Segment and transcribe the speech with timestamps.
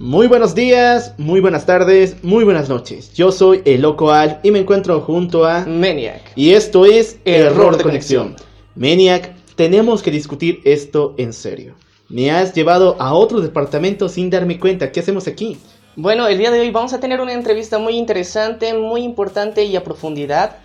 [0.00, 3.12] Muy buenos días, muy buenas tardes, muy buenas noches.
[3.12, 6.22] Yo soy el Loco Al y me encuentro junto a Maniac.
[6.36, 8.34] Y esto es Error de Conexión.
[8.74, 11.74] Maniac, tenemos que discutir esto en serio.
[12.08, 14.90] Me has llevado a otro departamento sin darme cuenta.
[14.90, 15.58] ¿Qué hacemos aquí?
[15.96, 19.76] Bueno, el día de hoy vamos a tener una entrevista muy interesante, muy importante y
[19.76, 20.56] a profundidad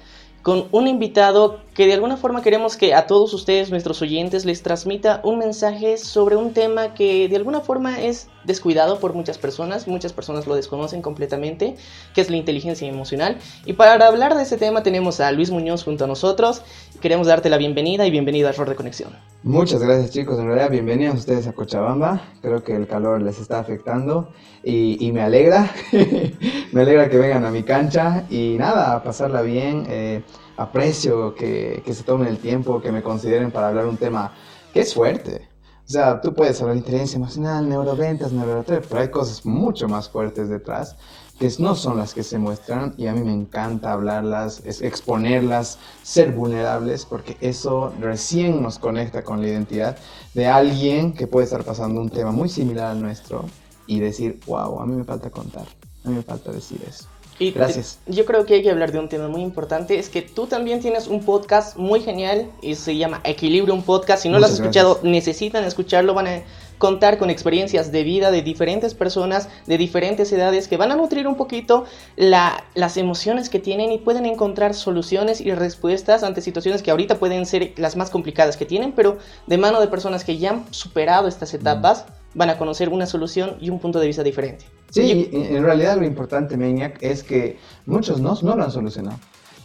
[0.45, 4.61] con un invitado que de alguna forma queremos que a todos ustedes, nuestros oyentes, les
[4.61, 9.87] transmita un mensaje sobre un tema que de alguna forma es descuidado por muchas personas,
[9.87, 11.75] muchas personas lo desconocen completamente,
[12.13, 13.39] que es la inteligencia emocional.
[13.65, 16.61] Y para hablar de ese tema tenemos a Luis Muñoz junto a nosotros.
[17.01, 19.09] Queremos darte la bienvenida y bienvenido a Error de Conexión.
[19.41, 23.59] Muchas gracias chicos, en realidad bienvenidos ustedes a Cochabamba, creo que el calor les está
[23.59, 24.29] afectando
[24.63, 25.71] y, me alegra,
[26.71, 29.85] me alegra que vengan a mi cancha y nada, a pasarla bien.
[29.89, 30.23] Eh,
[30.57, 34.33] aprecio que, que se tomen el tiempo, que me consideren para hablar un tema
[34.73, 35.49] que es fuerte.
[35.87, 40.09] O sea, tú puedes hablar de inteligencia emocional, neuroventas, neurotransmisores, pero hay cosas mucho más
[40.09, 40.95] fuertes detrás
[41.39, 46.31] que no son las que se muestran y a mí me encanta hablarlas, exponerlas, ser
[46.31, 49.97] vulnerables, porque eso recién nos conecta con la identidad
[50.33, 53.45] de alguien que puede estar pasando un tema muy similar al nuestro
[53.85, 55.67] y decir, wow, a mí me falta contar,
[56.03, 57.05] a mí me falta decir eso.
[57.37, 57.99] Y Gracias.
[58.05, 59.99] Yo creo que hay que hablar de un tema muy importante.
[59.99, 64.23] Es que tú también tienes un podcast muy genial y se llama Equilibrio, un podcast.
[64.23, 66.13] Si no lo has escuchado, necesitan escucharlo.
[66.13, 66.41] Van a
[66.77, 71.27] contar con experiencias de vida de diferentes personas de diferentes edades que van a nutrir
[71.27, 76.83] un poquito la, las emociones que tienen y pueden encontrar soluciones y respuestas ante situaciones
[76.83, 79.17] que ahorita pueden ser las más complicadas que tienen, pero
[79.47, 83.57] de mano de personas que ya han superado estas etapas van a conocer una solución
[83.61, 84.65] y un punto de vista diferente.
[84.95, 89.17] Sí, en realidad lo importante, Maniac, es que muchos no, no lo han solucionado.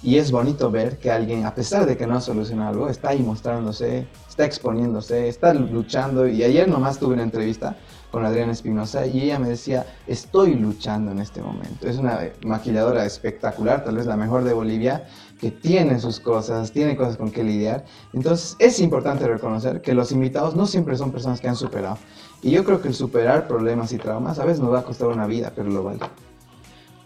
[0.02, 3.10] Y es bonito ver que alguien, a pesar de que no ha solucionado algo, está
[3.10, 6.26] ahí mostrándose, está exponiéndose, está luchando.
[6.26, 7.76] Y ayer nomás tuve una entrevista
[8.10, 11.86] con Adriana Espinosa y ella me decía, estoy luchando en este momento.
[11.86, 15.06] Es una maquilladora espectacular, tal vez la mejor de Bolivia,
[15.40, 17.84] que tiene sus cosas, tiene cosas con que lidiar.
[18.12, 21.98] Entonces es importante reconocer que los invitados no siempre son personas que han superado.
[22.42, 25.08] Y yo creo que el superar problemas y traumas a veces nos va a costar
[25.08, 26.00] una vida, pero lo vale.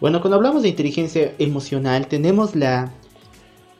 [0.00, 2.92] Bueno, cuando hablamos de inteligencia emocional, tenemos la,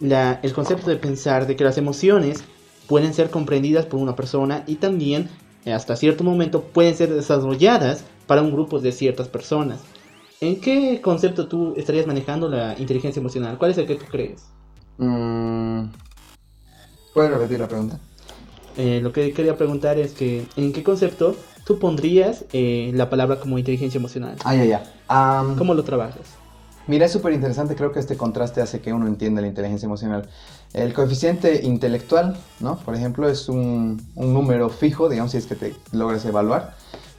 [0.00, 2.44] la, el concepto de pensar de que las emociones
[2.88, 5.28] pueden ser comprendidas por una persona y también
[5.72, 9.81] hasta cierto momento pueden ser desarrolladas para un grupo de ciertas personas.
[10.41, 13.56] ¿En qué concepto tú estarías manejando la inteligencia emocional?
[13.56, 14.44] ¿Cuál es el que tú crees?
[14.98, 15.86] Mm,
[17.15, 17.98] ¿Puedes repetir la pregunta?
[18.77, 23.39] Eh, lo que quería preguntar es que, ¿en qué concepto tú pondrías eh, la palabra
[23.39, 24.37] como inteligencia emocional?
[24.45, 25.55] Ah, ya, ya.
[25.57, 26.23] ¿Cómo lo trabajas?
[26.87, 30.29] Mira, es súper interesante, creo que este contraste hace que uno entienda la inteligencia emocional.
[30.75, 32.77] El coeficiente intelectual, ¿no?
[32.77, 36.75] Por ejemplo, es un, un número fijo, digamos, si es que te logras evaluar,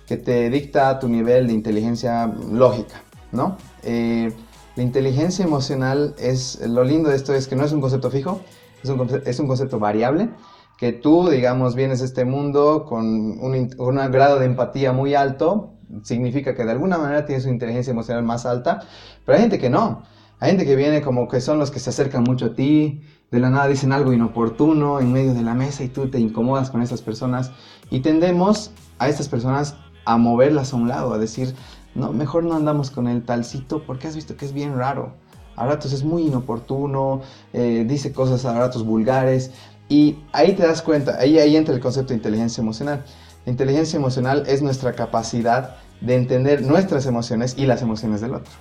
[0.06, 3.02] que te dicta tu nivel de inteligencia lógica,
[3.32, 3.58] ¿no?
[3.82, 4.32] Eh,
[4.76, 8.42] la inteligencia emocional es, lo lindo de esto es que no es un concepto fijo,
[8.84, 10.30] es un, es un concepto variable
[10.78, 16.56] que tú, digamos, vienes a este mundo con un, grado de empatía muy alto, significa
[16.56, 18.81] que de alguna manera tienes una inteligencia emocional más alta,
[19.25, 20.03] pero hay gente que no.
[20.40, 23.40] Hay gente que viene como que son los que se acercan mucho a ti, de
[23.40, 26.81] la nada dicen algo inoportuno en medio de la mesa y tú te incomodas con
[26.81, 27.52] esas personas
[27.90, 29.75] y tendemos a estas personas
[30.06, 31.56] a moverlas a un lado, a decir,
[31.96, 35.14] no, mejor no andamos con el talcito porque has visto que es bien raro.
[35.56, 37.22] A ratos es muy inoportuno,
[37.53, 39.52] eh, dice cosas a ratos vulgares,
[39.88, 43.03] y ahí te das cuenta, ahí, ahí entra el concepto de inteligencia emocional.
[43.46, 48.51] La inteligencia emocional es nuestra capacidad de entender nuestras emociones y las emociones del otro.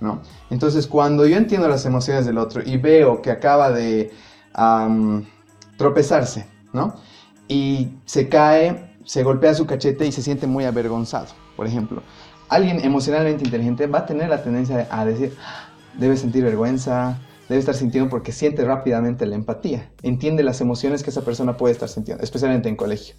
[0.00, 0.20] ¿no?
[0.50, 4.12] Entonces, cuando yo entiendo las emociones del otro y veo que acaba de
[5.76, 6.94] tropezarse, ¿no?
[7.48, 12.02] Y se cae, se golpea su cachete y se siente muy avergonzado, por ejemplo.
[12.48, 17.58] Alguien emocionalmente inteligente va a tener la tendencia a decir, ah, debe sentir vergüenza, debe
[17.58, 21.88] estar sintiendo porque siente rápidamente la empatía, entiende las emociones que esa persona puede estar
[21.88, 23.14] sintiendo, especialmente en colegio.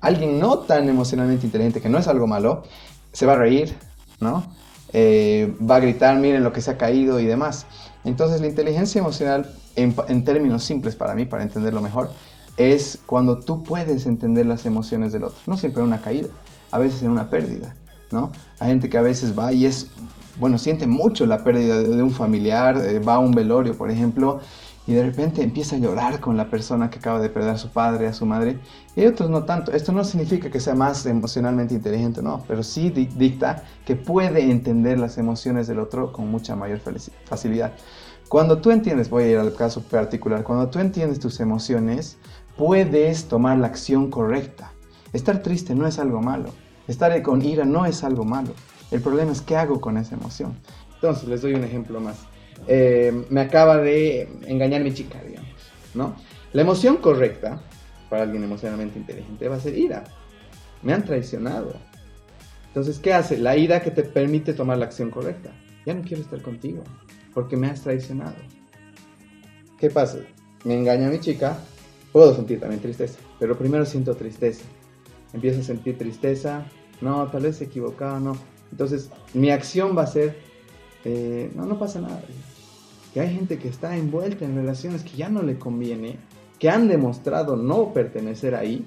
[0.00, 2.64] Alguien no tan emocionalmente inteligente, que no es algo malo,
[3.12, 3.76] se va a reír,
[4.20, 4.44] ¿no?
[4.92, 7.66] Eh, va a gritar, miren lo que se ha caído y demás.
[8.04, 12.10] Entonces la inteligencia emocional, en, en términos simples para mí, para entenderlo mejor,
[12.56, 15.38] es cuando tú puedes entender las emociones del otro.
[15.46, 16.28] No siempre en una caída,
[16.70, 17.74] a veces en una pérdida,
[18.10, 18.32] ¿no?
[18.58, 19.88] Hay gente que a veces va y es
[20.38, 24.40] bueno, siente mucho la pérdida de, un familiar, eh, va a un velorio, por ejemplo,
[24.86, 27.68] y de repente empieza a llorar con la persona que acaba de perder a su
[27.68, 28.58] padre, a su madre,
[28.96, 29.70] y otros no tanto.
[29.72, 34.98] Esto no significa que sea más emocionalmente inteligente, no, pero sí dicta que puede entender
[34.98, 36.80] las emociones del otro con mucha mayor
[37.24, 37.72] facilidad.
[38.28, 42.16] Cuando tú entiendes, voy a ir al caso particular, cuando tú entiendes tus emociones,
[42.56, 44.72] puedes tomar la acción correcta.
[45.12, 46.50] Estar triste no es algo malo,
[46.86, 48.52] estar con ira no es algo malo.
[48.90, 50.56] El problema es qué hago con esa emoción.
[50.94, 52.18] Entonces, les doy un ejemplo más.
[52.66, 55.50] Eh, me acaba de engañar mi chica, digamos,
[55.94, 56.16] ¿no?
[56.52, 57.60] La emoción correcta
[58.08, 60.04] para alguien emocionalmente inteligente va a ser ira.
[60.82, 61.74] Me han traicionado.
[62.68, 63.38] Entonces, ¿qué hace?
[63.38, 65.52] La ira que te permite tomar la acción correcta.
[65.84, 66.82] Ya no quiero estar contigo
[67.34, 68.36] porque me has traicionado.
[69.78, 70.18] ¿Qué pasa?
[70.64, 71.56] Me engaña mi chica,
[72.12, 74.64] puedo sentir también tristeza, pero primero siento tristeza.
[75.32, 76.66] Empiezo a sentir tristeza,
[77.00, 78.36] no, tal vez he equivocado, no.
[78.70, 80.38] Entonces, mi acción va a ser,
[81.04, 82.22] eh, no, no pasa nada
[83.12, 86.18] que hay gente que está envuelta en relaciones que ya no le conviene,
[86.58, 88.84] que han demostrado no pertenecer ahí,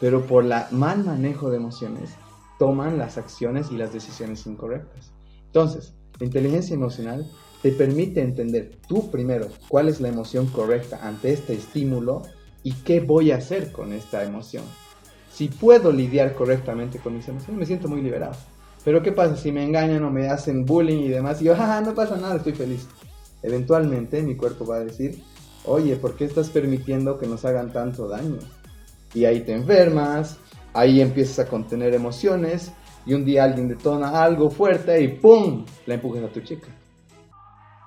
[0.00, 2.10] pero por la mal manejo de emociones
[2.58, 5.12] toman las acciones y las decisiones incorrectas.
[5.46, 7.30] Entonces, la inteligencia emocional
[7.62, 12.22] te permite entender tú primero cuál es la emoción correcta ante este estímulo
[12.62, 14.64] y qué voy a hacer con esta emoción.
[15.32, 18.36] Si puedo lidiar correctamente con mis emociones, me siento muy liberado.
[18.84, 21.40] Pero ¿qué pasa si me engañan o me hacen bullying y demás?
[21.40, 22.86] Y yo, ah, no pasa nada, estoy feliz
[23.44, 25.22] eventualmente mi cuerpo va a decir,
[25.66, 28.38] oye, ¿por qué estás permitiendo que nos hagan tanto daño?
[29.12, 30.38] Y ahí te enfermas,
[30.72, 32.72] ahí empiezas a contener emociones
[33.06, 35.64] y un día alguien detona algo fuerte y ¡pum!
[35.86, 36.68] la empujas a tu chica.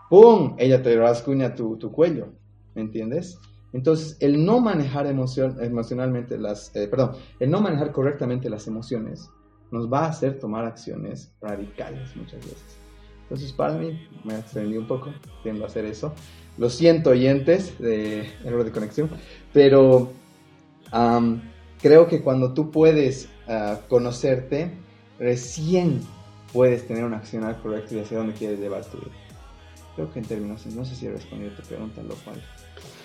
[0.10, 0.56] ¡Pum!
[0.60, 2.28] Ella te rascuña tu, tu cuello,
[2.76, 3.40] ¿me entiendes?
[3.74, 9.30] Entonces, el no manejar emoción, emocionalmente las, eh, perdón, el no manejar correctamente las emociones
[9.72, 12.78] nos va a hacer tomar acciones radicales muchas veces.
[13.24, 16.14] Entonces, para mí, me extendí un poco, tiendo a hacer eso.
[16.58, 19.10] Lo siento, oyentes, de error de conexión,
[19.54, 20.12] pero
[21.82, 24.72] creo que cuando tú puedes ah, conocerte,
[25.20, 26.02] recién
[26.54, 29.12] puedes tener una acción correcta y hacia dónde quieres llevar tu vida.
[29.96, 32.42] Creo que en términos, no sé si he respondido a tu pregunta, lo cual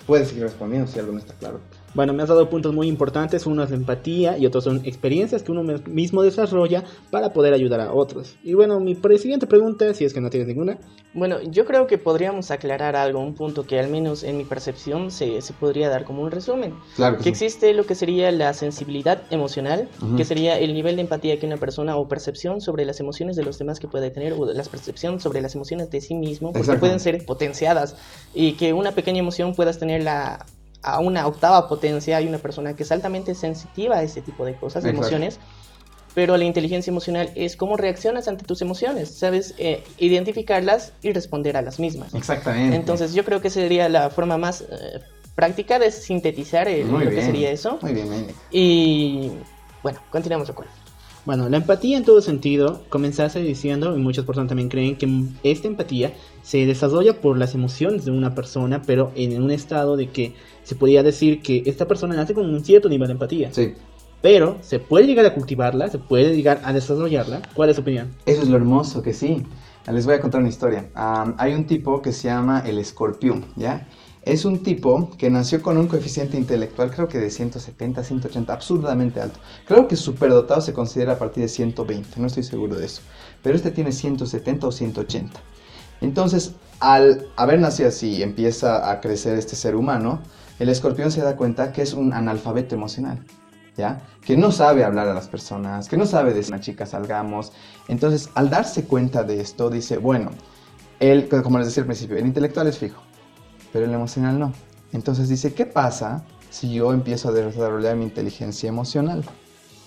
[0.07, 1.59] puedes seguir respondiendo si algo no está claro.
[1.93, 5.43] Bueno, me has dado puntos muy importantes, uno es la empatía y otros son experiencias
[5.43, 8.35] que uno mismo desarrolla para poder ayudar a otros.
[8.43, 10.77] Y bueno, mi siguiente pregunta, si es que no tienes ninguna.
[11.13, 15.11] Bueno, yo creo que podríamos aclarar algo, un punto que al menos en mi percepción
[15.11, 16.73] se, se podría dar como un resumen.
[16.95, 19.87] Claro que, existe lo que sería la sensibilidad emocional,
[20.17, 23.43] que sería el nivel de empatía que una persona o percepción sobre las emociones de
[23.43, 26.73] los demás que puede tener o la percepción sobre las emociones de sí mismo, porque
[26.73, 27.95] pueden ser potenciadas
[28.33, 30.45] y que una pequeña emoción puedas tener la
[30.83, 34.55] a una octava potencia, hay una persona que es altamente sensitiva a ese tipo de
[34.55, 35.39] cosas, de emociones,
[36.13, 41.57] pero la inteligencia emocional es cómo reaccionas ante tus emociones, sabes eh, identificarlas y responder
[41.57, 42.13] a las mismas.
[42.13, 42.75] Exactamente.
[42.75, 44.99] Entonces yo creo que sería la forma más eh,
[45.35, 47.79] práctica de sintetizar lo que sería eso.
[47.81, 48.27] Muy bien, bien.
[48.51, 49.31] Y
[49.81, 50.82] bueno, continuamos acuerdo.
[51.25, 55.07] Bueno, la empatía en todo sentido, comenzaste diciendo, y muchas personas también creen que
[55.43, 60.09] esta empatía se desarrolla por las emociones de una persona, pero en un estado de
[60.09, 63.53] que se podría decir que esta persona nace con un cierto nivel de empatía.
[63.53, 63.73] Sí.
[64.21, 67.41] Pero se puede llegar a cultivarla, se puede llegar a desarrollarla.
[67.53, 68.11] ¿Cuál es su opinión?
[68.25, 69.43] Eso es lo hermoso, que sí.
[69.91, 70.89] Les voy a contar una historia.
[70.95, 73.87] hay un tipo que se llama el escorpión, ¿ya?
[74.25, 79.19] Es un tipo que nació con un coeficiente intelectual creo que de 170, 180, absurdamente
[79.19, 79.39] alto.
[79.67, 83.01] Creo que superdotado se considera a partir de 120, no estoy seguro de eso.
[83.41, 85.39] Pero este tiene 170 o 180.
[85.99, 90.21] Entonces, al haber nacido así y empieza a crecer este ser humano,
[90.57, 93.19] el escorpión se da cuenta que es un analfabeto emocional.
[93.75, 94.03] ¿Ya?
[94.23, 97.51] Que no sabe hablar a las personas, que no sabe decir una chica salgamos.
[97.87, 100.29] Entonces, al darse cuenta de esto, dice, bueno,
[100.99, 103.01] él, como les decía al principio, el intelectual es fijo,
[103.73, 104.53] pero el emocional no.
[104.93, 109.25] Entonces dice, ¿qué pasa si yo empiezo a desarrollar mi inteligencia emocional?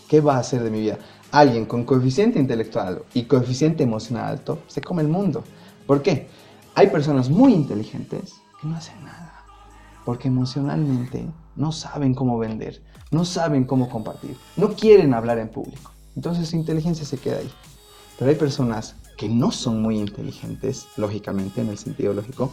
[0.09, 0.99] ¿Qué va a hacer de mi vida?
[1.31, 5.45] Alguien con coeficiente intelectual y coeficiente emocional alto se come el mundo.
[5.87, 6.29] ¿Por qué?
[6.75, 9.45] Hay personas muy inteligentes que no hacen nada.
[10.05, 15.93] Porque emocionalmente no saben cómo vender, no saben cómo compartir, no quieren hablar en público.
[16.15, 17.51] Entonces su inteligencia se queda ahí.
[18.19, 22.53] Pero hay personas que no son muy inteligentes, lógicamente, en el sentido lógico,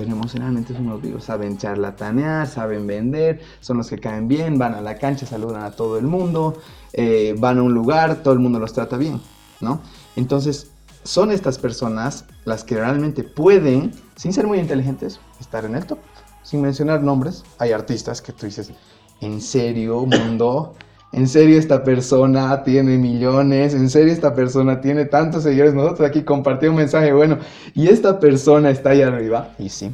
[0.00, 4.72] pero emocionalmente son unos vivos, saben charlatanear, saben vender, son los que caen bien, van
[4.72, 6.58] a la cancha, saludan a todo el mundo,
[6.94, 9.20] eh, van a un lugar, todo el mundo los trata bien,
[9.60, 9.82] ¿no?
[10.16, 10.70] Entonces,
[11.02, 15.98] son estas personas las que realmente pueden, sin ser muy inteligentes, estar en el top.
[16.44, 18.72] Sin mencionar nombres, hay artistas que tú dices,
[19.20, 20.76] en serio, mundo,
[21.12, 25.74] En serio esta persona tiene millones, en serio esta persona tiene tantos seguidores.
[25.74, 27.38] Nosotros aquí compartí un mensaje bueno
[27.74, 29.52] y esta persona está ahí arriba.
[29.58, 29.90] Y sí,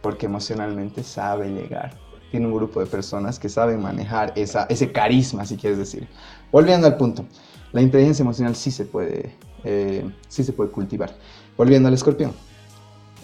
[0.00, 1.98] porque emocionalmente sabe llegar.
[2.30, 6.08] Tiene un grupo de personas que saben manejar esa, ese carisma, si quieres decir.
[6.50, 7.26] Volviendo al punto,
[7.72, 11.14] la inteligencia emocional sí se puede, eh, sí se puede cultivar.
[11.58, 12.32] Volviendo al escorpión.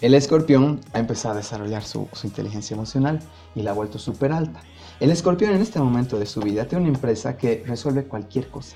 [0.02, 3.20] El escorpión ha empezado a desarrollar su, su inteligencia emocional
[3.54, 4.60] y la ha vuelto súper alta.
[5.04, 8.74] El escorpión en este momento de su vida tiene una empresa que resuelve cualquier cosa.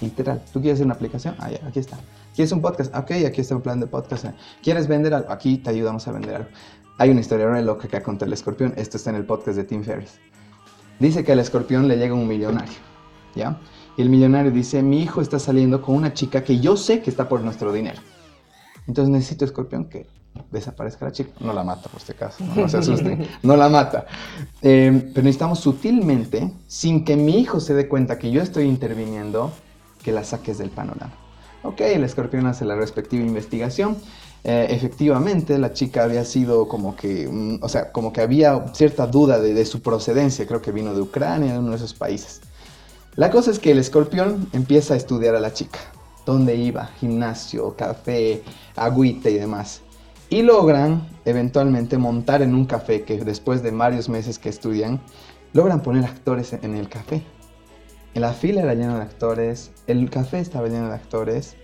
[0.00, 0.40] Literal.
[0.52, 1.34] ¿Tú quieres hacer una aplicación?
[1.40, 1.98] Ah, ya, aquí está.
[2.32, 2.94] ¿Quieres un podcast?
[2.94, 4.26] Ok, aquí está un plan de podcast.
[4.62, 5.32] ¿Quieres vender algo?
[5.32, 6.48] Aquí te ayudamos a vender algo.
[6.96, 8.72] Hay una historia re loca que ha contado el escorpión.
[8.76, 10.20] Esto está en el podcast de Tim Ferriss.
[11.00, 12.78] Dice que al escorpión le llega un millonario.
[13.34, 13.58] ¿Ya?
[13.96, 17.10] Y el millonario dice, mi hijo está saliendo con una chica que yo sé que
[17.10, 18.00] está por nuestro dinero.
[18.86, 20.06] Entonces necesito escorpión que
[20.50, 21.32] desaparezca la chica.
[21.40, 23.26] No la mata, por este caso, no, no se asusten.
[23.42, 24.06] No la mata.
[24.66, 29.52] Eh, pero necesitamos sutilmente, sin que mi hijo se dé cuenta que yo estoy interviniendo,
[30.02, 31.12] que la saques del panorama.
[31.62, 33.98] Ok, el escorpión hace la respectiva investigación.
[34.42, 39.06] Eh, efectivamente, la chica había sido como que, mm, o sea, como que había cierta
[39.06, 40.46] duda de, su procedencia.
[40.46, 42.40] Creo que vino de Ucrania, de uno de esos países.
[43.16, 45.78] La cosa es que el escorpión empieza a estudiar a la chica.
[46.24, 46.86] ¿Dónde iba?
[47.00, 48.42] Gimnasio, café,
[48.76, 49.82] agüita y demás.
[50.30, 55.00] Y logran eventualmente montar en un café que después de varios meses que estudian,
[55.52, 57.22] logran poner actores en el café.
[58.14, 61.56] En la fila era lleno de actores, el café estaba lleno de actores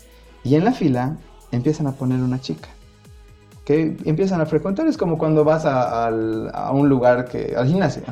[0.43, 1.17] y en la fila
[1.53, 2.69] empiezan a poner una chica.
[3.65, 8.03] Que empiezan a frecuentar, es como cuando vas a, a un lugar que, al gimnasio.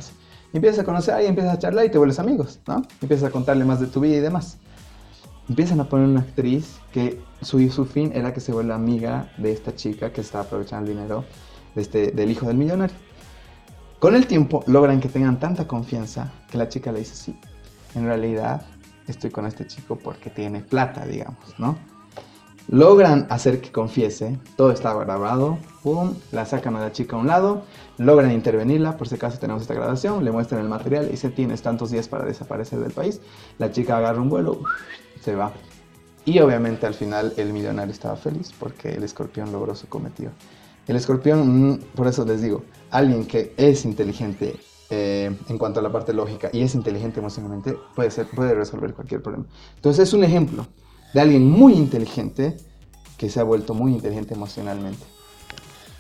[0.52, 2.83] Empiezas a conocer a alguien, empiezas a charlar y te vuelves amigos, ¿no?
[3.02, 4.59] Empiezas a contarle más de tu vida y demás.
[5.49, 9.52] Empiezan a poner una actriz que su, su fin era que se vuelva amiga de
[9.52, 11.25] esta chica que está aprovechando el dinero
[11.75, 12.97] de este, del hijo del millonario.
[13.99, 17.37] Con el tiempo logran que tengan tanta confianza que la chica le dice, sí,
[17.95, 18.62] en realidad
[19.07, 21.76] estoy con este chico porque tiene plata, digamos, ¿no?
[22.69, 27.26] Logran hacer que confiese, todo está grabado, pum, la sacan a la chica a un
[27.26, 27.62] lado,
[27.97, 31.62] logran intervenirla, por si acaso tenemos esta grabación, le muestran el material y dice, tienes
[31.62, 33.23] tantos días para desaparecer del país.
[33.57, 34.61] La chica agarra un vuelo,
[35.28, 35.52] se va.
[36.25, 40.30] Y obviamente al final el millonario estaba feliz porque el escorpión logró su cometido.
[40.87, 44.56] El escorpión, mm, por eso les digo, alguien que es inteligente
[44.90, 48.94] eh, en cuanto a la parte lógica y es inteligente emocionalmente, puede, ser, puede resolver
[48.94, 49.44] cualquier problema.
[49.76, 50.66] Entonces es un ejemplo
[51.12, 52.56] de alguien muy inteligente
[53.18, 55.04] que se ha vuelto muy inteligente emocionalmente.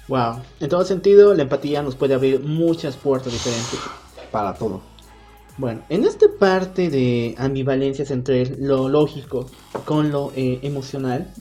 [0.08, 0.40] Wow.
[0.58, 3.78] En todo sentido, la empatía nos puede abrir muchas puertas diferentes.
[4.32, 4.80] Para todo.
[5.58, 9.46] Bueno, en esta parte de ambivalencias entre lo lógico
[9.84, 11.32] con lo eh, emocional.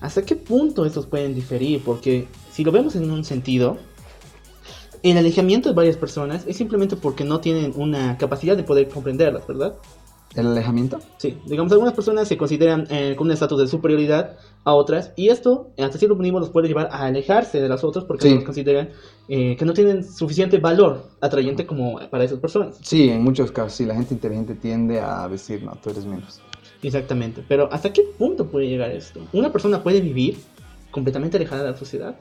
[0.00, 1.82] ¿hasta qué punto estos pueden diferir?
[1.84, 3.78] Porque si lo vemos en un sentido,
[5.02, 9.46] el alejamiento de varias personas es simplemente porque no tienen una capacidad de poder comprenderlas,
[9.46, 9.74] ¿verdad?
[10.34, 10.98] ¿El alejamiento?
[11.18, 15.28] Sí, digamos, algunas personas se consideran eh, con un estatus de superioridad a otras y
[15.28, 18.34] esto hasta cierto punto los puede llevar a alejarse de las otras porque Sí.
[18.34, 18.90] los consideran
[19.28, 22.78] eh, que no tienen suficiente valor atrayente como para esas personas.
[22.82, 26.40] Sí, en muchos casos, sí, la gente inteligente tiende a decir, no, tú eres menos.
[26.82, 29.20] Exactamente, pero ¿hasta qué punto puede llegar esto?
[29.32, 30.38] ¿Una persona puede vivir
[30.90, 32.16] completamente alejada de la sociedad?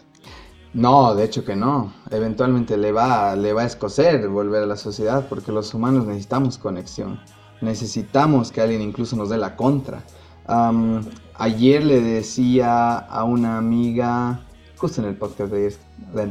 [0.74, 1.94] No, de hecho que no.
[2.12, 6.58] Eventualmente le va, le va a escocer volver a la sociedad porque los humanos necesitamos
[6.58, 7.20] conexión.
[7.60, 10.04] Necesitamos que alguien incluso nos dé la contra.
[10.48, 11.02] Am,
[11.36, 14.42] ayer le decía a una amiga,
[14.78, 15.80] justo en el podcast de ayer,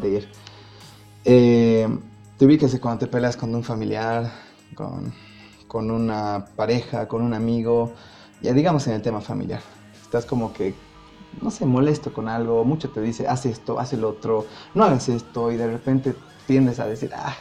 [0.01, 0.29] de
[1.25, 1.89] eh,
[2.37, 4.31] te ubicas de cuando te peleas con un familiar,
[4.75, 5.13] con,
[5.67, 7.93] con una pareja, con un amigo,
[8.43, 9.61] ya digamos en el tema familiar.
[10.03, 10.75] Estás como que
[11.41, 15.09] no sé, molesto con algo, mucho te dice, haz esto, haz el otro, no hagas
[15.09, 16.15] esto, y de repente
[16.47, 17.35] tiendes a decir, ah,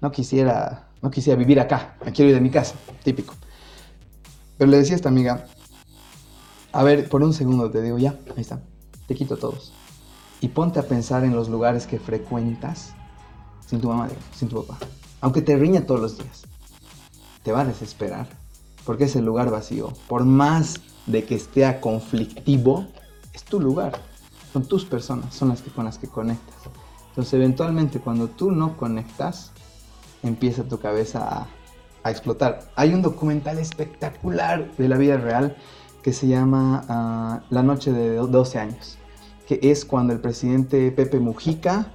[0.00, 3.34] no quisiera, no quisiera vivir acá, me quiero ir de mi casa, típico.
[4.56, 5.46] Pero le decía a esta amiga,
[6.72, 8.62] a ver, por un segundo te digo, ya, ahí está,
[9.06, 9.72] te quito todos.
[10.40, 12.94] Y ponte a pensar en los lugares que frecuentas
[13.66, 14.78] sin tu mamá, sin tu papá.
[15.20, 16.42] Aunque te riña todos los días,
[17.42, 18.28] te va a desesperar,
[18.84, 19.92] porque es el lugar vacío.
[20.08, 22.86] Por más de que esté conflictivo,
[23.32, 24.00] es tu lugar.
[24.52, 26.56] Son tus personas, son las que con las que conectas.
[27.08, 29.52] Entonces, eventualmente, cuando tú no conectas,
[30.22, 31.48] empieza tu cabeza
[32.02, 32.70] a explotar.
[32.76, 35.56] Hay un documental espectacular de la vida real
[36.08, 38.96] que se llama ah, La noche de do- 12 años,
[39.46, 41.92] que es cuando el presidente Pepe Mujica,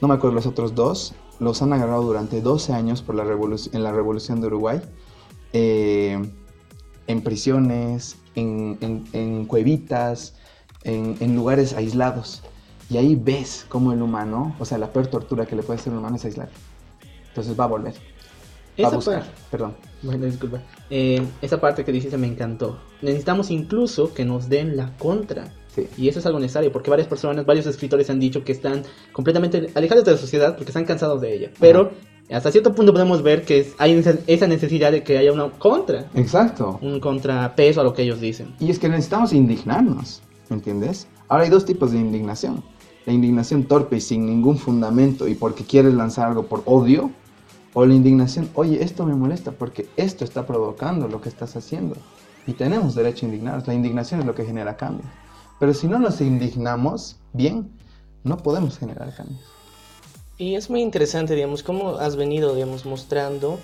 [0.00, 3.82] no me acuerdo los otros dos, los han agarrado durante 12 años por la en
[3.84, 4.82] la revolución de Uruguay.
[5.52, 6.20] eh,
[7.06, 10.34] en prisiones, en, en- en cuevitas,
[10.82, 12.42] en, en lugares aislados.
[12.90, 15.92] Y ahí ves cómo el humano, o sea, la peor tortura que le puede hacer
[15.92, 16.48] un humano es aislar.
[17.28, 17.94] Entonces va a volver.
[18.82, 19.18] Va a Esa buscar.
[19.20, 20.60] parte, perdón, bueno, disculpa.
[20.90, 22.78] Eh, esa parte que dijiste me encantó.
[23.02, 25.52] Necesitamos incluso que nos den la contra.
[25.74, 25.86] Sí.
[25.96, 29.70] Y eso es algo necesario porque varias personas, varios escritores han dicho que están completamente
[29.74, 31.50] alejados de la sociedad porque están cansados de ella.
[31.60, 31.90] Pero
[32.30, 35.50] hasta cierto punto podemos ver que es- hay esa- esa necesidad de que haya una
[35.50, 36.78] contra, Exacto.
[36.82, 38.54] un contrapeso a lo que ellos dicen.
[38.60, 41.06] Y es que necesitamos indignarnos, ¿me entiendes?
[41.28, 42.62] Ahora hay dos tipos de indignación.
[43.06, 47.10] La indignación torpe y sin ningún fundamento y porque quieres lanzar algo por odio.
[47.74, 51.96] O la indignación, oye, esto me molesta porque esto está provocando lo que estás haciendo.
[52.46, 53.66] Y tenemos derecho a indignarnos.
[53.66, 55.08] La indignación es lo que genera cambios.
[55.58, 57.72] Pero si no nos indignamos bien,
[58.22, 59.53] no podemos generar cambios.
[60.36, 63.60] Y es muy interesante, digamos, cómo has venido, digamos, mostrando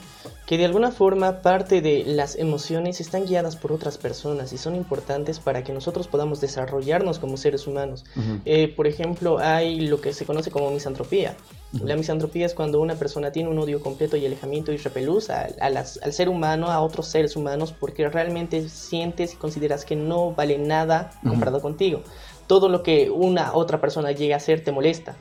[0.47, 4.77] que de alguna forma parte de las emociones están guiadas por otras personas y son
[4.77, 8.05] importantes para que nosotros podamos desarrollarnos como seres humanos.
[8.45, 11.37] Eh, por ejemplo, hay lo que se conoce como misantropía.
[11.73, 15.49] La misantropía es cuando una persona tiene un odio completo y alejamiento y repelús a-
[15.61, 19.95] a las- al ser humano, a otros seres humanos, porque realmente sientes y consideras que
[19.95, 22.03] no vale nada comparado contigo.
[22.51, 25.17] Todo lo que una otra persona llega a hacer te molesta.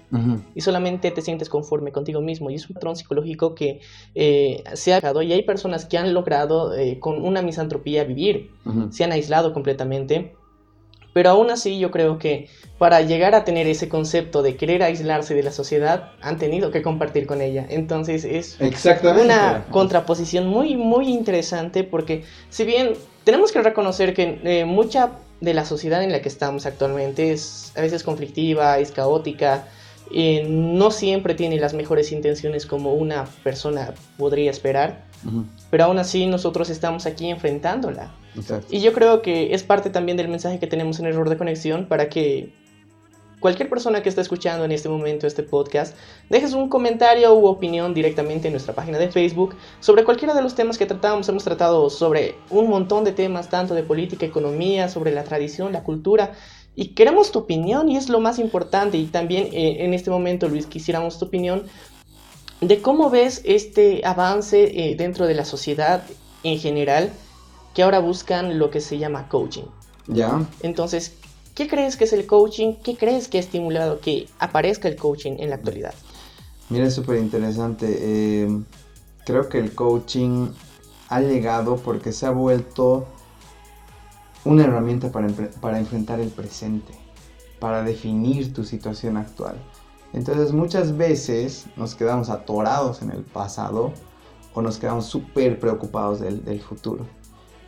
[0.56, 2.50] Y solamente te sientes conforme contigo mismo.
[2.50, 3.82] Y es un patrón psicológico que
[4.16, 8.50] eh, se ha dado y hay personas que han logrado eh, con una misantropía vivir,
[8.90, 10.34] se han aislado completamente,
[11.14, 12.48] pero aún así yo creo que
[12.80, 16.82] para llegar a tener ese concepto de querer aislarse de la sociedad han tenido que
[16.82, 19.26] compartir con ella, entonces es Exactamente.
[19.26, 22.94] una contraposición muy muy interesante porque si bien
[23.24, 27.72] tenemos que reconocer que eh, mucha de la sociedad en la que estamos actualmente es
[27.76, 29.68] a veces conflictiva, es caótica,
[30.12, 35.06] eh, no siempre tiene las mejores intenciones como una persona podría esperar,
[35.70, 38.12] pero aún así nosotros estamos aquí enfrentándola.
[38.36, 38.68] Exacto.
[38.72, 41.86] Y yo creo que es parte también del mensaje que tenemos en Error de Conexión
[41.88, 42.54] para que
[43.40, 45.96] cualquier persona que esté escuchando en este momento este podcast
[46.30, 50.56] dejes un comentario u opinión directamente en nuestra página de Facebook sobre cualquiera de los
[50.56, 51.30] temas que tratamos.
[51.30, 55.84] Hemos tratado sobre un montón de temas, tanto de política, economía, sobre la tradición, la
[55.84, 56.34] cultura.
[56.76, 58.98] Y queremos tu opinión y es lo más importante.
[58.98, 61.64] Y también eh, en este momento, Luis, quisiéramos tu opinión
[62.62, 66.04] de cómo ves este avance eh, dentro de la sociedad
[66.44, 67.12] en general
[67.74, 69.64] que ahora buscan lo que se llama coaching.
[70.08, 70.46] Ya.
[70.62, 71.19] Entonces,
[71.60, 72.76] ¿qué crees que es el coaching?
[72.76, 75.94] ¿Qué crees que ha estimulado que aparezca el coaching en la actualidad?
[76.70, 77.98] Mira, es súper interesante.
[78.00, 78.62] Eh,
[79.26, 80.48] creo que el coaching
[81.10, 83.08] ha llegado porque se ha vuelto
[84.46, 85.28] una herramienta para,
[85.60, 86.94] para enfrentar el presente,
[87.60, 89.58] para definir tu situación actual.
[90.14, 93.92] Entonces muchas veces nos quedamos atorados en el pasado
[94.54, 97.19] o nos quedamos súper preocupados del futuro.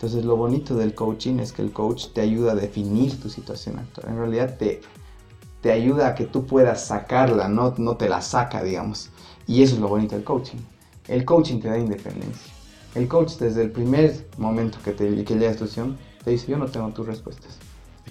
[0.01, 3.77] Entonces lo bonito del coaching es que el coach te ayuda a definir tu situación
[3.77, 4.07] actual.
[4.09, 4.81] En realidad te,
[5.61, 9.11] te ayuda a que tú puedas sacarla, no, no te la saca, digamos.
[9.45, 10.57] Y eso es lo bonito del coaching.
[11.07, 12.51] El coaching te da independencia.
[12.95, 16.57] El coach desde el primer momento que, te, que llega a tu te dice, yo
[16.57, 17.59] no tengo tus respuestas,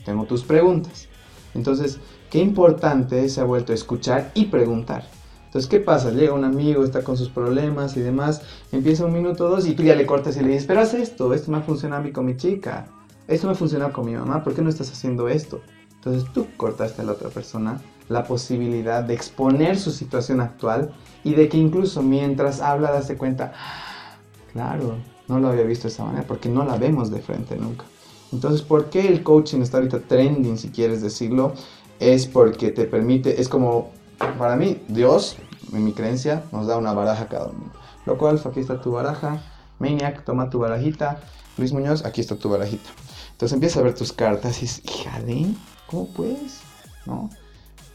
[0.05, 1.09] tengo tus preguntas.
[1.57, 1.99] Entonces,
[2.31, 5.09] qué importante se ha vuelto escuchar y preguntar.
[5.51, 6.13] Entonces, ¿qué pasa?
[6.13, 9.83] Llega un amigo, está con sus problemas y demás, empieza un minuto dos y tú
[9.83, 12.13] ya le cortas y le dices, pero haz esto, esto me ha funcionado a mí
[12.13, 12.87] con mi chica,
[13.27, 15.61] esto me ha funcionado con mi mamá, ¿por qué no estás haciendo esto?
[15.97, 20.93] Entonces tú cortaste a la otra persona la posibilidad de exponer su situación actual
[21.25, 24.19] y de que incluso mientras habla darse cuenta, "Ah,
[24.53, 27.87] claro, no lo había visto de esa manera, porque no la vemos de frente nunca.
[28.33, 31.55] Entonces, ¿por qué el coaching está ahorita trending, si quieres decirlo?
[31.99, 33.91] Es porque te permite, es como,
[34.39, 35.37] para mí, Dios,
[35.73, 37.73] en mi creencia, nos da una baraja cada uno.
[38.07, 39.43] Lo cual, aquí está tu baraja,
[39.79, 41.21] Maniac, toma tu barajita,
[41.57, 42.91] Luis Muñoz, aquí está tu barajita.
[43.33, 45.47] Entonces empieza a ver tus cartas y dices, hija de,
[45.87, 46.61] ¿cómo puedes?
[47.07, 47.31] ¿No?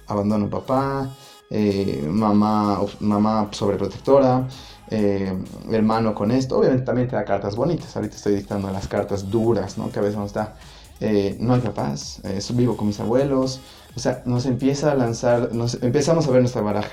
[0.07, 1.09] Abandono papá,
[1.49, 4.47] eh, mamá, mamá sobreprotectora,
[4.89, 5.33] eh,
[5.71, 6.57] hermano con esto.
[6.57, 7.95] Obviamente también te da cartas bonitas.
[7.95, 9.91] Ahorita estoy dictando las cartas duras, ¿no?
[9.91, 10.55] Que a veces nos da.
[10.99, 13.59] eh, no hay papás, eh, vivo con mis abuelos.
[13.95, 16.91] O sea, nos empieza a lanzar, nos empezamos a ver nuestra baraja.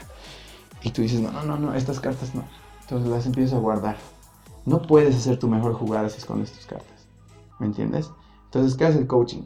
[0.82, 2.44] Y tú dices, no, no, no, no, estas cartas no.
[2.82, 3.96] Entonces las empiezo a guardar.
[4.64, 7.06] No puedes hacer tu mejor jugada si escondes tus cartas.
[7.58, 8.10] ¿Me entiendes?
[8.46, 9.42] Entonces, ¿qué hace el coaching?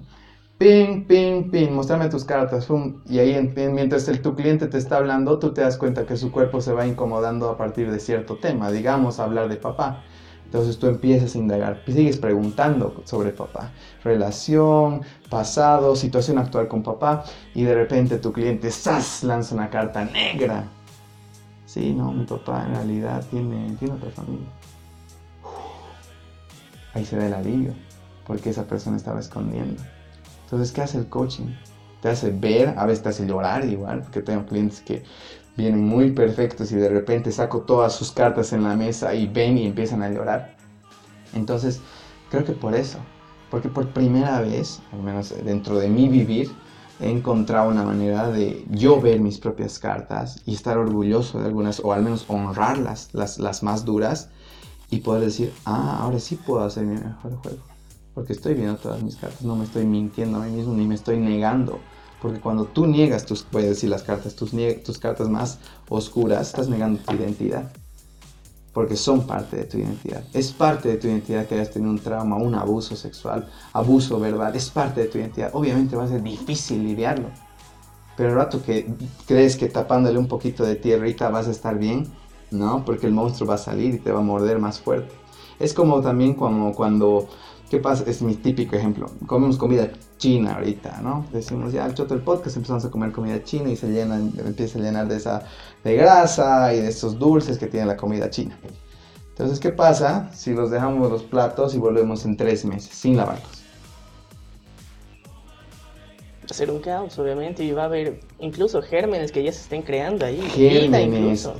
[0.58, 2.66] Ping, ping, ping, mostrame tus cartas.
[3.08, 6.06] y ahí, en- en- mientras el, tu cliente te está hablando, tú te das cuenta
[6.06, 8.70] que su cuerpo se va incomodando a partir de cierto tema.
[8.70, 10.02] Digamos, hablar de papá.
[10.46, 17.24] Entonces tú empiezas a indagar, sigues preguntando sobre papá, relación, pasado, situación actual con papá,
[17.54, 19.22] y de repente tu cliente ¡zas!
[19.24, 20.64] lanza una carta negra.
[21.66, 24.48] Sí, no, mi papá en realidad tiene, tiene otra familia.
[26.94, 27.74] Ahí se da el alivio,
[28.26, 29.82] porque esa persona estaba escondiendo.
[30.44, 31.48] Entonces, ¿qué hace el coaching?
[32.00, 35.02] Te te hace ver, a veces te hace llorar igual, porque tengo clientes que
[35.56, 39.58] vienen muy perfectos y de repente saco todas sus cartas en la mesa y ven
[39.58, 40.56] y empiezan a llorar.
[41.34, 41.80] Entonces,
[42.30, 42.98] creo que por eso,
[43.50, 46.50] porque por primera vez, al menos dentro de mi vivir,
[47.00, 51.80] he encontrado una manera de yo ver mis propias cartas y estar orgulloso de algunas,
[51.80, 54.30] o al menos honrarlas, las, las más duras,
[54.90, 57.58] y poder decir, ah, ahora sí puedo hacer mi mejor juego.
[58.14, 60.94] Porque estoy viendo todas mis cartas, no me estoy mintiendo a mí mismo, ni me
[60.94, 61.80] estoy negando.
[62.20, 64.52] Porque cuando tú niegas tus, voy a decir las cartas, tus,
[64.84, 67.70] tus cartas más oscuras, estás negando tu identidad
[68.76, 70.22] porque son parte de tu identidad.
[70.34, 74.54] Es parte de tu identidad que hayas tenido un trauma, un abuso sexual, abuso verbal,
[74.54, 75.48] es parte de tu identidad.
[75.54, 77.30] Obviamente va a ser difícil lidiarlo,
[78.18, 78.86] pero el rato que
[79.26, 82.06] crees que tapándole un poquito de tierrita vas a estar bien,
[82.50, 85.14] no, porque el monstruo va a salir y te va a morder más fuerte.
[85.58, 87.28] Es como también como cuando
[87.70, 88.04] ¿Qué pasa?
[88.06, 89.10] Es mi típico ejemplo.
[89.26, 91.26] Comemos comida china ahorita, ¿no?
[91.32, 94.78] Decimos ya al choto el podcast, empezamos a comer comida china y se llena, empieza
[94.78, 95.42] a llenar de esa
[95.84, 98.56] de grasa y de esos dulces que tiene la comida china.
[99.30, 103.62] Entonces, ¿qué pasa si los dejamos los platos y volvemos en tres meses sin lavarlos?
[106.46, 109.60] Va a ser un caos, obviamente, y va a haber incluso gérmenes que ya se
[109.60, 110.40] estén creando ahí.
[110.54, 111.50] Gérmenes.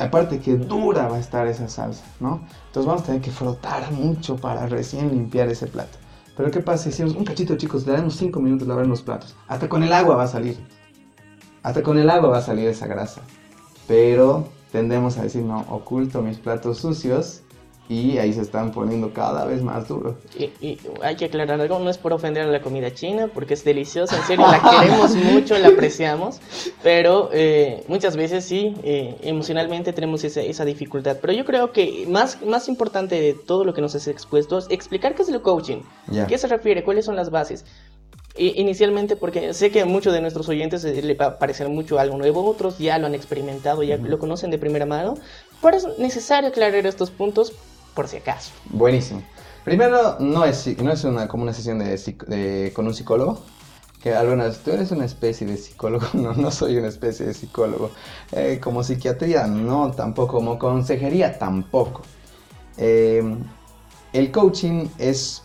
[0.00, 2.46] aparte que dura va a estar esa salsa, ¿no?
[2.66, 6.03] Entonces vamos a tener que frotar mucho para recién limpiar ese plato.
[6.36, 7.86] Pero ¿qué pasa si hacemos un cachito, chicos?
[7.86, 9.36] Le damos 5 minutos lavar los platos.
[9.46, 10.58] Hasta con el agua va a salir.
[11.62, 13.22] Hasta con el agua va a salir esa grasa.
[13.86, 17.43] Pero tendemos a decir, no, oculto mis platos sucios
[17.88, 20.14] y ahí se están poniendo cada vez más duros.
[20.38, 23.64] Y, hay que aclarar algo, no es por ofender a la comida china, porque es
[23.64, 26.40] deliciosa, en serio, la queremos mucho, la apreciamos,
[26.82, 31.18] pero eh, muchas veces sí, eh, emocionalmente tenemos esa, esa, dificultad.
[31.20, 34.66] Pero yo creo que más, más importante de todo lo que nos has expuesto es
[34.70, 35.82] explicar qué es el coaching,
[36.26, 37.66] qué se refiere, cuáles son las bases.
[38.36, 42.16] Inicialmente, porque sé que a muchos de nuestros oyentes le va a parecer mucho algo
[42.16, 45.14] nuevo, otros ya lo han experimentado, ya lo conocen de primera mano,
[45.62, 47.52] pero es necesario aclarar estos puntos
[47.94, 48.52] por si acaso.
[48.70, 49.22] Buenísimo.
[49.64, 53.40] Primero, no es, no es una, como una sesión de, con un psicólogo,
[54.02, 57.90] que algunas, tú eres una especie de psicólogo, no, no soy una especie de psicólogo.
[58.32, 60.34] Eh, como psiquiatría, no, tampoco.
[60.36, 62.02] Como consejería, tampoco.
[62.76, 63.22] Eh,
[64.12, 65.44] el coaching es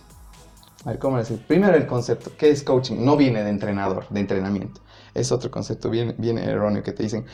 [0.85, 1.43] a ver, ¿cómo decir?
[1.45, 2.31] Primero el concepto.
[2.37, 3.03] ¿Qué es coaching?
[3.03, 4.81] No viene de entrenador, de entrenamiento.
[5.13, 7.25] Es otro concepto bien, bien erróneo que te dicen,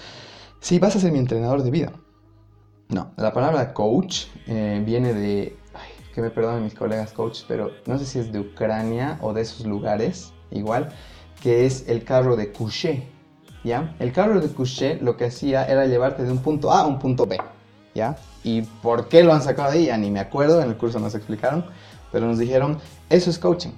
[0.60, 1.92] sí, vas a ser mi entrenador de vida.
[2.90, 7.72] No, la palabra coach eh, viene de, ay, que me perdonen mis colegas coach, pero
[7.88, 10.90] no sé si es de Ucrania o de esos lugares, igual,
[11.42, 13.08] que es el carro de couché,
[13.64, 13.96] ¿ya?
[13.98, 17.00] El carro de couché lo que hacía era llevarte de un punto A a un
[17.00, 17.40] punto B,
[17.96, 18.18] ¿ya?
[18.44, 19.86] ¿Y por qué lo han sacado de ahí?
[19.88, 21.66] Ya ni me acuerdo, en el curso nos explicaron,
[22.12, 22.78] pero nos dijeron,
[23.10, 23.72] eso es coaching.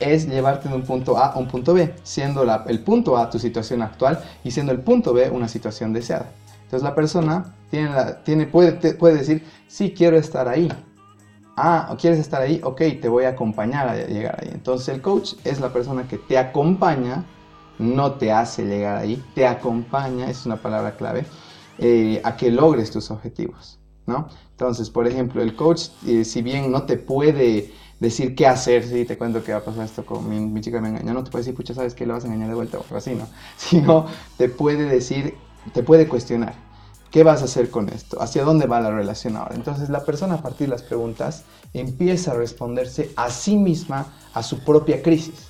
[0.00, 3.38] Es llevarte de un punto A a un punto B, siendo el punto A tu
[3.38, 6.32] situación actual y siendo el punto B una situación deseada.
[6.70, 7.90] Entonces la persona tiene
[8.24, 10.68] tiene, puede, puede decir, sí, quiero estar ahí.
[11.56, 12.60] Ah, ¿quieres estar ahí?
[12.62, 14.50] Ok, te voy a acompañar a llegar ahí.
[14.54, 17.24] Entonces el coach es la persona que te acompaña,
[17.80, 21.26] no te hace llegar ahí, te acompaña, es una palabra clave,
[21.78, 23.80] eh, a que logres tus objetivos.
[24.06, 24.28] ¿no?
[24.52, 29.04] Entonces, por ejemplo, el coach, eh, si bien no te puede decir qué hacer, si
[29.04, 31.42] te cuento que va a pasar esto con mi, chica me engañó, no te puede
[31.42, 33.26] decir, pucha, sabes que lo vas a engañar de vuelta o algo así, ¿no?
[33.56, 34.06] Sino
[34.38, 35.34] te puede decir,
[35.72, 36.54] te puede cuestionar,
[37.10, 38.20] ¿qué vas a hacer con esto?
[38.20, 39.54] ¿Hacia dónde va la relación ahora?
[39.54, 41.44] Entonces la persona a partir de las preguntas
[41.74, 45.49] empieza a responderse a sí misma a su propia crisis.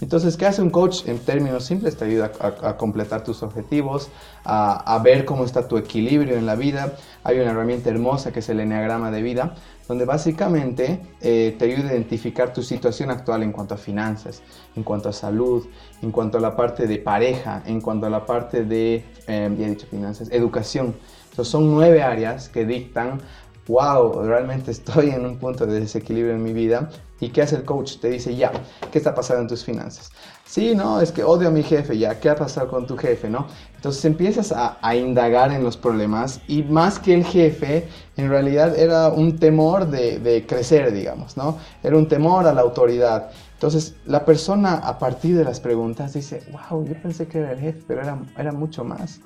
[0.00, 1.06] Entonces, ¿qué hace un coach?
[1.06, 4.08] En términos simples, te ayuda a, completar tus objetivos,
[4.44, 6.94] a, ver cómo está tu equilibrio en la vida.
[7.22, 9.54] Hay una herramienta hermosa que es el Enneagrama de Vida,
[9.88, 14.42] donde básicamente eh, te ayuda a identificar tu situación actual en cuanto a finanzas,
[14.76, 15.66] en cuanto a salud,
[16.02, 19.68] en cuanto a la parte de pareja, en cuanto a la parte de, eh, ya
[19.68, 20.94] dicho finanzas, educación.
[21.30, 23.20] Entonces son nueve áreas que dictan,
[23.66, 26.90] wow, realmente estoy en un punto de desequilibrio en mi vida.
[27.20, 27.98] ¿Y qué hace el coach?
[27.98, 28.52] Te dice, ya,
[28.90, 30.10] ¿qué está pasando en tus finanzas?
[30.44, 33.30] Sí, no, es que odio a mi jefe, ya, ¿qué ha pasado con tu jefe,
[33.30, 33.46] no?
[33.76, 39.08] Entonces empiezas a, indagar en los problemas y más que el jefe, en realidad era
[39.08, 41.58] un temor de, crecer, digamos, ¿no?
[41.82, 43.30] Era un temor a la autoridad.
[43.54, 47.60] Entonces la persona a partir de las preguntas dice, wow, yo pensé que era el
[47.60, 49.20] jefe, pero era, era mucho más,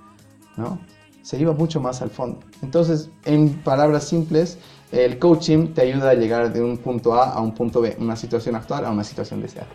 [0.57, 0.79] ¿no?
[1.28, 2.38] Se iba mucho más al fondo.
[2.62, 4.56] Entonces, en palabras simples,
[4.92, 8.16] el coaching te ayuda a llegar de un punto A a un punto B, una
[8.16, 9.68] situación actual a una situación deseada.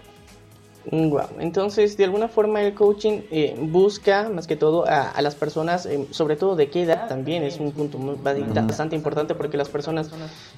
[0.92, 1.28] Wow.
[1.40, 6.08] Entonces, de alguna forma el coaching eh, busca más que todo a, las personas, eh,
[6.12, 10.10] sobre todo de qué edad también es un punto bastante importante porque las personas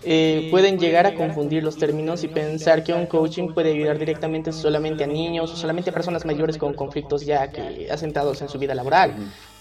[0.03, 4.51] eh, pueden llegar a confundir los términos y pensar que un coaching puede ayudar directamente
[4.51, 8.57] solamente a niños o solamente a personas mayores con conflictos ya que asentados en su
[8.57, 9.13] vida laboral.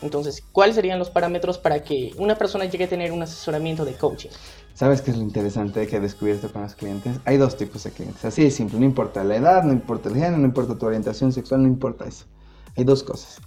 [0.04, 3.94] Entonces, ¿cuáles serían los parámetros para que una persona llegue a tener un asesoramiento de
[3.94, 4.28] coaching?
[4.74, 7.16] ¿Sabes qué es lo interesante que he descubierto con los clientes?
[7.24, 10.16] Hay dos tipos de clientes, así de simple, no importa la edad, no importa el
[10.16, 12.26] género, no importa tu orientación sexual, no importa eso.
[12.76, 13.40] Hay dos cosas.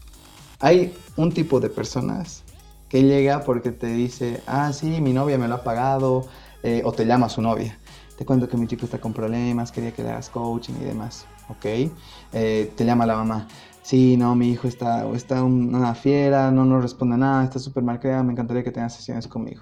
[0.60, 2.44] Hay un tipo de personas
[2.90, 6.26] que llega porque te dice, ah, sí, mi novia me lo ha pagado,
[6.64, 7.78] eh, o te llama su novia.
[8.18, 11.28] Te cuento que mi chico está con problemas, quería que le hagas coaching y demás,
[11.50, 11.92] ¿ok?
[12.34, 13.48] Eh, te llama la mamá,
[13.88, 18.02] sí, no, mi hijo está, está una fiera, no nos responde nada, está súper mal
[18.02, 19.62] creado, me encantaría que tengas sesiones conmigo.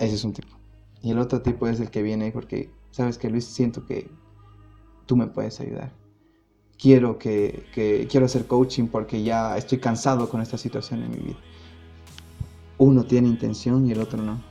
[0.00, 0.48] Ese es un tipo.
[1.00, 4.10] Y el otro tipo es el que viene porque, sabes que Luis, siento que
[5.06, 5.92] tú me puedes ayudar.
[6.76, 11.38] Quiero que, quiero hacer coaching porque ya estoy cansado con esta situación en mi vida.
[12.78, 14.42] Uno tiene intención y el otro no.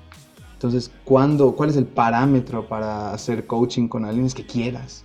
[0.53, 4.25] Entonces, ¿cuándo, ¿cuál es el parámetro para hacer coaching con alguien?
[4.25, 5.03] Es que quieras.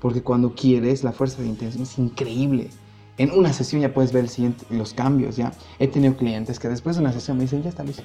[0.00, 2.68] Porque cuando quieres, la fuerza de intención es increíble.
[3.20, 5.52] En una sesión ya puedes ver el siguiente, los cambios, ¿ya?
[5.78, 8.02] He tenido clientes que después de una sesión me dicen, ya está, Luis,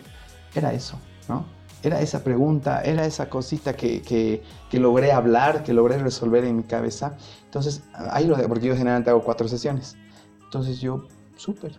[0.54, 1.00] era eso,
[1.30, 1.46] ¿no?
[1.84, 6.58] era esa pregunta, era esa cosita que, que, que, logré hablar, que logré resolver en
[6.58, 7.16] mi cabeza.
[7.46, 9.96] Entonces, ahí lo de, porque yo generalmente hago cuatro sesiones.
[10.44, 11.06] Entonces yo,
[11.38, 11.78] súper.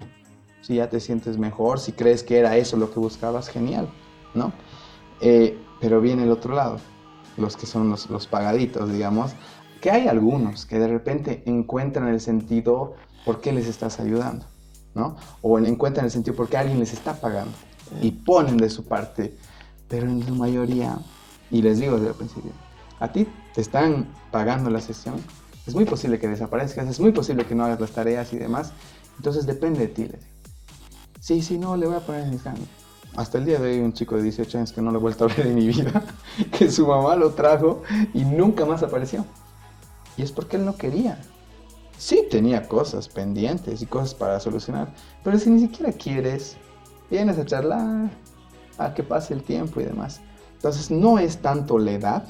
[0.62, 3.88] Si ya te sientes mejor, si crees que era eso lo que buscabas, genial,
[4.34, 4.52] ¿no?
[5.20, 6.78] Eh, pero viene el otro lado,
[7.36, 9.32] los que son los, los pagaditos, digamos,
[9.80, 12.94] que hay algunos que de repente encuentran el sentido
[13.26, 14.46] por qué les estás ayudando,
[14.94, 15.16] ¿no?
[15.42, 17.52] O encuentran el sentido por qué alguien les está pagando
[18.00, 19.36] y ponen de su parte
[19.88, 20.98] pero en su mayoría,
[21.50, 22.50] y les digo desde el principio,
[22.98, 25.16] a ti te están pagando la sesión,
[25.66, 28.72] es muy posible que desaparezcas, es muy posible que no hagas las tareas y demás,
[29.16, 30.32] entonces depende de ti, les digo.
[31.20, 32.62] Sí, sí, no, le voy a poner en mis ganas.
[33.16, 35.24] Hasta el día de hoy un chico de 18 años que no le he vuelto
[35.24, 36.02] a ver en mi vida,
[36.58, 39.24] que su mamá lo trajo y nunca más apareció.
[40.16, 41.20] Y es porque él no quería.
[41.98, 44.92] Sí tenía cosas pendientes y cosas para solucionar,
[45.24, 46.56] pero si ni siquiera quieres,
[47.10, 48.10] vienes a charlar,
[48.78, 50.20] a que pase el tiempo y demás.
[50.54, 52.24] Entonces no es tanto la edad,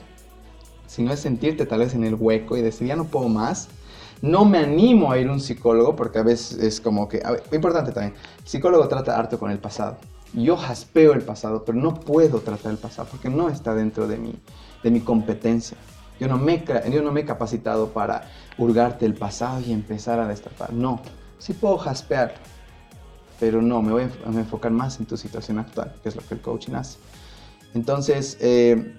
[0.87, 3.69] sino es sentirte tal vez en el hueco y decir, ya no puedo más.
[4.23, 7.93] No me animo a ir a un psicólogo porque a veces es como que, importante
[7.93, 9.97] también, psicólogo trata harto con el pasado.
[10.33, 14.17] Yo jaspeo el pasado, pero no puedo tratar el pasado porque no está dentro de
[14.17, 14.35] mi,
[14.83, 15.77] de mi competencia.
[16.19, 20.27] Yo no, me, yo no me he capacitado para hurgarte el pasado y empezar a
[20.27, 20.73] destapar.
[20.73, 21.01] No,
[21.39, 22.35] sí puedo jaspear,
[23.39, 26.35] pero no, me voy a enfocar más en tu situación actual, que es lo que
[26.35, 26.99] el coaching hace.
[27.75, 28.97] Entonces, eh,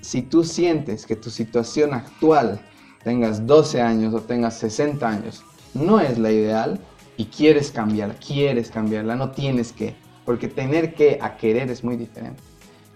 [0.00, 2.60] si tú sientes que tu situación actual,
[3.02, 6.80] tengas 12 años o tengas 60 años, no es la ideal
[7.16, 11.96] y quieres cambiarla, quieres cambiarla, no tienes que, porque tener que a querer es muy
[11.96, 12.42] diferente.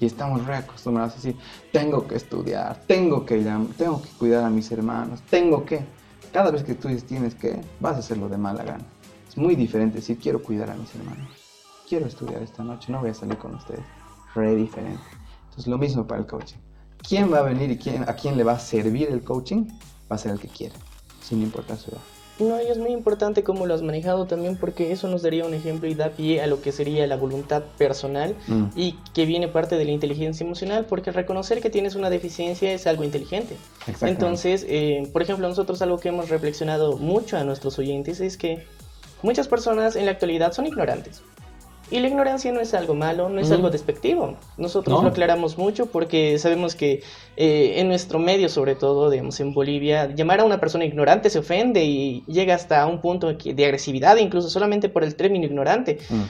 [0.01, 1.37] Y estamos reacostumbrados a decir,
[1.73, 3.39] tengo que estudiar, tengo que,
[3.77, 5.81] tengo que cuidar a mis hermanos, tengo que.
[6.33, 8.85] Cada vez que tú tienes que, vas a hacerlo de mala gana
[9.39, 11.29] muy diferente decir, quiero cuidar a mis hermanos,
[11.89, 13.85] quiero estudiar esta noche, no voy a salir con ustedes.
[14.35, 15.01] Re diferente.
[15.45, 16.59] Entonces, lo mismo para el coaching.
[17.09, 19.67] ¿Quién va a venir y quién, a quién le va a servir el coaching?
[20.11, 20.75] Va a ser el que quiera,
[21.23, 22.01] sin importar su edad.
[22.39, 25.55] No, y es muy importante cómo lo has manejado también porque eso nos daría un
[25.55, 28.67] ejemplo y da pie a lo que sería la voluntad personal mm.
[28.77, 32.87] y que viene parte de la inteligencia emocional porque reconocer que tienes una deficiencia es
[32.87, 33.57] algo inteligente.
[34.03, 38.65] Entonces, eh, por ejemplo, nosotros algo que hemos reflexionado mucho a nuestros oyentes es que
[39.23, 41.23] Muchas personas en la actualidad son ignorantes.
[41.91, 44.37] Y la ignorancia no es algo malo, no es algo despectivo.
[44.57, 47.03] Nosotros lo aclaramos mucho porque sabemos que
[47.37, 51.39] eh, en nuestro medio, sobre todo, digamos en Bolivia, llamar a una persona ignorante se
[51.39, 55.99] ofende y llega hasta un punto de agresividad, incluso solamente por el término ignorante.
[56.11, 56.23] Mm.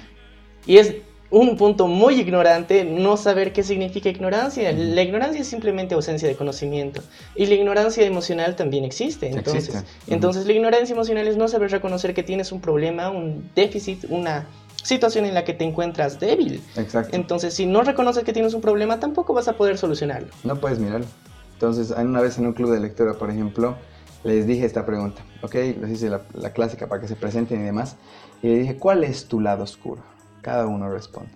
[0.70, 0.94] Y es
[1.30, 4.72] un punto muy ignorante no saber qué significa ignorancia.
[4.72, 7.02] La ignorancia es simplemente ausencia de conocimiento.
[7.34, 9.28] Y la ignorancia emocional también existe.
[9.28, 14.04] Entonces, entonces la ignorancia emocional es no saber reconocer que tienes un problema, un déficit,
[14.08, 14.46] una
[14.88, 16.62] situación en la que te encuentras débil.
[16.76, 17.14] Exacto.
[17.14, 20.28] Entonces, si no reconoces que tienes un problema, tampoco vas a poder solucionarlo.
[20.44, 21.06] No puedes mirarlo.
[21.52, 23.76] Entonces, una vez en un club de lectura, por ejemplo,
[24.24, 25.54] les dije esta pregunta, ¿ok?
[25.54, 27.96] Les hice la, la clásica para que se presenten y demás.
[28.42, 30.02] Y le dije, ¿cuál es tu lado oscuro?
[30.40, 31.32] Cada uno responde.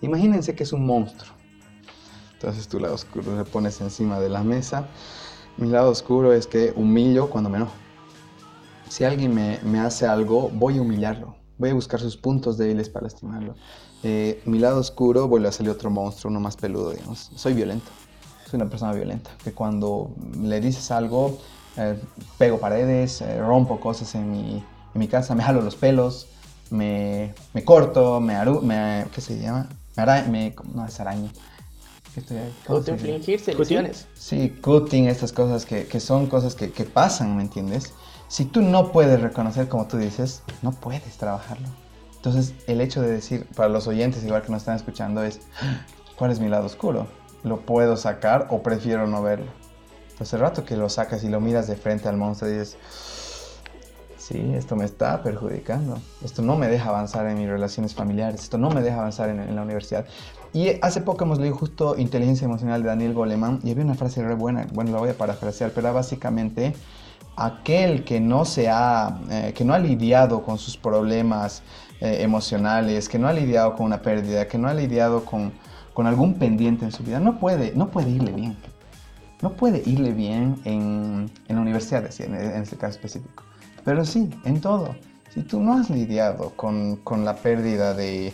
[0.00, 1.32] Imagínense que es un monstruo.
[2.34, 4.88] Entonces tu lado oscuro le pones encima de la mesa.
[5.56, 7.74] Mi lado oscuro es que humillo cuando me enojo.
[8.88, 11.36] Si alguien me, hace algo, voy a humillarlo.
[11.62, 13.54] Voy a buscar sus puntos débiles para lastimarlo.
[14.02, 17.30] Eh, mi lado oscuro vuelve a salir otro monstruo, uno más peludo, digamos.
[17.36, 17.88] Soy violento.
[18.50, 19.30] Soy una persona violenta.
[19.44, 21.38] Que cuando le dices algo,
[21.76, 21.96] eh,
[22.36, 26.26] pego paredes, eh, rompo cosas en mi, en mi casa, me jalo los pelos,
[26.70, 29.68] me, me corto, me, aru, me ¿qué se llama?
[29.96, 31.30] Me, ara, me no es araña.
[32.12, 33.04] ¿Qué estoy, cómo se dice?
[33.04, 34.08] Autoinfligirse lesiones.
[34.14, 37.92] Sí, cutting, estas cosas que, que son cosas que, que pasan, ¿me entiendes?
[38.32, 41.68] Si tú no puedes reconocer, como tú dices, no puedes trabajarlo.
[42.16, 45.40] Entonces, el hecho de decir, para los oyentes, igual que nos están escuchando, es,
[46.16, 47.08] ¿cuál es mi lado oscuro?
[47.42, 49.50] ¿Lo puedo sacar o prefiero no verlo?
[50.12, 52.78] Entonces, el rato que lo sacas y lo miras de frente al monstruo, dices,
[54.16, 56.00] sí, esto me está perjudicando.
[56.24, 58.40] Esto no me deja avanzar en mis relaciones familiares.
[58.40, 60.06] Esto no me deja avanzar en, en la universidad.
[60.54, 64.22] Y hace poco hemos leído justo Inteligencia Emocional de Daniel Goleman y había una frase
[64.22, 66.74] re buena, bueno, la voy a parafrasear, pero era básicamente
[67.36, 71.62] aquel que no se ha, eh, que no ha lidiado con sus problemas
[72.00, 75.52] eh, emocionales, que no ha lidiado con una pérdida, que no ha lidiado con,
[75.94, 78.56] con algún pendiente en su vida, no puede, no puede irle bien.
[79.40, 83.42] No puede irle bien en, en la universidad, en, en este caso específico.
[83.84, 84.94] Pero sí, en todo.
[85.34, 88.32] Si tú no has lidiado con, con la pérdida de,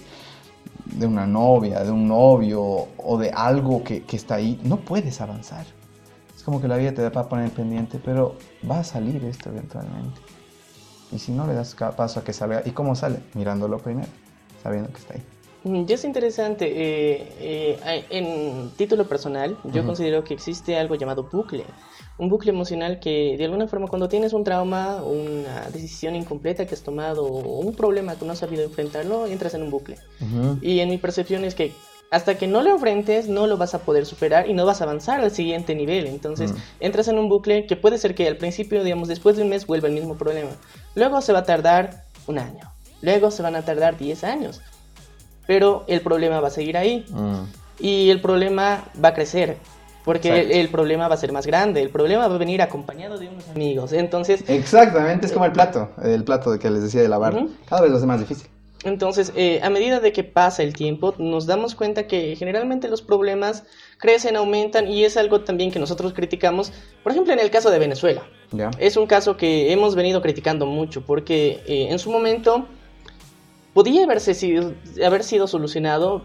[0.85, 5.21] de una novia, de un novio o de algo que, que, está ahí, no puedes
[5.21, 5.65] avanzar.
[6.49, 8.35] Como que la vida te va a poner pendiente, pero
[8.65, 10.19] va a salir esto eventualmente.
[11.13, 13.19] Y si no le das paso a que salga, ¿y cómo sale?
[13.35, 14.09] Mirándolo primero,
[14.63, 15.85] sabiendo que está ahí.
[15.87, 16.65] Ya es interesante.
[16.67, 19.87] Eh, eh, en título personal, yo uh -huh.
[19.89, 21.67] considero que existe algo llamado bucle.
[22.17, 26.75] Un bucle emocional que, de alguna forma, cuando tienes un trauma, una decisión incompleta que
[26.75, 29.97] has tomado, o un problema que no has sabido enfrentarlo, entras en un bucle.
[30.23, 30.59] Uh -huh.
[30.63, 31.75] Y en mi percepción es que
[32.11, 34.85] hasta que no lo enfrentes, no lo vas a poder superar y no vas a
[34.85, 36.07] avanzar al siguiente nivel.
[36.07, 36.57] Entonces, mm.
[36.81, 39.67] entras en un bucle que puede ser que al principio, digamos, después de un mes
[39.67, 40.51] vuelva el mismo problema.
[40.95, 42.73] Luego se va a tardar un año.
[43.03, 44.61] Luego se van a tardar 10 años.
[45.47, 47.05] Pero el problema va a seguir ahí.
[47.11, 47.43] Mm.
[47.81, 49.57] Y el problema va a crecer.
[50.05, 51.83] Porque el, el, problema va a ser más grande.
[51.83, 53.93] El problema va a venir acompañado de unos amigos.
[53.93, 54.43] Entonces.
[54.49, 55.91] Exactamente, es como el plato.
[56.03, 57.35] El plato que les decía de lavar.
[57.35, 57.51] Uh -huh.
[57.69, 58.49] Cada vez lo hace más difícil.
[58.89, 63.03] Entonces, eh, a medida de que pasa el tiempo, nos damos cuenta que generalmente los
[63.03, 63.65] problemas
[63.99, 66.73] crecen, aumentan y es algo también que nosotros criticamos.
[67.03, 68.23] Por ejemplo, en el caso de Venezuela.
[68.53, 68.71] Yeah.
[68.79, 72.67] Es un caso que hemos venido criticando mucho porque eh, en su momento
[73.75, 74.75] podía haberse sido,
[75.05, 76.25] haber sido solucionado,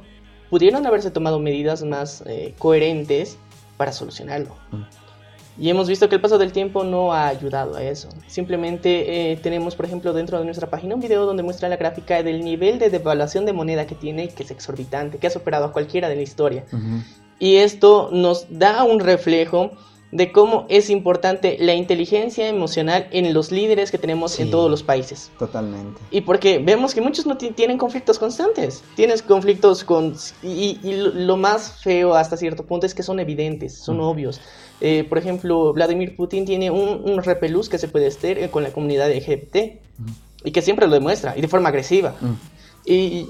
[0.49, 3.37] pudieron haberse tomado medidas más eh, coherentes
[3.77, 4.55] para solucionarlo.
[4.71, 5.02] Mm.
[5.57, 8.09] Y hemos visto que el paso del tiempo no ha ayudado a eso.
[8.27, 12.23] Simplemente eh, tenemos, por ejemplo, dentro de nuestra página un video donde muestra la gráfica
[12.23, 15.71] del nivel de devaluación de moneda que tiene, que es exorbitante, que ha superado a
[15.71, 16.65] cualquiera de la historia.
[16.71, 17.03] Uh -huh.
[17.39, 19.71] Y esto nos da un reflejo
[20.13, 24.69] de cómo es importante la inteligencia emocional en los líderes que tenemos sí, en todos
[24.69, 25.31] los países.
[25.39, 25.99] Totalmente.
[26.11, 28.83] Y porque vemos que muchos no tienen conflictos constantes.
[28.95, 30.15] Tienes conflictos con...
[30.43, 34.01] Y, y, lo más feo hasta cierto punto es que son evidentes, son mm.
[34.01, 34.39] obvios.
[34.81, 38.71] Eh, por ejemplo, Vladimir Putin tiene un, un, repelús que se puede hacer con la
[38.71, 39.55] comunidad LGBT
[39.97, 40.11] mm.
[40.45, 42.15] y que siempre lo demuestra y de forma agresiva.
[42.85, 43.27] Y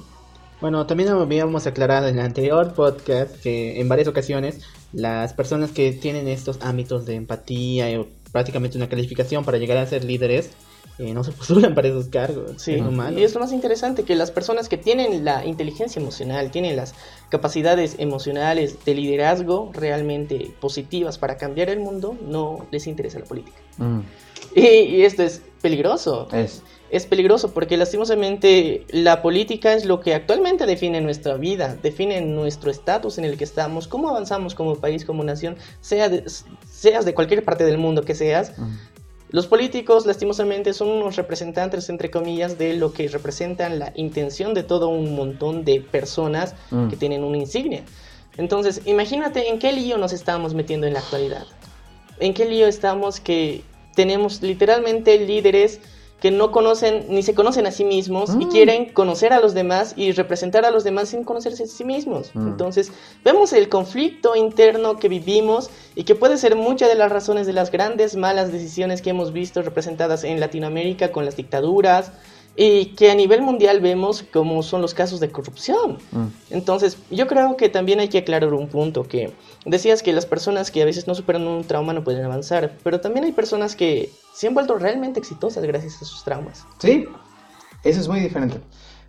[0.61, 4.61] bueno, también habíamos aclarado en el anterior podcast que en varias ocasiones
[4.93, 9.85] las personas que tienen estos ámbitos de empatía o prácticamente una calificación para llegar a
[9.85, 10.51] ser líderes
[10.99, 12.53] eh, no se postulan para esos cargos.
[12.57, 13.17] Sí, es malo.
[13.19, 16.93] y es lo más interesante que las personas que tienen la inteligencia emocional, tienen las
[17.29, 23.57] capacidades emocionales de liderazgo realmente positivas para cambiar el mundo, no les interesa la política.
[23.77, 24.01] Mm.
[24.55, 26.27] Y, y, esto es peligroso.
[26.31, 26.61] Es.
[26.93, 32.69] Es peligroso porque lastimosamente la política es lo que actualmente define nuestra vida, define nuestro
[32.69, 36.23] estatus en el que estamos, cómo avanzamos como país, como nación, sea de,
[36.69, 38.55] seas de cualquier parte del mundo que seas.
[38.59, 38.75] Mm.
[39.33, 44.61] Los políticos, lastimosamente, son unos representantes, entre comillas, de lo que representan la intención de
[44.61, 46.89] todo un montón de personas mm.
[46.89, 47.83] que tienen una insignia.
[48.37, 51.47] Entonces, imagínate en qué lío nos estamos metiendo en la actualidad.
[52.19, 53.63] En qué lío estamos que
[53.95, 55.79] tenemos literalmente líderes
[56.23, 58.41] que no conocen ni se conocen a sí mismos mm.
[58.41, 61.83] y quieren conocer a los demás y representar a los demás sin conocerse a sí
[61.83, 62.31] mismos.
[62.33, 62.47] Mm.
[62.47, 62.93] Entonces,
[63.25, 67.51] vemos el conflicto interno que vivimos y que puede ser muchas de las razones de
[67.51, 72.13] las grandes malas decisiones que hemos visto representadas en Latinoamérica con las dictaduras
[72.55, 75.97] y que a nivel mundial vemos como son los casos de corrupción.
[76.11, 76.27] Mm.
[76.51, 79.33] Entonces, yo creo que también hay que aclarar un punto que
[79.65, 83.01] decías que las personas que a veces no superan un trauma no pueden avanzar, pero
[83.01, 86.65] también hay personas que se han vuelto realmente exitosas gracias a sus traumas.
[86.79, 87.05] Sí,
[87.83, 88.59] eso es muy diferente.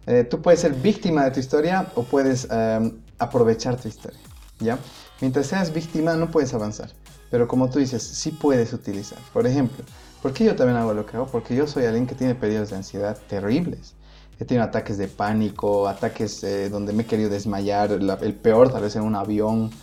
[0.07, 4.21] Eh, tú puedes ser víctima de tu historia o puedes eh, aprovechar tu historia,
[4.59, 4.79] ¿ya?
[5.21, 6.91] Mientras seas víctima no puedes avanzar,
[7.31, 9.19] pero como tú dices, sí puedes utilizar.
[9.33, 9.85] Por ejemplo,
[10.25, 11.31] ¿por qué yo también hago lo que hago?
[11.31, 13.99] Porque yo soy alguien que tiene periodos de ansiedad terribles.
[14.41, 18.73] He tenido ataques de pánico, ataques eh, donde me he querido desmayar, la, el peor
[18.73, 19.79] tal vez en un avión.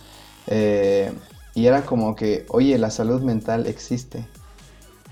[0.46, 1.12] Eh,
[1.54, 4.32] y era como que, oye, la salud mental existe.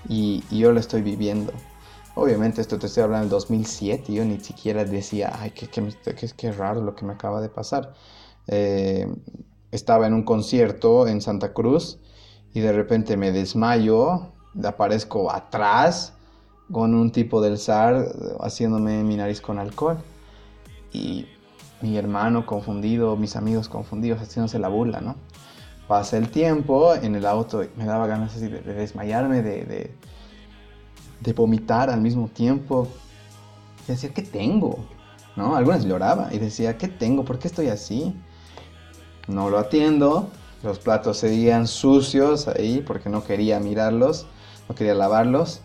[0.03, 1.63] y, y yo lo estoy viviendo.
[2.15, 6.29] Obviamente esto te estoy hablando del 2007, yo ni siquiera decía, ay, qué, qué, qué,
[6.35, 7.93] qué raro lo que me acaba de pasar.
[8.47, 9.07] Eh,
[9.71, 11.99] estaba en un concierto en Santa Cruz
[12.53, 14.33] y de repente me desmayo,
[14.63, 16.13] aparezco atrás
[16.71, 18.05] con un tipo del SAR
[18.39, 19.97] haciéndome mi nariz con alcohol.
[20.93, 21.27] Y
[21.81, 25.15] mi hermano confundido, mis amigos confundidos, haciéndose la burla, ¿no?
[25.87, 29.95] Pasa el tiempo en el auto, me daba ganas de, de desmayarme, de, de,
[31.19, 32.87] de, vomitar al mismo tiempo.
[33.87, 34.79] Y decía, ¿qué tengo?
[35.35, 35.55] ¿No?
[35.55, 37.25] Algunas lloraba y decía, ¿qué tengo?
[37.25, 38.15] ¿Por qué estoy así?
[39.27, 40.29] No lo atiendo,
[40.63, 44.27] los platos seguían sucios ahí porque no quería mirarlos,
[44.67, 45.61] no quería lavarlos.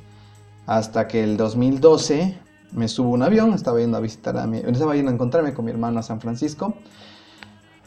[0.66, 2.38] Hasta que el 2012
[2.72, 5.54] me subo a un avión, estaba yendo a visitar a mi, estaba yendo a encontrarme
[5.54, 6.74] con mi hermano a San Francisco.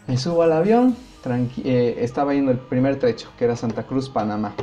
[0.07, 0.95] Me subo al avión,
[1.63, 4.55] eh, estaba yendo el primer trecho, que era Santa Cruz, Panamá.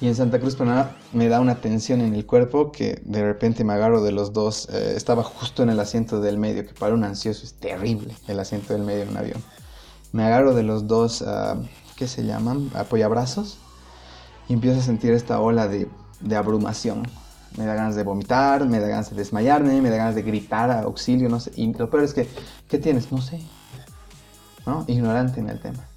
[0.00, 3.64] Y en Santa Cruz, Panamá, me da una tensión en el cuerpo que de repente
[3.64, 4.68] me agarro de los dos.
[4.72, 8.38] Eh, estaba justo en el asiento del medio, que para un ansioso es terrible el
[8.38, 9.42] asiento del medio en un avión.
[10.12, 11.60] Me agarro de los dos, uh,
[11.96, 12.70] ¿qué se llaman?
[12.74, 13.58] Apoyabrazos.
[14.48, 15.88] Y empiezo a sentir esta ola de,
[16.20, 17.02] de abrumación.
[17.56, 20.70] Me da ganas de vomitar, me da ganas de desmayarme, me da ganas de gritar
[20.70, 21.52] a auxilio, no sé.
[21.56, 22.28] Y lo peor es que,
[22.68, 23.10] ¿qué tienes?
[23.10, 23.40] No sé.
[24.66, 24.84] ¿No?
[24.86, 25.88] Ignorante en el tema.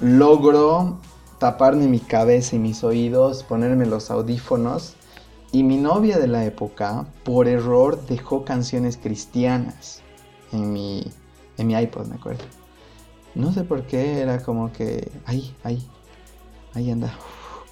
[0.00, 0.98] Logro
[1.38, 4.94] taparme mi cabeza y mis oídos, ponerme los audífonos.
[5.50, 10.00] Y mi novia de la época, por error, dejó canciones cristianas
[10.52, 11.12] en mi,
[11.58, 12.44] en mi iPod, me acuerdo.
[13.34, 15.86] No sé por qué, era como que, ahí, ahí,
[16.74, 17.16] ahí anda.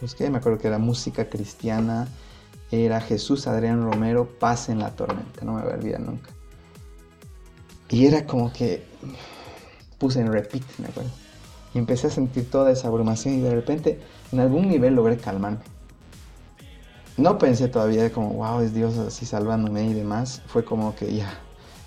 [0.00, 2.08] Busqué, me acuerdo que era música cristiana,
[2.70, 6.30] era Jesús Adrián Romero, Paz en la tormenta, no me voy a olvidar nunca.
[7.90, 8.84] Y era como que
[9.98, 11.10] puse en repeat, me acuerdo.
[11.74, 14.00] Y empecé a sentir toda esa abrumación y de repente
[14.32, 15.58] en algún nivel logré calmarme.
[17.16, 20.42] No pensé todavía como, wow, es Dios así salvándome y demás.
[20.46, 21.28] Fue como que ya,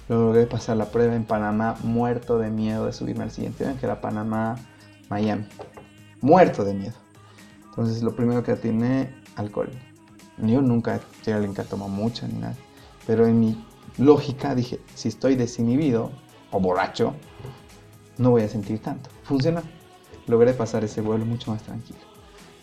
[0.07, 3.99] logré pasar la prueba en Panamá, muerto de miedo de subirme al siguiente que era
[3.99, 4.57] Panamá,
[5.09, 5.47] Miami.
[6.21, 7.02] Muerto de miedo.
[7.75, 9.69] Entonces lo primero que atiné, alcohol.
[10.37, 12.55] Yo nunca soy alguien que tomado mucho ni nada.
[13.07, 13.65] Pero en mi
[13.97, 16.11] lógica dije, si estoy desinhibido
[16.51, 17.15] o borracho,
[18.19, 19.09] no voy a sentir tanto.
[19.23, 19.61] Funcionó.
[20.27, 21.99] Logré pasar ese vuelo mucho más tranquilo.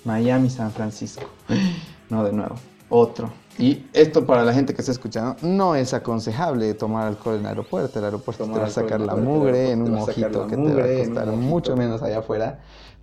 [0.05, 1.25] Miami, San Francisco.
[2.09, 2.57] No, de nuevo.
[2.89, 3.31] Otro.
[3.57, 7.47] Y esto para la gente que está escuchando, no es aconsejable tomar alcohol en el
[7.47, 8.01] aeropuerto.
[8.01, 11.05] El aeropuerto te va a sacar la mugre en un mojito que te va a
[11.07, 12.59] costar mucho menos allá afuera.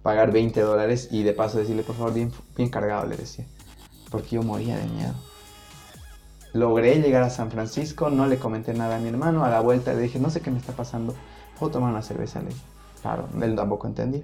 [0.08, 3.44] Pagar 20 dólares y de paso decirle, por favor, bien, bien cargado, le decía.
[4.10, 5.14] Porque yo moría de miedo.
[6.54, 9.44] Logré llegar a San Francisco, no le comenté nada a mi hermano.
[9.44, 11.14] A la vuelta le dije, no sé qué me está pasando.
[11.60, 12.40] ¿Puedo tomar una cerveza?
[12.40, 12.62] Le dije.
[13.02, 14.22] Claro, él tampoco entendía.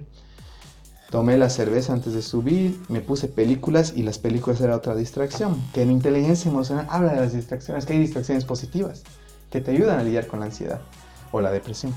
[1.10, 5.62] Tomé la cerveza antes de subir, me puse películas y las películas era otra distracción.
[5.74, 9.02] Que en inteligencia emocional habla de las distracciones, que hay distracciones positivas
[9.50, 10.80] que te ayudan a lidiar con la ansiedad
[11.30, 11.94] o la depresión.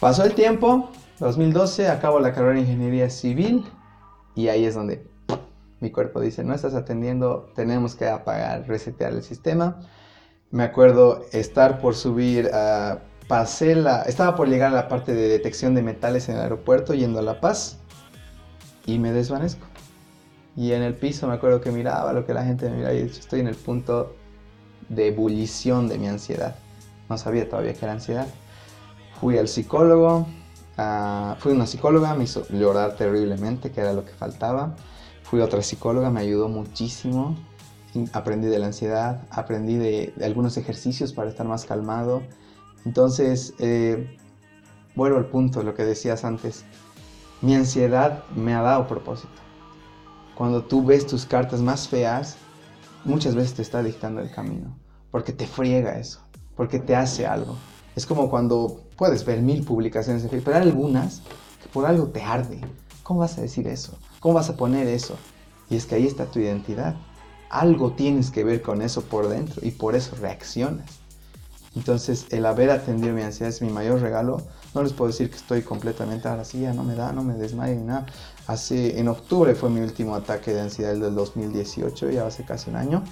[0.00, 0.90] Pasó el tiempo,
[1.20, 3.64] 2012, acabo la carrera de ingeniería civil
[4.34, 5.06] y ahí es donde
[5.80, 9.80] mi cuerpo dice, no estás atendiendo, tenemos que apagar, resetear el sistema.
[10.50, 14.02] Me acuerdo estar por subir a pasé la...
[14.02, 17.22] Estaba por llegar a la parte de detección de metales en el aeropuerto yendo a
[17.22, 17.78] La Paz
[18.86, 19.66] y me desvanezco.
[20.56, 23.02] Y en el piso me acuerdo que miraba lo que la gente me miraba y
[23.02, 24.16] estoy en el punto
[24.88, 26.56] de ebullición de mi ansiedad.
[27.08, 28.26] No sabía todavía que era ansiedad.
[29.20, 30.26] Fui al psicólogo,
[30.80, 34.74] uh, fui a una psicóloga, me hizo llorar terriblemente, que era lo que faltaba.
[35.22, 37.36] Fui a otra psicóloga, me ayudó muchísimo.
[38.12, 42.22] Aprendí de la ansiedad, aprendí de, de algunos ejercicios para estar más calmado
[42.84, 44.18] entonces, eh,
[44.94, 46.64] vuelvo al punto, lo que decías antes.
[47.42, 49.28] Mi ansiedad me ha dado propósito.
[50.34, 52.36] Cuando tú ves tus cartas más feas,
[53.04, 54.76] muchas veces te está dictando el camino.
[55.10, 56.20] Porque te friega eso.
[56.56, 57.56] Porque te hace algo.
[57.96, 61.22] Es como cuando puedes ver mil publicaciones Facebook, pero hay algunas
[61.62, 62.60] que por algo te arde.
[63.02, 63.96] ¿Cómo vas a decir eso?
[64.20, 65.16] ¿Cómo vas a poner eso?
[65.70, 66.96] Y es que ahí está tu identidad.
[67.48, 70.98] Algo tienes que ver con eso por dentro y por eso reaccionas.
[71.74, 74.42] Entonces, el haber atendido mi ansiedad es mi mayor regalo.
[74.74, 77.32] No les puedo decir que estoy completamente ahora sí, ya no me da, no me
[77.32, 78.04] desmayo ni nada.
[78.48, 82.76] Hace, en octubre fue mi último ataque de ansiedad del 2018, ya hace casi un
[82.76, 83.02] año.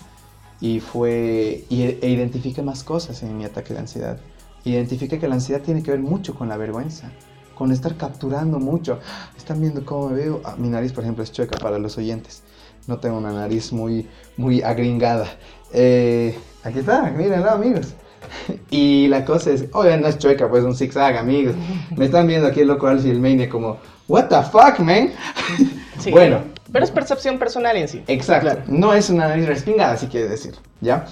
[0.60, 4.20] Y fue, e, e identifiqué más cosas en mi ataque de ansiedad.
[4.68, 7.10] Identifiqué que la ansiedad tiene que ver mucho con la vergüenza,
[7.54, 8.98] con estar capturando mucho.
[9.36, 10.42] Están viendo cómo me veo.
[10.44, 12.42] Ah, mi nariz, por ejemplo, es chueca para los oyentes.
[12.86, 14.06] No tengo una nariz muy,
[14.36, 15.26] muy agringada.
[15.72, 17.94] Eh, aquí está, mírenlo, amigos.
[18.70, 21.54] Y la cosa es, oye, no es chueca, pues un zigzag, amigos.
[21.96, 25.10] Me están viendo aquí el loco Alfie Mania como, what the fuck, man.
[25.98, 26.42] Sí, Bueno.
[26.70, 28.04] Pero es percepción personal en sí.
[28.06, 28.50] Exacto.
[28.50, 28.62] Claro.
[28.68, 31.06] No es una nariz respingada, si quiere decir, ¿ya?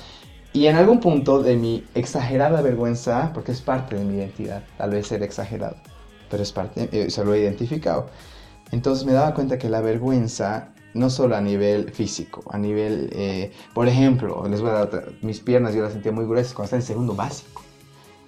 [0.57, 4.93] Y en algún punto de mi exagerada vergüenza, porque es parte de mi identidad, tal
[4.93, 5.77] vez ser exagerado,
[6.31, 8.07] pero es parte, eh, se lo he identificado.
[8.73, 13.53] Entonces me daba cuenta que la vergüenza, no solo a nivel físico, a nivel, eh,
[13.75, 16.65] por ejemplo, les voy a dar otra, mis piernas yo las sentía muy gruesas cuando
[16.69, 17.61] estaba en segundo básico.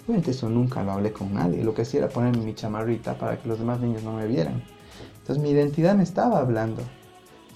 [0.05, 3.39] Obviamente eso nunca lo hablé con nadie, lo que hacía era ponerme mi chamarrita para
[3.39, 4.63] que los demás niños no me vieran.
[5.21, 6.83] Entonces mi identidad me estaba hablando.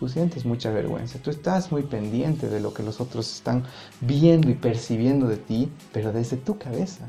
[0.09, 3.65] Sientes mucha vergüenza, tú estás muy pendiente de lo que los otros están
[4.01, 7.07] viendo y percibiendo de ti, pero desde tu cabeza.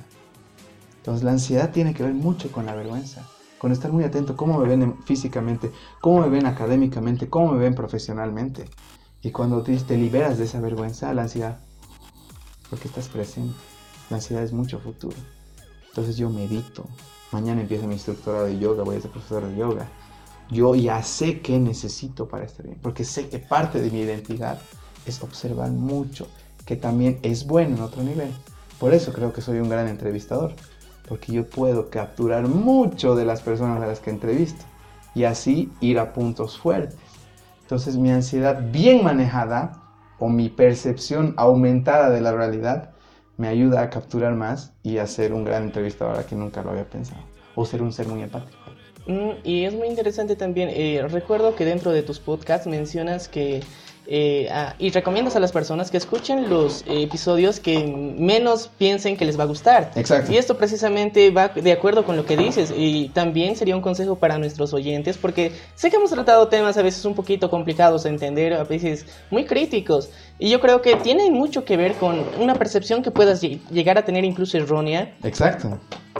[0.97, 3.27] Entonces la ansiedad tiene que ver mucho con la vergüenza,
[3.57, 5.71] con estar muy atento cómo me ven en- físicamente,
[6.01, 8.69] cómo me ven académicamente, cómo me ven profesionalmente.
[9.21, 11.59] Y cuando te, te liberas de esa vergüenza, la ansiedad,
[12.69, 13.55] porque estás presente,
[14.09, 15.15] la ansiedad es mucho futuro.
[15.89, 16.85] Entonces yo medito,
[17.31, 19.87] mañana empiezo mi instructorado de yoga, voy a ser profesor de yoga.
[20.49, 24.59] Yo ya sé qué necesito para estar bien, porque sé que parte de mi identidad
[25.05, 26.27] es observar mucho,
[26.65, 28.31] que también es bueno en otro nivel.
[28.79, 30.53] Por eso creo que soy un gran entrevistador,
[31.07, 34.65] porque yo puedo capturar mucho de las personas a las que entrevisto
[35.15, 36.97] y así ir a puntos fuertes.
[37.61, 39.81] Entonces mi ansiedad bien manejada
[40.19, 42.91] o mi percepción aumentada de la realidad
[43.37, 46.71] me ayuda a capturar más y a ser un gran entrevistador a quien nunca lo
[46.71, 47.21] había pensado.
[47.55, 48.62] O ser un ser muy empático.
[49.05, 50.69] Mm, y es muy interesante también.
[50.69, 53.63] eh, recuerdo que dentro de tus podcasts mencionas que.
[54.07, 57.83] Eh, ah, y recomiendas a las personas que escuchen los episodios que
[58.17, 59.91] menos piensen que les va a gustar.
[59.95, 60.31] Exacto.
[60.31, 64.15] Y esto precisamente va de acuerdo con lo que dices y también sería un consejo
[64.17, 68.09] para nuestros oyentes porque sé que hemos tratado temas a veces un poquito complicados de
[68.09, 72.55] entender, a veces muy críticos y yo creo que tienen mucho que ver con una
[72.55, 75.79] percepción que puedas lle- llegar a tener incluso errónea Exacto.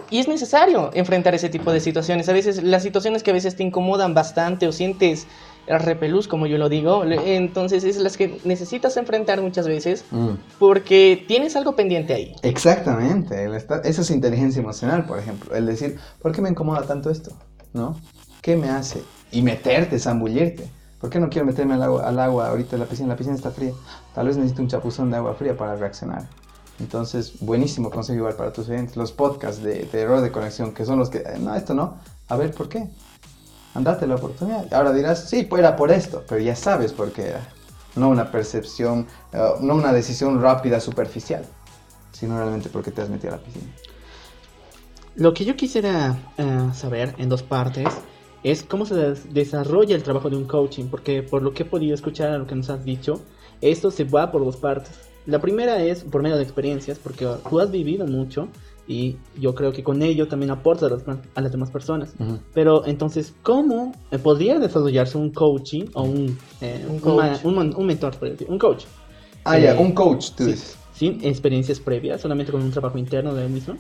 [0.10, 2.30] y es necesario enfrentar ese tipo de situaciones.
[2.30, 5.28] A veces las situaciones que a veces te incomodan bastante o sientes
[5.68, 10.32] repelús, como yo lo digo, entonces es las que necesitas enfrentar muchas veces Mm.
[10.60, 12.36] porque tienes algo pendiente ahí.
[12.42, 13.46] Exactamente,
[13.84, 15.56] eso es inteligencia emocional, por ejemplo.
[15.56, 17.32] El decir, ¿por qué me incomoda tanto esto?
[17.74, 17.98] ¿No?
[18.42, 19.02] ¿Qué me hace?
[19.32, 20.68] Y meterte, zambullirte.
[21.00, 23.10] ¿Por qué no quiero meterme al agua, al agua ahorita en la piscina?
[23.10, 23.72] La piscina está fría.
[24.16, 26.28] Tal vez necesito un chapuzón de agua fría para reaccionar.
[26.80, 28.96] Entonces, buenísimo consejo igual para tus oyentes.
[28.96, 31.96] Los podcasts de, de error de conexión, que son los que, no, esto no.
[32.30, 32.88] A ver, ¿por qué?
[33.76, 34.72] Andate la oportunidad.
[34.74, 37.42] Ahora dirás, sí, pues era por esto, pero ya sabes por qué era.
[37.96, 41.44] No una percepción, eh, no una decisión rápida, superficial,
[42.12, 43.66] sino realmente porque te has metido a la piscina.
[45.16, 47.88] Lo que yo quisiera eh, saber en dos partes
[48.44, 51.66] es cómo se des- desarrolla el trabajo de un coaching, porque por lo que he
[51.66, 53.22] podido escuchar a lo que nos has dicho,
[53.62, 54.92] esto se va por dos partes.
[55.26, 58.50] La primera es por medio de experiencias, porque tú has vivido mucho
[58.88, 61.04] y yo creo que con ello también aportas a las,
[61.36, 62.14] a las demás personas.
[62.54, 67.44] Pero entonces, ¿cómo eh, podría desarrollarse un coaching o un, eh, Un un, coach.
[67.46, 68.84] un mon- un mentor, por decir, un coach?
[69.46, 70.78] Ah, Eh, ya, un coach, tú sí, dices.
[70.94, 73.76] Sin experiencias previas, solamente con un trabajo interno de él mismo.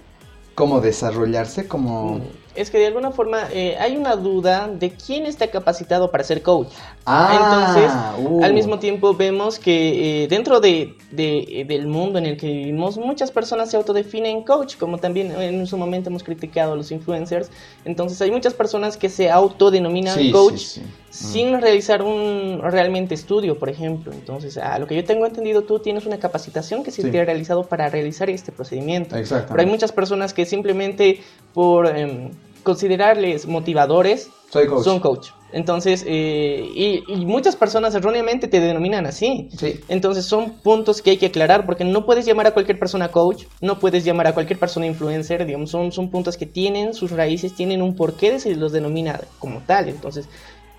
[0.55, 1.67] ¿Cómo desarrollarse?
[1.67, 2.21] Como...
[2.55, 6.41] Es que de alguna forma eh, hay una duda de quién está capacitado para ser
[6.41, 6.67] coach.
[7.05, 8.43] Ah, Entonces, uh.
[8.43, 12.47] al mismo tiempo vemos que eh, dentro de, de- eh, del mundo en el que
[12.47, 16.91] vivimos, muchas personas se autodefinen coach, como también en su momento hemos criticado a los
[16.91, 17.49] influencers.
[17.85, 21.25] Entonces hay muchas personas que se autodenominan Sí, coach sí, sí.
[21.25, 21.31] Mm.
[21.31, 24.11] sin realizar un realmente estudio, por ejemplo.
[24.13, 27.09] Entonces, a lo que yo tengo entendido, tú tienes una capacitación que se Sí.
[27.11, 29.17] te ha realizado para realizar este procedimiento.
[29.17, 29.47] Exacto.
[29.49, 31.21] Pero hay muchas personas que simplemente
[31.53, 32.31] por em,
[32.63, 34.83] considerarles motivadores Soy coach.
[34.83, 35.29] son coach.
[35.51, 39.49] Entonces, eh, y, y muchas personas erróneamente te denominan así.
[39.55, 39.79] Sí.
[39.87, 43.45] Entonces son puntos que hay que aclarar porque no puedes llamar a cualquier persona coach,
[43.61, 47.53] no puedes llamar a cualquier persona influencer, digamos, son, son puntos que tienen sus raíces,
[47.53, 49.89] tienen un porqué de se los denomina como tal.
[49.89, 50.27] Entonces,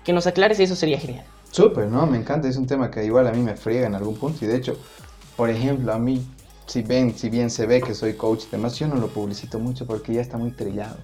[0.03, 1.25] que nos aclares eso sería genial.
[1.51, 2.05] Súper, ¿no?
[2.05, 4.47] Me encanta, es un tema que igual a mí me friega en algún punto y
[4.49, 4.77] de hecho,
[5.37, 6.21] por ejemplo, a mí,
[6.65, 9.57] si, ven, si bien se ve que soy coach y demás, yo no lo publicito
[9.57, 10.97] mucho porque ya está muy trillado,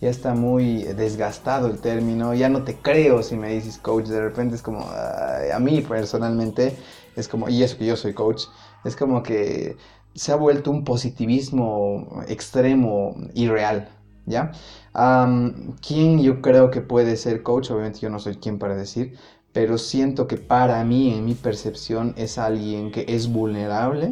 [0.00, 4.20] ya está muy desgastado el término, ya no te creo si me dices coach, de
[4.20, 6.76] repente es como, ay, a mí personalmente,
[7.16, 8.44] es como, y eso que yo soy coach,
[8.84, 9.76] es como que
[10.14, 13.90] se ha vuelto un positivismo extremo y real,
[14.26, 14.52] ¿ya?
[14.92, 17.70] Am, ¿Quién yo creo que puede ser coach?
[17.70, 19.16] Obviamente yo no soy quien para decir,
[19.52, 24.10] pero siento que para mí, en mi percepción, es alguien que es vulnerable,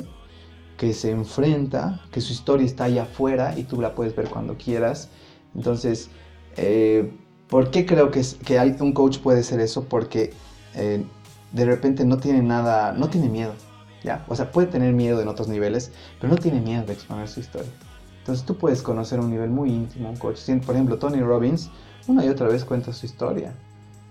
[0.76, 4.56] que se enfrenta, que su historia está allá afuera y tú la puedes ver cuando
[4.56, 5.10] quieras.
[5.54, 6.10] Entonces,
[6.56, 7.12] eh,
[7.48, 8.22] ¿por qué creo que,
[8.80, 9.84] un coach puede ser eso?
[9.84, 10.32] Porque
[10.74, 11.04] eh,
[11.52, 13.54] de repente no tiene nada, no tiene miedo,
[14.02, 14.24] ¿ya?
[14.28, 17.40] O sea, puede tener miedo en otros niveles, pero no tiene miedo de exponer su
[17.40, 17.70] historia.
[18.18, 20.40] Entonces tú puedes conocer un nivel muy íntimo un coach.
[20.66, 21.70] Por ejemplo, Tony Robbins
[22.08, 23.54] una y otra vez cuenta su historia.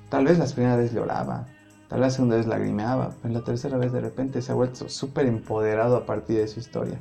[0.09, 1.47] Tal vez las primeras veces lloraba,
[1.89, 4.87] tal vez la segunda vez lagrimeaba, pero la tercera vez de repente se ha vuelto
[4.87, 6.99] súper empoderado a partir de su historia.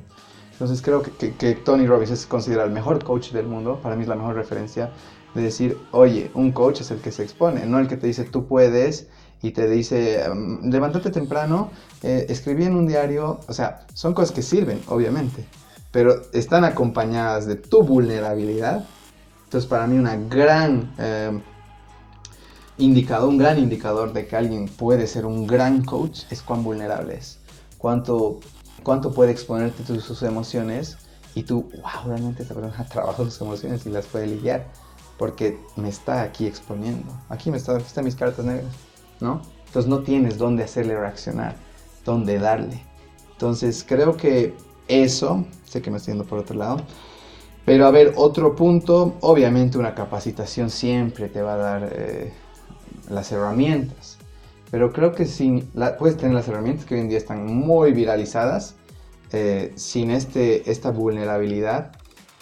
[0.57, 4.07] Entonces creo que, Tony Robbins es considerado el mejor coach del mundo, para mí es
[4.07, 4.89] la mejor referencia
[5.35, 8.23] de decir, oye, un coach es el que se expone, no el que te dice
[8.23, 9.07] tú puedes
[9.43, 10.23] y te dice,
[10.63, 11.69] levántate temprano,
[12.01, 15.45] eh, escribí en un diario, o sea, son cosas que sirven, obviamente,
[15.91, 18.87] pero están acompañadas de tu vulnerabilidad.
[19.43, 21.39] Entonces para mí una gran eh,
[22.79, 27.37] un gran indicador de que alguien puede ser un gran coach es cuán vulnerable es,
[27.77, 28.39] cuánto
[28.87, 30.97] cuánto puede exponerte sus emociones
[31.35, 34.65] y tú, wow, realmente esta persona trabajado sus emociones y las puede lidiar
[35.17, 37.11] porque me está aquí exponiendo.
[37.27, 38.73] Aquí me está, están mis cartas negras,
[39.19, 39.41] ¿no?
[39.65, 41.57] Entonces no tienes dónde hacerle reaccionar,
[42.05, 42.81] dónde darle.
[43.33, 44.55] Entonces creo que
[44.87, 46.77] eso, sé que me estoy yendo por otro lado,
[47.65, 52.31] pero a ver, otro punto, obviamente una capacitación siempre te va a dar eh,
[53.09, 54.16] las herramientas.
[54.71, 58.75] Pero creo que sin puedes tener las herramientas que hoy en día están muy viralizadas,
[59.31, 61.91] eh, sin este, esta vulnerabilidad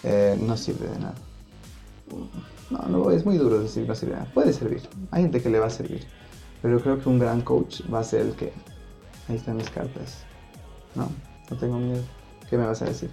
[0.02, 1.14] eh, no sirve de nada.
[2.70, 4.32] No, no, es muy duro decir no sirve de nada.
[4.34, 6.04] Puede servir, hay gente que le va a servir,
[6.62, 8.52] pero creo que un gran coach va a ser el que,
[9.28, 10.24] ahí están mis cartas.
[10.94, 11.08] No,
[11.50, 12.02] no tengo miedo.
[12.48, 13.10] ¿Qué me vas a decir?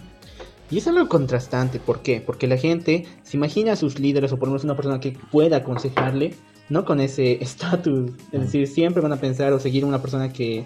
[0.71, 2.21] Y es algo contrastante, ¿por qué?
[2.21, 5.17] Porque la gente se imagina a sus líderes o por lo menos una persona que
[5.31, 6.35] pueda aconsejarle
[6.69, 8.11] no con ese estatus.
[8.31, 10.65] Es decir, siempre van a pensar o seguir una persona que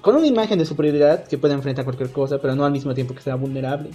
[0.00, 3.14] con una imagen de superioridad que puede enfrentar cualquier cosa, pero no al mismo tiempo
[3.14, 3.90] que sea vulnerable.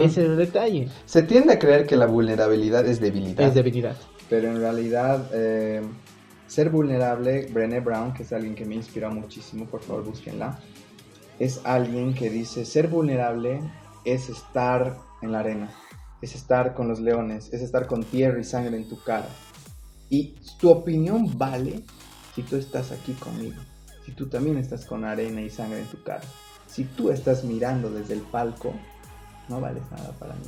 [0.00, 0.88] Ese es el detalle.
[1.06, 3.46] Se tiende a creer que la vulnerabilidad es debilidad.
[3.46, 3.96] Es debilidad.
[4.28, 5.80] Pero en realidad, eh,
[6.46, 10.58] ser vulnerable, Brené Brown, que es alguien que me inspiró muchísimo, por favor búsquenla,
[11.38, 13.60] es alguien que dice, ser vulnerable
[14.04, 15.70] es estar en la arena,
[16.20, 19.28] es estar con los leones, es estar con tierra y sangre en tu cara
[20.10, 21.82] y tu opinión vale
[22.34, 23.60] si tú estás aquí conmigo,
[24.04, 26.22] si tú también estás con arena y sangre en tu cara.
[26.66, 28.74] Si tú estás mirando desde el palco,
[29.48, 30.46] no vales nada para mí.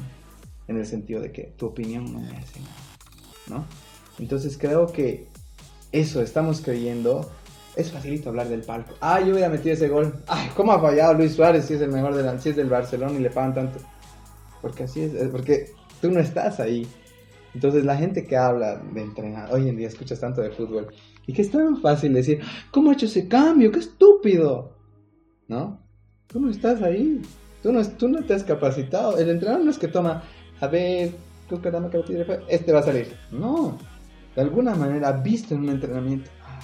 [0.66, 2.74] En el sentido de que tu opinión no me hace nada,
[3.46, 3.64] ¿no?
[4.18, 5.28] Entonces creo que
[5.92, 7.30] eso estamos creyendo.
[7.76, 8.94] Es facilito hablar del palco.
[9.00, 10.14] Ah, yo hubiera metido ese gol.
[10.26, 13.12] Ay, ¿cómo ha fallado Luis Suárez si es el mejor del, si es del Barcelona
[13.12, 13.78] y le pagan tanto?
[14.62, 16.86] Porque así es, porque tú no estás ahí.
[17.57, 20.88] Entonces la gente que habla de entrenar, hoy en día escuchas tanto de fútbol,
[21.26, 23.72] y que es tan fácil decir, ¿cómo ha hecho ese cambio?
[23.72, 24.76] ¡Qué estúpido!
[25.48, 25.80] ¿No?
[26.26, 27.22] Tú no estás ahí,
[27.62, 29.16] tú no, tú no te has capacitado.
[29.16, 30.22] El entrenador no es que toma,
[30.61, 31.14] a ver,
[32.48, 33.16] este va a salir.
[33.32, 33.78] No,
[34.34, 36.61] de alguna manera visto en un entrenamiento, ah,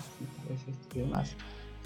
[0.52, 1.34] esto y demás.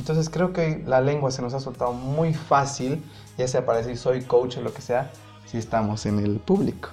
[0.01, 3.01] Entonces creo que la lengua se nos ha soltado muy fácil,
[3.39, 5.13] ya sea para decir soy coach o lo que sea,
[5.45, 6.89] si estamos en el público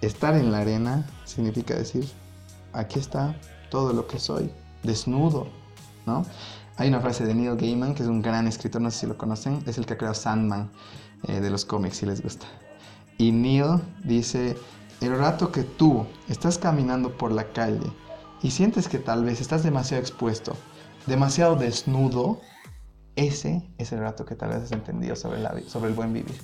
[0.00, 2.08] estar en la arena significa decir,
[2.72, 3.34] aquí está
[3.70, 4.50] todo lo que soy,
[4.82, 5.48] desnudo,
[6.06, 6.24] ¿no?
[6.76, 9.18] Hay una frase de Neil Gaiman, que es un gran escritor, no sé si lo
[9.18, 10.70] conocen, es el que creó Sandman
[11.26, 12.46] eh, de los cómics, si les gusta.
[13.18, 14.56] Y Neil dice,
[15.00, 17.92] el rato que tú estás caminando por la calle
[18.42, 20.56] y sientes que tal vez estás demasiado expuesto,
[21.06, 22.40] demasiado desnudo,
[23.16, 26.40] ese es el rato que tal vez has entendido sobre, la, sobre el buen vivir.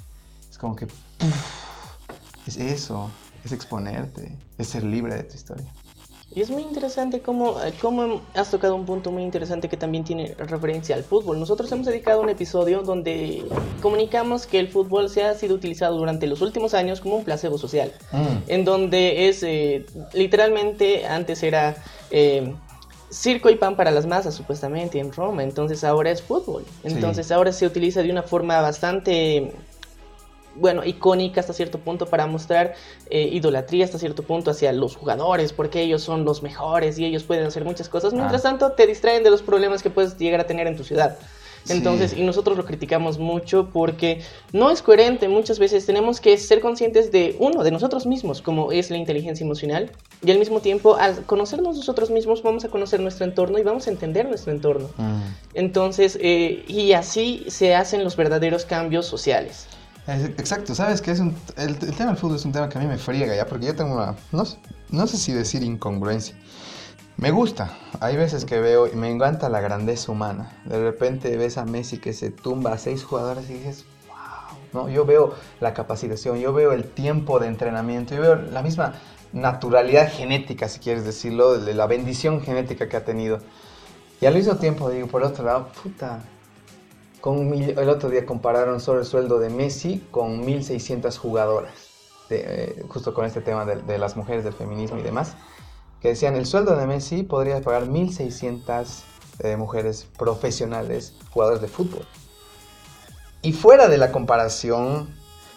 [0.51, 0.89] Es como que,
[2.47, 3.11] es eso,
[3.45, 5.67] es exponerte, es ser libre de tu historia.
[6.35, 10.03] Y es muy interesante cómo, eh, cómo, has tocado un punto muy interesante que también
[10.03, 11.39] tiene referencia al fútbol.
[11.39, 13.45] Nosotros hemos dedicado un episodio donde
[13.81, 17.57] comunicamos que el fútbol se ha sido utilizado durante los últimos años como un placebo
[17.57, 18.51] social, mm.
[18.51, 21.77] en donde es eh, literalmente antes era
[22.11, 22.53] eh,
[23.11, 26.65] circo y pan para las masas supuestamente en Roma, entonces ahora es fútbol.
[26.83, 29.53] Entonces ahora se utiliza de una forma bastante
[30.57, 32.75] bueno, icónica hasta cierto punto para mostrar
[33.11, 37.25] eh, idolatría hasta cierto punto hacia los jugadores, porque ellos son los mejores y ellos
[37.25, 38.13] pueden hacer muchas cosas.
[38.13, 38.51] Mientras ah.
[38.51, 41.19] tanto, te distraen de los problemas que puedes llegar a tener en tu ciudad.
[41.69, 44.21] Entonces, y nosotros lo criticamos mucho porque
[44.53, 45.29] no es coherente.
[45.29, 49.45] Muchas veces tenemos que ser conscientes de uno, de nosotros mismos, como es la inteligencia
[49.45, 49.91] emocional.
[50.23, 53.87] Y al mismo tiempo, al conocernos nosotros mismos, vamos a conocer nuestro entorno y vamos
[53.87, 54.89] a entender nuestro entorno.
[54.97, 55.23] Mm.
[55.55, 59.67] Entonces, eh, y así se hacen los verdaderos cambios sociales.
[60.07, 62.87] Exacto, sabes que es un, el, tema del fútbol es un tema que a mí
[62.87, 64.45] me friega ya, porque yo tengo una, no,
[64.91, 66.37] no sé si decir incongruencia.
[67.17, 70.53] Me gusta, hay veces que veo y me encanta la grandeza humana.
[70.65, 74.89] De repente ves a Messi que se tumba a seis jugadores y dices, wow, ¿no?
[74.91, 78.95] Yo veo la capacitación, yo veo el tiempo de entrenamiento, yo veo la misma
[79.33, 83.39] naturalidad genética, si quieres decirlo, de la bendición genética que ha tenido.
[84.21, 86.21] Y al mismo tiempo digo, por otro lado, puta,
[87.25, 91.73] el otro día compararon solo el sueldo de Messi con 1.600 jugadoras,
[92.31, 95.35] eh, justo con este tema de, las mujeres, del feminismo y demás,
[96.01, 99.05] que decían el sueldo de Messi podría pagar 1.600
[99.41, 102.07] eh, mujeres profesionales jugadores de fútbol.
[103.41, 105.09] Y fuera de la comparación,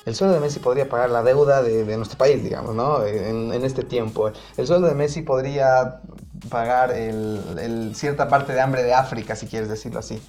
[0.06, 3.06] el sueldo de Messi podría pagar la deuda de, nuestro país, digamos, ¿no?
[3.06, 4.32] En, este tiempo.
[4.56, 6.02] El sueldo de Messi podría
[6.50, 10.22] pagar el, cierta parte de hambre de África, si quieres decirlo así.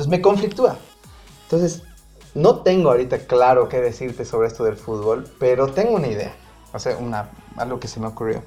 [0.00, 0.78] Entonces me conflictúa.
[1.42, 1.82] Entonces,
[2.34, 6.34] no tengo ahorita claro qué decirte sobre esto del fútbol, pero tengo una idea.
[6.72, 7.28] O sea, una,
[7.58, 8.42] algo que se me ocurrió.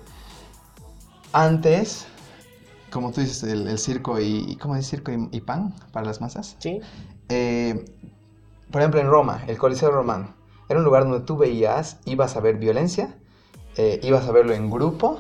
[1.32, 2.08] Antes,
[2.90, 4.56] como tú dices, el, circo y...
[4.56, 6.56] ¿Cómo es circo y, pan para las masas?
[6.58, 6.82] Sí.
[7.30, 7.86] Eh,
[8.72, 10.34] por ejemplo, en Roma, el Coliseo Romano,
[10.70, 13.16] era un lugar donde tú veías, ibas a ver violencia,
[13.78, 15.20] eh, ibas a verlo en grupo,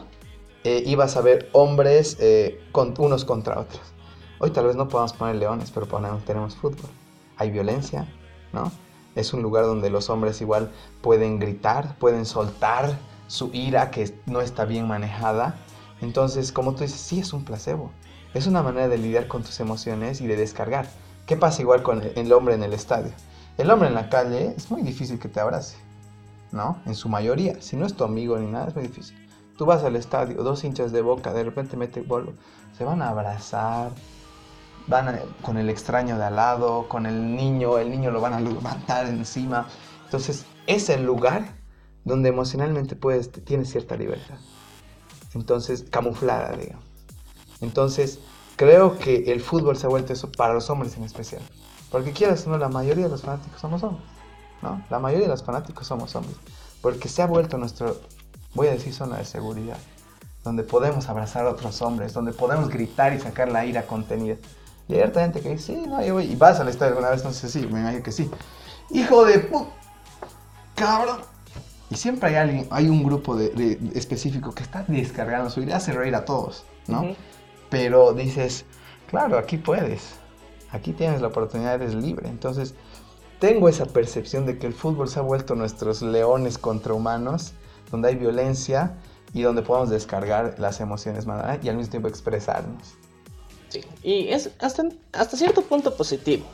[0.64, 2.18] eh, ibas a ver hombres
[2.72, 3.93] con, unos contra otros.
[4.40, 5.88] Hoy tal vez no podamos poner leones, pero
[6.26, 6.90] tenemos fútbol.
[7.38, 8.08] Hay violencia,
[8.52, 8.72] ¿no?
[9.16, 10.72] Es un lugar donde los hombres igual
[11.02, 15.56] pueden gritar, pueden soltar su ira que no está bien manejada.
[16.02, 17.92] Entonces, como tú dices, sí es un placebo.
[18.34, 20.88] Es una manera de lidiar con tus emociones y de descargar.
[21.28, 23.12] ¿Qué pasa igual con el hombre en el estadio?
[23.58, 25.78] El hombre en la calle es muy difícil que te abrace,
[26.52, 26.82] ¿no?
[26.86, 27.62] En su mayoría.
[27.62, 29.16] Si no es tu amigo ni nada, es muy difícil.
[29.58, 32.34] Tú vas al estadio, dos hinchas de boca, de repente mete bolo,
[32.76, 33.92] se van a abrazar,
[34.88, 38.40] van con el extraño de al lado, con el niño, el niño lo van a
[38.40, 39.68] levantar encima.
[40.06, 41.56] Entonces, es el lugar
[42.04, 44.38] donde emocionalmente puedes, tienes cierta libertad.
[45.34, 46.86] Entonces, camuflada, digamos.
[47.62, 48.20] Entonces,
[48.56, 51.42] creo que el fútbol se ha vuelto eso para los hombres en especial.
[51.92, 54.06] Porque quieras o no, la mayoría de los fanáticos somos hombres.
[54.62, 54.84] ¿no?
[54.90, 56.36] La mayoría de los fanáticos somos hombres.
[56.82, 57.98] Porque se ha vuelto nuestro,
[58.54, 59.78] voy a decir, zona de seguridad.
[60.44, 64.36] Donde podemos abrazar a otros hombres, donde podemos gritar y sacar la ira contenida.
[64.88, 66.26] Y hay harta gente que dice, sí, no, yo voy.
[66.26, 68.30] Y vas al estadio alguna vez, no sé si, me imagino que sí.
[68.90, 69.68] Hijo de pu...
[70.76, 71.22] Cabrón.
[71.90, 75.94] Y siempre hay alguien, hay un grupo de, específico que está descargando su idea, hace
[75.94, 77.16] reír a todos, ¿no?
[77.70, 78.66] Pero dices,
[79.08, 80.16] claro, aquí puedes.
[80.72, 82.28] Aquí tienes la oportunidad, eres libre.
[82.30, 82.74] Entonces,
[83.40, 87.54] tengo esa percepción de que el fútbol se ha vuelto nuestros leones contra humanos,
[87.92, 88.96] donde hay violencia
[89.34, 91.28] y donde podemos descargar las emociones
[91.62, 92.96] y al mismo tiempo expresarnos.
[94.04, 96.46] Y es hasta, hasta cierto punto positivo.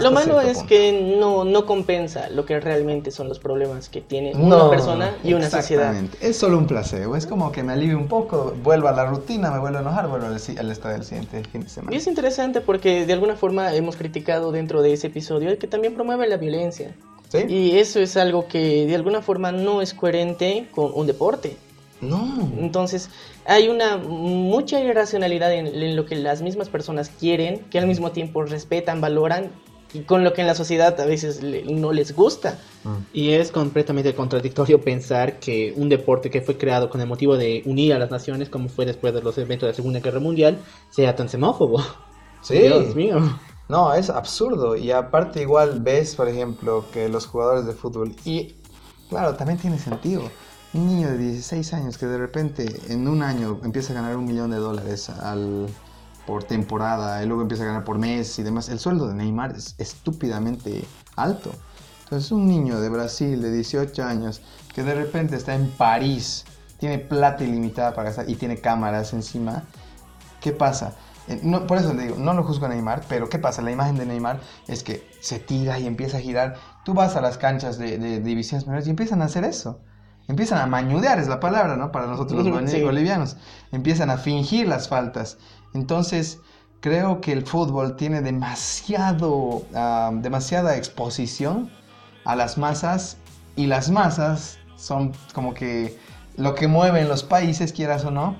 [0.00, 4.34] lo malo es que no, no compensa lo que realmente son los problemas que tiene
[4.34, 5.94] una persona y una sociedad.
[6.20, 9.50] Es solo un placebo, es como que me alivie un poco, vuelvo a la rutina,
[9.50, 11.94] me vuelvo a enojar, vuelvo al, al estado del siguiente fin de semana.
[11.94, 15.94] Y es interesante porque de alguna forma hemos criticado dentro de ese episodio que también
[15.94, 16.94] promueve la violencia.
[17.30, 17.44] ¿Sí?
[17.46, 21.58] Y eso es algo que de alguna forma no es coherente con un deporte.
[22.00, 22.50] No.
[22.58, 23.10] Entonces,
[23.46, 28.42] hay una mucha irracionalidad en, lo que las mismas personas quieren, que al mismo tiempo
[28.44, 29.50] respetan, valoran,
[29.92, 32.58] y con lo que en la sociedad a veces no les gusta.
[32.84, 32.96] Mm.
[33.12, 37.62] Y es completamente contradictorio pensar que un deporte que fue creado con el motivo de
[37.64, 40.58] unir a las naciones, como fue después de los eventos de la Segunda Guerra Mundial,
[40.90, 41.82] sea tan xenófobo.
[42.40, 42.58] Sí.
[42.58, 43.18] Dios mío.
[43.68, 44.76] No, es absurdo.
[44.76, 48.54] Y aparte igual ves, por ejemplo, que los jugadores de fútbol, y
[49.08, 50.22] claro, también tiene sentido
[50.74, 54.26] un niño de 16 años que de repente en un año empieza a ganar un
[54.26, 55.66] millón de dólares al,
[56.26, 59.56] por temporada y luego empieza a ganar por mes y demás, el sueldo de Neymar
[59.56, 60.84] es estúpidamente
[61.16, 61.50] alto.
[62.04, 64.42] Entonces un niño de Brasil de 18 años
[64.74, 66.44] que de repente está en París,
[66.78, 69.64] tiene plata ilimitada para gastar y tiene cámaras encima,
[70.40, 70.96] ¿qué pasa?
[71.28, 73.62] Eh, por eso le digo, no lo juzgo a Neymar, pero ¿qué pasa?
[73.62, 76.56] La imagen de Neymar es que se tira y empieza a girar.
[76.84, 79.80] Tú vas a las canchas de, de divisiones menores y empiezan a hacer eso
[80.28, 81.90] empiezan a mañudear, es la palabra, ¿no?
[81.90, 83.36] Para nosotros los bolivianos.
[83.72, 85.38] Empiezan a fingir las faltas.
[85.74, 86.40] Entonces,
[86.80, 91.70] creo que el fútbol tiene demasiado, ah, demasiada exposición
[92.24, 93.16] a las masas
[93.56, 95.98] y las masas son como que
[96.36, 98.36] lo que mueven los países, quieras o no.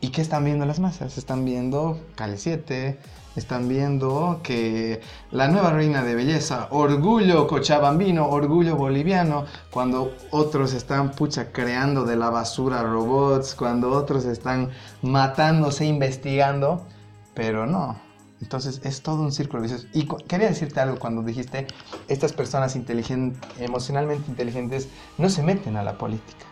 [0.00, 1.18] ¿Y qué están viendo las masas?
[1.18, 2.98] Están viendo Cali 7,
[3.40, 11.10] están viendo que la nueva reina de belleza, orgullo cochabambino, orgullo boliviano, cuando otros están
[11.10, 14.70] pucha creando de la basura robots, cuando otros están
[15.02, 16.86] matándose, investigando,
[17.34, 17.98] pero no.
[18.40, 19.86] Entonces es todo un círculo vicioso.
[19.92, 21.66] Y quería decirte algo cuando dijiste,
[22.08, 24.88] estas personas inteligentes, emocionalmente inteligentes
[25.18, 26.46] no se meten a la política.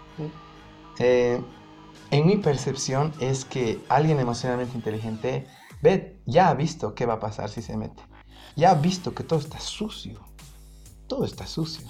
[0.98, 1.40] Eh,
[2.10, 5.46] en mi percepción es que alguien emocionalmente inteligente
[5.82, 8.02] Ve, ya ha visto qué va a pasar si se mete.
[8.56, 10.20] Ya ha visto que todo está sucio.
[11.06, 11.86] Todo está sucio.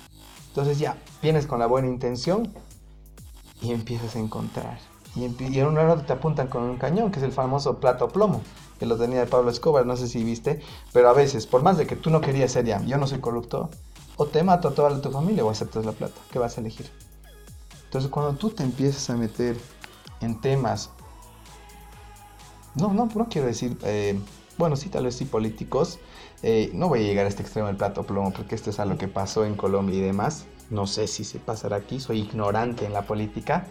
[0.49, 2.53] Entonces ya vienes con la buena intención
[3.61, 4.79] y empiezas a encontrar.
[5.15, 8.43] Y, en un rato te apuntan con un cañón, que es el famoso plato plomo,
[8.79, 10.61] que lo tenía Pablo Escobar, no sé si viste,
[10.93, 13.21] pero a veces, por más de que tú no querías ser ya, yo no soy
[13.21, 13.71] corrupto,
[14.17, 16.91] o te mato a toda tu familia o aceptas la plata, ¿qué vas a elegir?
[17.85, 19.57] Entonces cuando tú te empiezas a meter
[20.21, 20.91] en temas,
[22.75, 24.19] no, no, no quiero decir, eh,
[24.57, 25.99] bueno, sí, tal vez sí políticos,
[26.43, 28.97] eh, no voy a llegar a este extremo del plato plomo porque esto es algo
[28.97, 30.47] que pasó en Colombia y demás.
[30.71, 33.67] No sé si se pasará aquí, soy ignorante en la política.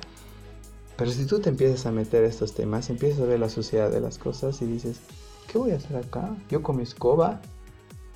[0.97, 4.01] Pero si tú te empiezas a meter estos temas, empiezas a ver la suciedad de
[4.01, 4.99] las cosas y dices,
[5.47, 6.35] ¿qué voy a hacer acá?
[6.49, 7.39] Yo con mi escoba.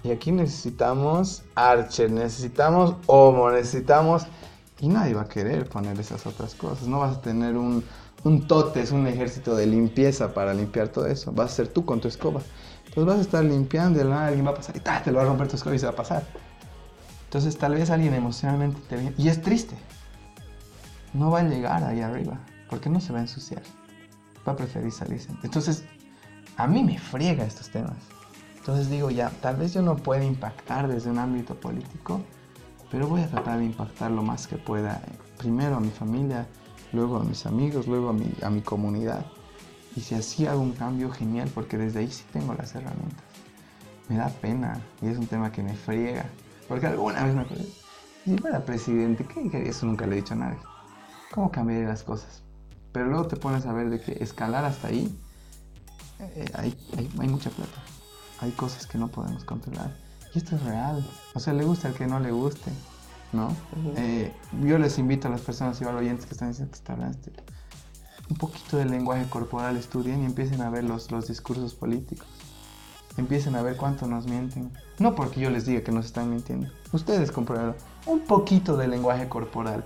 [0.03, 4.25] Y aquí necesitamos Archer, necesitamos Homo, necesitamos...
[4.79, 6.87] Y nadie va a querer poner esas otras cosas.
[6.87, 7.83] No vas a tener un,
[8.23, 11.31] un totes, un ejército de limpieza para limpiar todo eso.
[11.31, 12.41] Vas a ser tú con tu escoba.
[12.85, 15.25] Entonces vas a estar limpiando y alguien va a pasar y te lo va a
[15.25, 16.23] romper tu escoba y se va a pasar.
[17.25, 19.75] Entonces tal vez alguien emocionalmente te Y es triste.
[21.13, 23.63] No va a llegar ahí arriba porque no se va a ensuciar.
[24.47, 25.29] Va a preferir salirse.
[25.43, 25.83] Entonces,
[26.57, 27.97] a mí me friega estos temas.
[28.57, 32.21] Entonces digo, ya, tal vez yo no pueda impactar desde un ámbito político,
[32.91, 35.01] pero voy a tratar de impactar lo más que pueda.
[35.37, 36.47] Primero a mi familia,
[36.93, 39.25] luego a mis amigos, luego a mi, a mi comunidad.
[39.95, 43.23] Y si así hago un cambio, genial, porque desde ahí sí tengo las herramientas.
[44.07, 46.25] Me da pena y es un tema que me friega.
[46.67, 47.65] Porque alguna vez me acuerdo,
[48.23, 49.59] si fuera presidente, ¿qué diría?
[49.59, 50.59] Eso nunca le he dicho a nadie.
[51.33, 52.43] ¿Cómo cambiaría las cosas?
[52.91, 55.17] Pero luego te pones a ver de que escalar hasta ahí,
[56.19, 57.81] eh, hay, hay, mucha plata.
[58.39, 59.95] Hay cosas que no podemos controlar.
[60.33, 61.05] Y esto es real.
[61.33, 62.71] O sea, le gusta al que no le guste,
[63.33, 63.55] ¿no?
[63.95, 66.77] Eh, yo les invito a las personas y a los oyentes que están diciendo que
[66.77, 67.17] está hablando
[68.31, 72.27] un poquito del lenguaje corporal, estudien y empiecen a ver los, los discursos políticos.
[73.17, 74.71] Empiecen a ver cuánto nos mienten.
[74.99, 76.69] No porque yo les diga que nos están mintiendo.
[76.93, 77.75] Ustedes comprueben
[78.05, 79.83] un poquito de lenguaje corporal.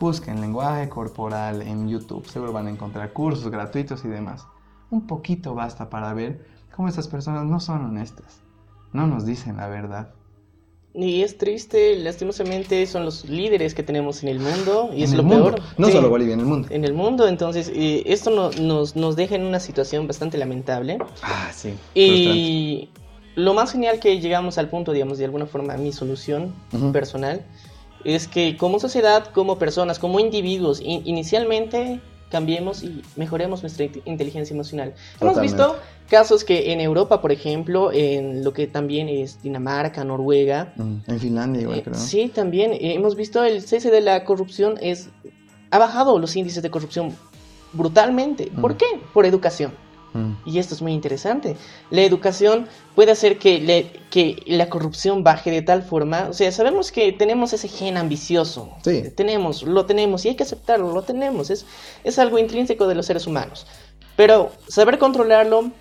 [0.00, 4.46] Busquen lenguaje corporal en YouTube, seguro van a encontrar cursos gratuitos y demás.
[4.90, 8.40] Un poquito basta para ver cómo estas personas no son honestas,
[8.92, 10.14] no nos dicen la verdad.
[10.96, 15.28] Y es triste, lastimosamente son los líderes que tenemos en el mundo y es lo
[15.28, 15.60] peor.
[15.76, 16.68] No solo Bolivia, en el mundo.
[16.70, 20.98] En el mundo, entonces eh, esto nos, nos deja en una situación bastante lamentable.
[21.20, 21.74] Ah, sí.
[21.94, 22.90] Y
[23.34, 26.54] lo más genial que llegamos al punto, digamos, de alguna forma, mi solución
[26.92, 27.44] personal
[28.04, 34.94] es que como sociedad, como personas, como individuos, inicialmente cambiemos y mejoremos nuestra inteligencia emocional.
[35.20, 35.76] Hemos visto
[36.08, 40.72] casos que en Europa, por ejemplo, en lo que también es Dinamarca, Noruega.
[40.76, 41.94] Mm, en Finlandia igual, eh, creo.
[41.94, 45.10] Sí, también eh, hemos visto el cese de la corrupción es
[45.70, 47.14] ha bajado los índices de corrupción
[47.72, 48.50] brutalmente.
[48.60, 48.76] ¿Por mm.
[48.76, 48.86] qué?
[49.12, 49.72] Por educación.
[50.14, 50.32] Mm.
[50.46, 51.56] Y esto es muy interesante.
[51.90, 56.28] La educación puede hacer que, que la corrupción baje de tal forma.
[56.30, 58.70] O sea, sabemos que tenemos ese gen ambicioso.
[58.82, 59.02] Sí.
[59.14, 61.50] Tenemos, lo tenemos y hay que aceptarlo, lo tenemos.
[61.50, 61.66] Es,
[62.04, 63.66] es algo intrínseco de los seres humanos.
[64.16, 65.72] Pero saber controlarlo,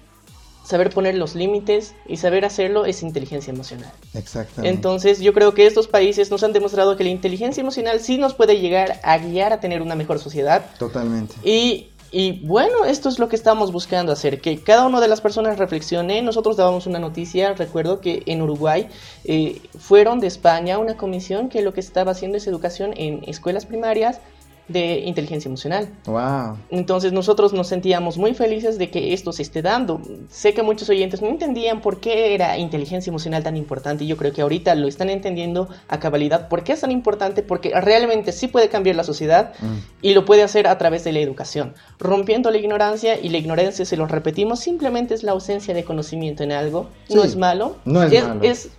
[0.64, 3.92] saber poner los límites y saber hacerlo es inteligencia emocional.
[4.14, 4.74] Exactamente.
[4.74, 8.34] Entonces yo creo que estos países nos han demostrado que la inteligencia emocional sí nos
[8.34, 10.66] puede llegar a guiar a tener una mejor sociedad.
[10.80, 11.36] Totalmente.
[11.44, 15.20] Y y bueno, esto es lo que estamos buscando hacer, que cada una de las
[15.20, 16.22] personas reflexione.
[16.22, 18.88] Nosotros dábamos una noticia, recuerdo que en Uruguay
[19.26, 23.66] eh, fueron de España una comisión que lo que estaba haciendo es educación en escuelas
[23.66, 24.20] primarias
[24.68, 25.90] de inteligencia emocional.
[26.06, 26.58] Wow.
[26.70, 30.02] Entonces nosotros nos sentíamos muy felices de que esto se esté dando.
[30.30, 34.16] Sé que muchos oyentes no entendían por qué era inteligencia emocional tan importante y yo
[34.16, 36.48] creo que ahorita lo están entendiendo a cabalidad.
[36.48, 37.44] ¿Por qué es tan importante?
[37.44, 39.78] Porque realmente sí puede cambiar la sociedad mm.
[40.02, 43.86] y lo puede hacer a través de la educación, rompiendo la ignorancia y la ignorancia,
[43.86, 46.90] si lo repetimos, simplemente es la ausencia de conocimiento en algo.
[47.10, 47.78] No es malo.
[47.86, 48.42] No es, malo.
[48.44, 48.70] es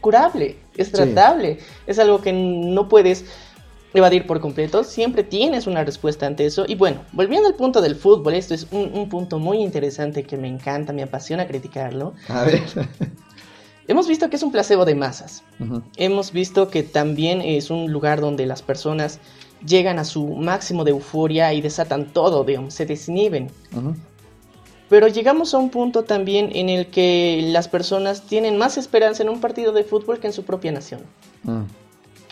[0.00, 3.24] curable, es tratable, es algo que no puedes
[3.94, 6.64] evadir por completo, siempre tienes una respuesta ante eso.
[6.66, 10.48] Y bueno, volviendo al punto del fútbol, esto es un, punto muy interesante que me
[10.48, 12.14] encanta, me apasiona criticarlo.
[12.28, 12.62] A ver.
[13.88, 15.42] Hemos visto que es un placebo de masas.
[15.96, 19.18] Hemos visto que también es un lugar donde las personas
[19.66, 23.50] llegan a su máximo de euforia y desatan todo, digamos, se desinhiben.
[24.88, 29.28] Pero llegamos a un punto también en el que las personas tienen más esperanza en
[29.28, 31.00] un partido de fútbol que en su propia nación.
[31.42, 31.62] Mm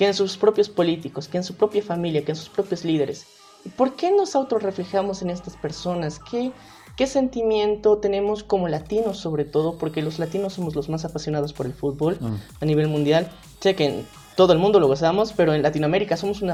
[0.00, 3.26] que en sus propios políticos, que en su propia familia, que en sus propios líderes.
[3.66, 6.18] ¿Y por qué nos autorreflejamos en estas personas?
[6.18, 6.52] ¿Qué,
[6.96, 9.76] ¿Qué sentimiento tenemos como latinos sobre todo?
[9.76, 12.34] Porque los latinos somos los más apasionados por el fútbol mm.
[12.62, 13.30] a nivel mundial.
[13.60, 16.48] Sé que en todo el mundo lo gozamos, pero en Latinoamérica somos un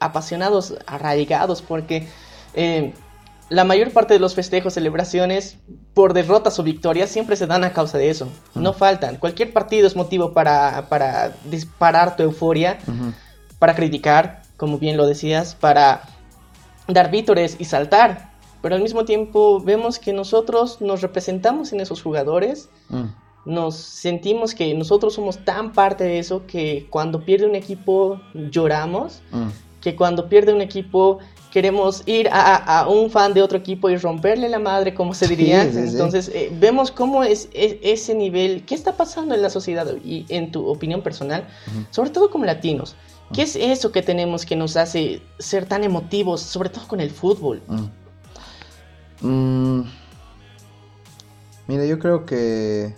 [0.00, 2.08] apasionados, arraigados, porque
[2.54, 2.94] eh,
[3.48, 5.58] la mayor parte de los festejos, celebraciones,
[5.94, 8.28] por derrotas o victorias, siempre se dan a causa de eso.
[8.54, 9.16] No faltan.
[9.16, 12.78] Cualquier partido es motivo para, para disparar tu euforia,
[13.58, 16.02] para criticar, como bien lo decías, para
[16.88, 18.32] dar vítores y saltar.
[18.62, 22.68] Pero al mismo tiempo vemos que nosotros nos representamos en esos jugadores.
[22.88, 23.04] Mm.
[23.44, 29.22] Nos sentimos que nosotros somos tan parte de eso que cuando pierde un equipo lloramos.
[29.30, 29.50] Mm
[29.86, 31.20] que cuando pierde un equipo
[31.56, 35.62] queremos ir a, un fan de otro equipo y romperle la madre, como se diría.
[35.62, 40.52] Entonces, eh, vemos cómo es, ese nivel, qué está pasando en la sociedad y en
[40.52, 41.48] tu opinión personal,
[41.88, 42.94] sobre todo como latinos.
[43.32, 47.10] ¿Qué es eso que tenemos que nos hace ser tan emotivos, sobre todo con el
[47.10, 47.62] fútbol?
[49.22, 49.80] Mm.
[51.68, 52.94] Mira, yo creo que...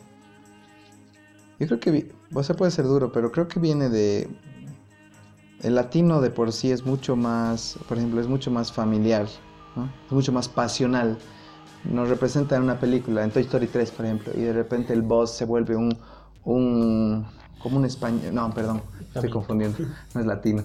[1.60, 2.10] Yo creo que...
[2.34, 4.28] O sea, puede ser duro, pero creo que viene de,
[5.62, 9.26] el latino de por sí es mucho más, por ejemplo, es mucho más familiar,
[10.06, 11.18] es mucho más pasional.
[11.84, 15.02] Nos representa en una película, en Toy Story 3, por ejemplo, y de repente el
[15.02, 15.96] boss se vuelve un,
[16.44, 17.26] un
[17.58, 18.82] como un español, no, perdón,
[19.14, 19.78] estoy confundiendo,
[20.14, 20.64] no es latino.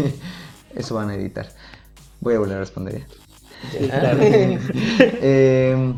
[0.74, 1.48] Eso van a editar.
[2.20, 3.06] Voy a volver a responder ya.
[4.98, 5.94] eh,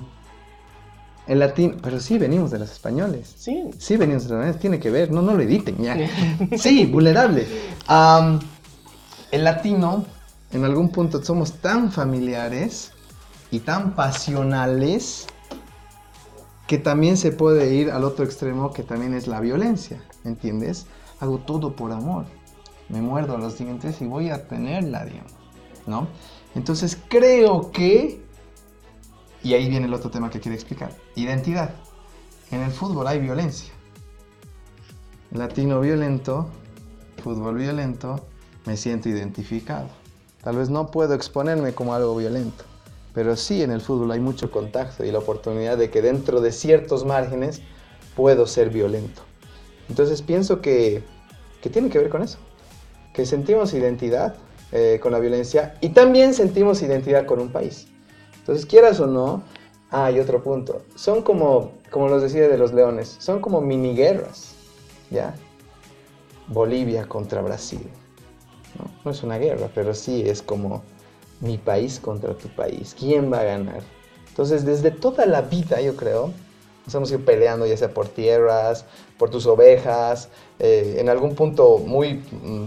[1.28, 3.34] el latín, pero sí venimos de los españoles.
[3.36, 3.70] Sí.
[3.78, 5.96] Sí venimos de los españoles, tiene que ver, no, no lo editen ya.
[6.58, 7.46] sí, vulnerable.
[9.30, 10.06] el latino,
[10.52, 12.92] en algún punto somos tan familiares
[13.50, 15.26] y tan pasionales
[16.66, 20.86] que también se puede ir al otro extremo que también es la violencia, ¿entiendes?
[21.20, 22.24] Hago todo por amor.
[22.88, 25.32] Me muerdo los dientes y voy a tenerla, digamos,
[25.86, 26.08] ¿no?
[26.54, 28.22] Entonces creo que
[29.42, 30.90] y ahí viene el otro tema que quiero explicar.
[31.14, 31.70] Identidad.
[32.50, 33.72] En el fútbol hay violencia.
[35.30, 36.48] Latino violento,
[37.22, 38.20] fútbol violento,
[38.64, 39.88] me siento identificado.
[40.42, 42.64] Tal vez no puedo exponerme como algo violento,
[43.12, 46.52] pero sí en el fútbol hay mucho contacto y la oportunidad de que dentro de
[46.52, 47.60] ciertos márgenes
[48.16, 49.22] puedo ser violento.
[49.88, 51.02] Entonces pienso que,
[51.60, 52.38] que tiene que ver con eso,
[53.12, 54.36] que sentimos identidad
[54.72, 57.88] eh, con la violencia y también sentimos identidad con un país.
[58.48, 59.42] Entonces, quieras o no,
[59.90, 60.80] hay otro punto.
[60.94, 64.54] Son como, como los decía de los leones, son como mini guerras,
[65.10, 65.34] ¿ya?
[66.46, 67.86] Bolivia contra Brasil.
[68.78, 68.90] ¿no?
[69.04, 70.82] no es una guerra, pero sí es como
[71.40, 72.96] mi país contra tu país.
[72.98, 73.82] ¿Quién va a ganar?
[74.30, 76.32] Entonces, desde toda la vida, yo creo,
[76.86, 78.86] nos hemos ido peleando, ya sea por tierras,
[79.18, 82.14] por tus ovejas, eh, en algún punto muy...
[82.14, 82.64] Mm,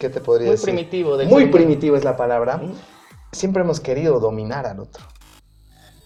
[0.00, 0.74] ¿Qué te podría muy decir?
[0.74, 1.16] Muy primitivo.
[1.24, 2.60] Muy primitivo es la palabra
[3.36, 5.04] siempre hemos querido dominar al otro.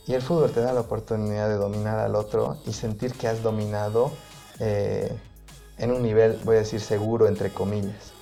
[0.06, 3.42] Y el fútbol te da la oportunidad de dominar al otro y sentir que has
[3.42, 4.10] dominado
[4.58, 5.16] eh,
[5.78, 8.12] en un nivel, voy a decir, seguro, entre comillas.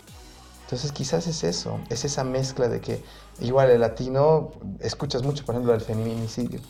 [0.63, 3.03] Entonces quizás es eso, es esa mezcla de que
[3.41, 4.51] igual el latino,
[4.81, 6.61] escuchas mucho, por ejemplo, el feminicidio,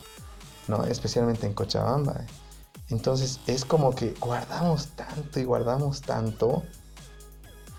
[0.68, 0.84] ¿no?
[0.84, 2.24] especialmente en Cochabamba.
[2.90, 6.62] Entonces es como que guardamos tanto y guardamos tanto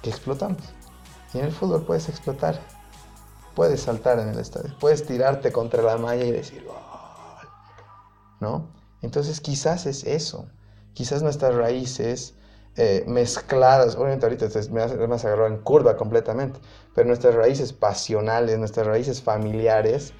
[0.01, 0.61] que explotamos.
[1.33, 2.59] Y en el fútbol puedes explotar
[3.59, 6.77] puedes saltar en el estadio, puedes tirarte contra la malla y decir gol,
[8.39, 8.69] ¿no?
[9.01, 10.47] Entonces quizás es eso,
[10.93, 12.35] quizás nuestras raíces
[12.77, 16.57] eh, mezcladas, obviamente ahorita me has, agarrado en curva completamente,
[16.95, 20.13] pero nuestras raíces pasionales, nuestras raíces familiares,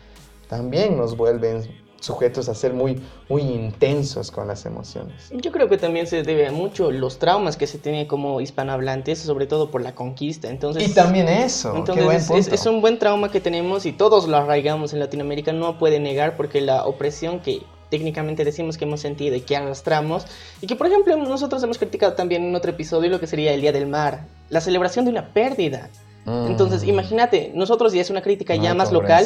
[0.50, 1.64] también nos vuelven
[2.00, 5.30] sujetos a ser muy, muy intensos con las emociones.
[5.32, 9.20] Yo creo que también se debe a mucho los traumas que se tiene como hispanohablantes,
[9.20, 10.50] sobre todo por la conquista.
[10.50, 11.76] Entonces, y también eso.
[11.76, 16.00] Entonces es, un buen trauma que tenemos y todos lo arraigamos en Latinoamérica, no puede
[16.00, 20.26] negar porque la opresión que técnicamente decimos que hemos sentido y que arrastramos,
[20.62, 23.62] y que por ejemplo nosotros hemos criticado también en otro episodio lo que sería el
[23.62, 25.90] Día del Mar, la celebración de una pérdida.
[26.26, 26.48] Mm.
[26.48, 29.26] Entonces, imagínate, nosotros ya es una crítica ya más local,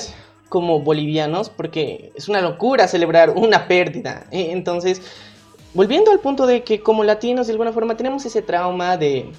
[0.53, 4.27] como bolivianos porque es una locura celebrar una pérdida.
[4.29, 5.01] E, entonces,
[5.73, 9.31] volviendo al punto de que como latinos de alguna forma tenemos ese trauma de,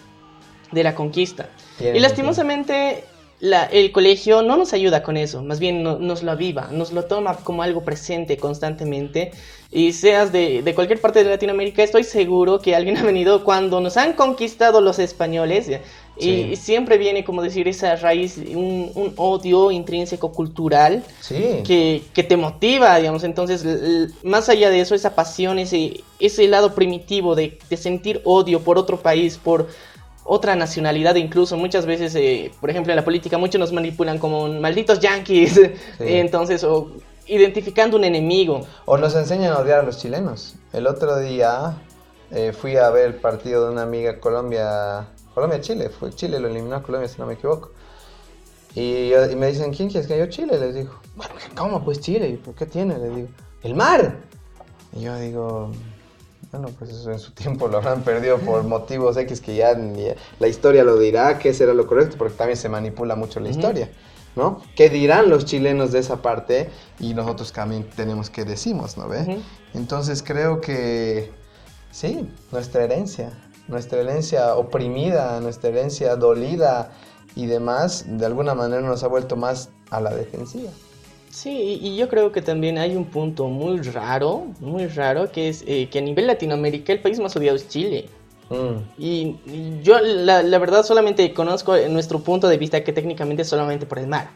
[0.72, 1.50] la conquista.
[1.78, 3.04] y lastimosamente
[3.40, 7.36] el colegio no nos ayuda con eso, más bien nos lo aviva, nos lo toma
[7.36, 9.32] como algo presente constantemente.
[9.70, 13.80] Y seas de, de, cualquier parte de Latinoamérica, estoy seguro que alguien ha venido cuando
[13.80, 15.68] nos han conquistado los españoles.
[16.16, 22.36] Y siempre viene, como decir, esa raíz, un, un odio intrínseco cultural que, que, te
[22.36, 23.24] motiva, digamos.
[23.24, 23.66] Entonces,
[24.22, 28.78] más allá de eso, esa pasión, ese, ese lado primitivo de, de sentir odio por
[28.78, 29.66] otro país, por
[30.24, 34.48] otra nacionalidad incluso muchas veces eh, por ejemplo en la política muchos nos manipulan como
[34.48, 35.60] malditos yanquis
[36.00, 36.92] entonces o
[37.26, 38.66] identificando un enemigo.
[38.84, 40.56] O nos enseñan a odiar a los chilenos.
[40.72, 41.78] El otro día
[42.30, 46.48] eh, fui a ver el partido de una amiga Colombia Colombia Chile fue Chile lo
[46.48, 47.72] eliminó a Colombia si no me equivoco.
[48.74, 50.94] Y, y me dicen quién quieres que yo Chile les digo.
[51.56, 53.28] Cómo pues Chile por qué tiene les digo.
[53.62, 54.16] El mar
[54.92, 55.70] y yo digo
[56.54, 59.76] bueno, pues eso en su tiempo lo habrán perdido por motivos X que ya
[60.38, 63.90] la historia lo dirá, que será lo correcto, porque también se manipula mucho la historia,
[64.36, 64.62] ¿no?
[64.76, 66.70] ¿Qué dirán los chilenos de esa parte?
[67.00, 69.40] Y nosotros también tenemos que decimos, ¿no ve?
[69.74, 71.32] Entonces creo que
[71.90, 73.32] sí, nuestra herencia,
[73.66, 76.92] nuestra herencia oprimida, nuestra herencia dolida
[77.34, 80.70] y demás, de alguna manera nos ha vuelto más a la defensiva.
[81.34, 85.64] Sí, y yo creo que también hay un punto muy raro, muy raro, que es
[85.66, 88.08] eh, que a nivel Latinoamérica el país más odiado es Chile.
[88.50, 89.02] Mm.
[89.02, 89.36] Y,
[89.82, 94.06] yo la, la, verdad solamente conozco nuestro punto de vista que técnicamente solamente por el
[94.06, 94.30] mar.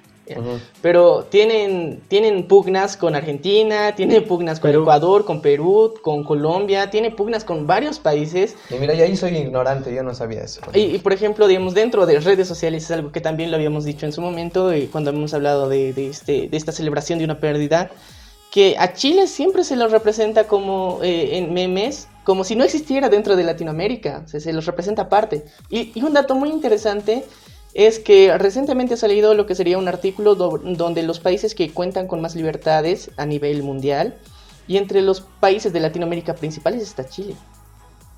[0.83, 7.11] Pero tienen, tienen pugnas con Argentina, tiene pugnas con Ecuador, con Perú, con Colombia, tiene
[7.11, 8.57] pugnas con varios países.
[8.71, 10.61] Y mira, y ahí soy ignorante, yo no sabía eso.
[10.75, 14.07] Y, por ejemplo, digamos, dentro de redes sociales es algo que también lo habíamos dicho
[14.07, 17.41] en su momento, eh, cuando hemos hablado de, de, este, de esta celebración de una
[17.41, 17.91] pérdida,
[18.51, 23.09] que a Chile siempre se lo representa como eh, en memes, como si no existiera
[23.09, 25.45] dentro de Latinoamérica, se, se los representa aparte.
[25.69, 27.25] Y, y un dato muy interesante
[27.75, 32.07] es que recientemente ha salido lo que sería un artículo donde los países que cuentan
[32.07, 34.17] con más libertades a nivel mundial
[34.67, 37.35] y entre los países de Latinoamérica principales está Chile.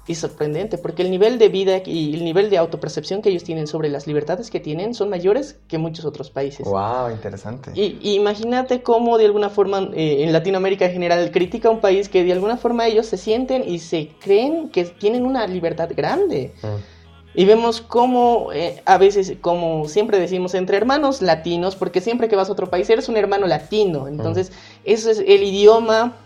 [0.07, 3.69] Y sorprendente, porque el nivel de vida y el nivel de autopercepción que ellos tienen
[3.69, 6.67] sobre las libertades que tienen son mayores que muchos otros países.
[6.67, 7.11] ¡Wow!
[7.13, 7.71] Interesante.
[7.75, 12.25] Y, imagínate cómo de alguna forma eh, en Latinoamérica en general critica un país que
[12.25, 16.55] de alguna forma ellos se sienten y se creen que tienen una libertad grande.
[16.63, 17.00] Mm.
[17.35, 22.37] Y vemos cómo eh, a veces, como siempre decimos, entre hermanos latinos, porque siempre que
[22.37, 24.51] vas a otro país eres un hermano latino, entonces
[24.85, 26.17] eso es el idioma,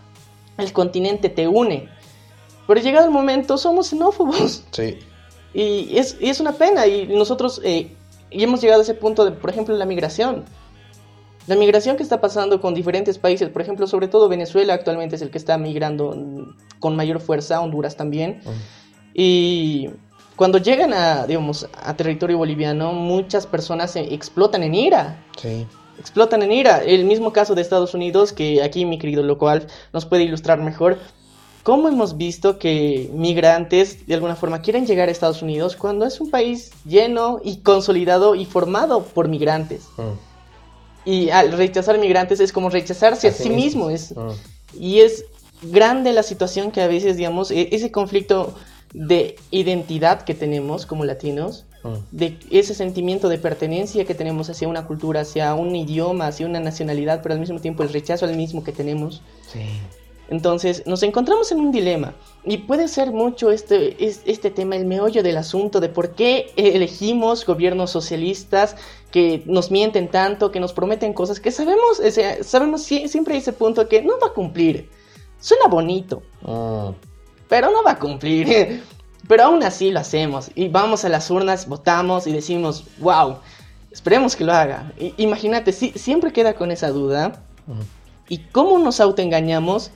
[0.57, 1.89] el continente te une.
[2.67, 4.63] Pero llegado el momento somos xenófobos.
[4.71, 4.97] Sí.
[5.53, 7.95] Y es, y es una pena, y nosotros eh,
[8.35, 10.43] y hemos llegado a ese punto de, por ejemplo, la migración.
[11.47, 15.21] La migración que está pasando con diferentes países, por ejemplo, sobre todo Venezuela actualmente es
[15.21, 18.41] el que está migrando con mayor fuerza, Honduras también.
[19.13, 19.89] Y
[20.35, 25.23] cuando llegan a, digamos, a territorio boliviano, muchas personas explotan en ira.
[25.41, 25.65] Sí.
[25.97, 26.83] Explotan en ira.
[26.83, 30.59] El mismo caso de Estados Unidos, que aquí mi querido Loco Alf nos puede ilustrar
[30.59, 30.97] mejor.
[31.63, 36.19] ¿Cómo hemos visto que migrantes de alguna forma quieren llegar a Estados Unidos cuando es
[36.19, 39.87] un país lleno y consolidado y formado por migrantes?
[39.97, 41.09] Mm.
[41.09, 43.89] Y al rechazar migrantes es como rechazarse a sí mismo.
[43.89, 44.29] Es, mm.
[44.79, 45.25] Y es
[45.63, 48.53] grande la situación que a veces, digamos, e-, ese conflicto
[48.95, 51.93] de identidad que tenemos como latinos, mm.
[52.11, 56.61] de ese sentimiento de pertenencia que tenemos hacia una cultura, hacia un idioma, hacia una
[56.61, 59.21] nacionalidad, pero al mismo tiempo el rechazo al mismo que tenemos.
[60.29, 62.15] Entonces nos encontramos en un dilema
[62.45, 67.45] y puede ser mucho este, este tema, el meollo del asunto de por qué elegimos
[67.45, 68.75] gobiernos socialistas
[69.11, 72.01] que nos mienten tanto, que nos prometen cosas que sabemos,
[72.41, 74.89] sabemos siempre ese punto que no va a cumplir.
[75.39, 76.23] Suena bonito.
[76.41, 77.14] Mm
[77.49, 78.83] pero no va a cumplir.
[79.27, 83.37] Pero aún así lo hacemos y vamos a las urnas, votamos y decimos, wow,
[83.91, 84.91] esperemos que lo haga.
[85.17, 87.41] imagínate, si, siempre queda con esa duda.
[88.29, 89.89] ¿Y cómo nos autoengañamos?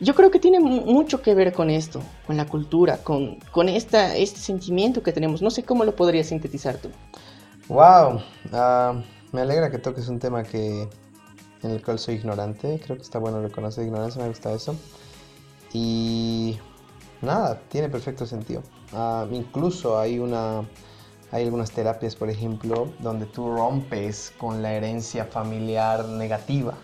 [0.00, 4.14] Yo creo que tiene mucho que ver con esto, con la cultura, con, con esta,
[4.14, 5.40] este sentimiento que tenemos.
[5.40, 6.90] No sé cómo lo podrías sintetizar tú.
[7.68, 8.20] Wow,
[8.52, 9.00] ah,
[9.32, 10.86] me alegra que toques un tema que
[11.62, 12.80] en el cual soy ignorante.
[12.84, 14.76] Creo que está bueno reconocer ignorancia, me gusta eso.
[15.72, 16.58] Y
[17.26, 18.62] nada, tiene perfecto sentido.
[18.92, 20.64] Ah, incluso hay una
[21.32, 26.74] hay algunas terapias, por ejemplo, donde tú rompes con la herencia familiar negativa.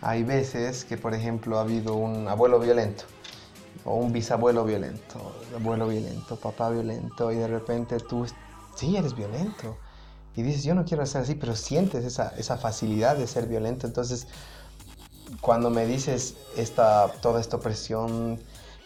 [0.00, 3.04] Hay veces que, por ejemplo, ha habido un abuelo violento
[3.84, 8.26] o un bisabuelo violento, abuelo violento, papá violento, y de repente tú,
[8.76, 9.76] sí, eres violento.
[10.36, 13.86] Y dices, yo no quiero ser así, pero sientes esa, esa facilidad de ser violento.
[13.86, 14.26] Entonces,
[15.40, 18.38] cuando me dices esta, toda esta opresión,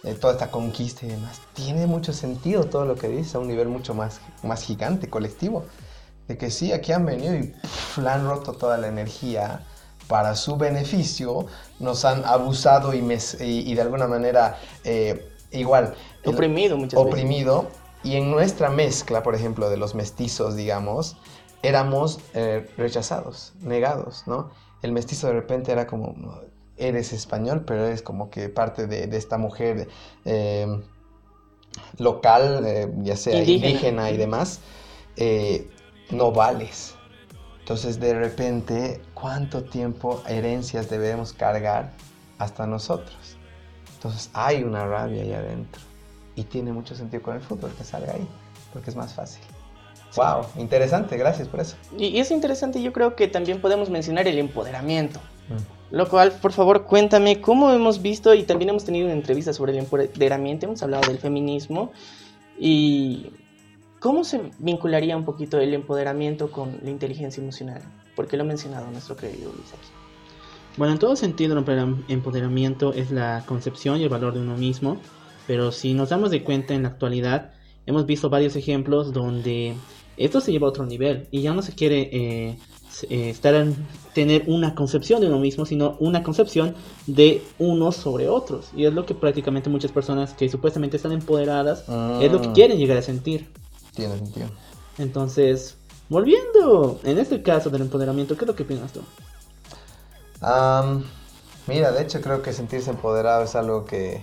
[0.04, 3.48] eh, toda esta conquista y demás, tiene mucho sentido todo lo que dice a un
[3.48, 5.64] nivel mucho más, más gigante, colectivo.
[6.28, 7.54] De que sí, aquí han venido y
[8.00, 9.64] le han roto toda la energía
[10.08, 11.46] para su beneficio,
[11.78, 12.98] nos han abusado y,
[13.40, 15.94] y, de alguna manera eh, igual...
[16.24, 17.68] Oprimido muchas Oprimido.
[18.02, 21.16] Y en nuestra mezcla, por ejemplo, de los mestizos, digamos,
[21.62, 24.50] éramos eh, rechazados, negados, ¿no?
[24.82, 26.14] El mestizo de repente era como,
[26.78, 29.88] eres español, pero eres como que parte de, esta mujer
[30.24, 30.82] em,
[31.98, 34.60] local, eh, ya sea indígena, y demás,
[35.16, 35.68] eh,
[36.10, 36.94] no vales.
[37.60, 41.92] Entonces de repente, ¿cuánto tiempo herencias debemos cargar
[42.38, 43.36] hasta nosotros?
[43.94, 45.82] Entonces hay una rabia ahí adentro.
[46.34, 48.26] Y tiene mucho sentido con el fútbol que salga ahí,
[48.72, 49.42] porque es más fácil.
[50.16, 51.76] Wow, interesante, gracias por eso.
[51.96, 55.20] Y, es interesante, yo creo que también podemos mencionar el empoderamiento.
[55.48, 55.77] Mm.
[55.90, 59.72] Lo cual, por favor, cuéntame cómo hemos visto y también hemos tenido una entrevista sobre
[59.72, 61.92] el empoderamiento, hemos hablado del feminismo
[62.58, 63.28] y
[63.98, 67.82] cómo se vincularía un poquito el empoderamiento con la inteligencia emocional,
[68.14, 69.88] porque lo ha mencionado nuestro querido Luis aquí.
[70.76, 75.00] Bueno, en todo sentido, el empoderamiento es la concepción y el valor de uno mismo,
[75.46, 77.52] pero si nos damos de cuenta en la actualidad,
[77.86, 79.74] hemos visto varios ejemplos donde
[80.18, 82.58] esto se lleva a otro nivel y ya no se quiere eh,
[83.04, 83.76] eh, estar en,
[84.14, 86.74] tener una concepción de uno mismo, sino una concepción
[87.06, 88.70] de unos sobre otros.
[88.74, 91.80] Y es lo que prácticamente muchas personas que supuestamente están empoderadas
[92.20, 92.52] es lo que Ah.
[92.54, 93.48] quieren llegar a sentir.
[93.94, 94.48] Tiene sentido.
[94.98, 95.76] Entonces,
[96.08, 99.00] volviendo en este caso del empoderamiento, ¿qué es lo que piensas tú?
[100.40, 101.04] Am,
[101.66, 104.22] mira, de hecho creo que sentirse empoderado es algo que,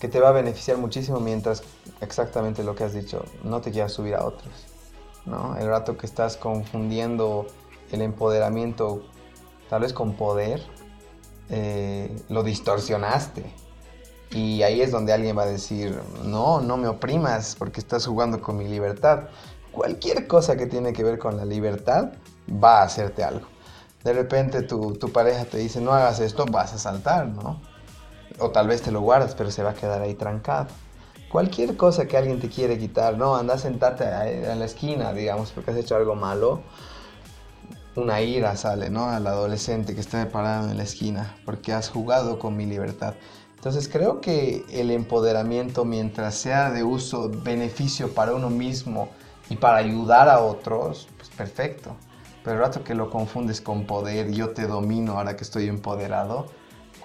[0.00, 1.62] que te va a beneficiar muchísimo mientras
[2.00, 4.52] exactamente lo que has dicho, no te quieras subir a otros.
[5.26, 5.56] ¿No?
[5.56, 7.46] El rato que estás confundiendo
[7.92, 9.02] el empoderamiento
[9.68, 10.62] tal vez con poder,
[11.50, 13.44] eh, lo distorsionaste.
[14.30, 18.40] Y ahí es donde alguien va a decir, no, no me oprimas porque estás jugando
[18.40, 19.28] con mi libertad.
[19.70, 22.12] Cualquier cosa que tiene que ver con la libertad
[22.50, 23.46] va a hacerte algo.
[24.02, 27.60] De repente tu, tu pareja te dice, no hagas esto, vas a saltar, ¿no?
[28.38, 30.68] O tal vez te lo guardas, pero se va a quedar ahí trancado.
[31.30, 35.50] Cualquier cosa que alguien te quiere quitar, no, anda a sentarte en la esquina, digamos,
[35.50, 36.62] porque has hecho algo malo,
[37.96, 39.06] una ira sale, ¿no?
[39.08, 43.14] Al adolescente que está parado en la esquina, porque has jugado con mi libertad.
[43.56, 49.08] Entonces creo que el empoderamiento, mientras sea de uso, beneficio para uno mismo
[49.50, 51.96] y para ayudar a otros, pues perfecto.
[52.44, 56.46] Pero el rato que lo confundes con poder, yo te domino ahora que estoy empoderado,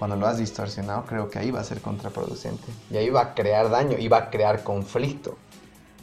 [0.01, 2.63] cuando lo has distorsionado, creo que ahí va a ser contraproducente.
[2.89, 5.37] Y ahí va a crear daño y va a crear conflicto,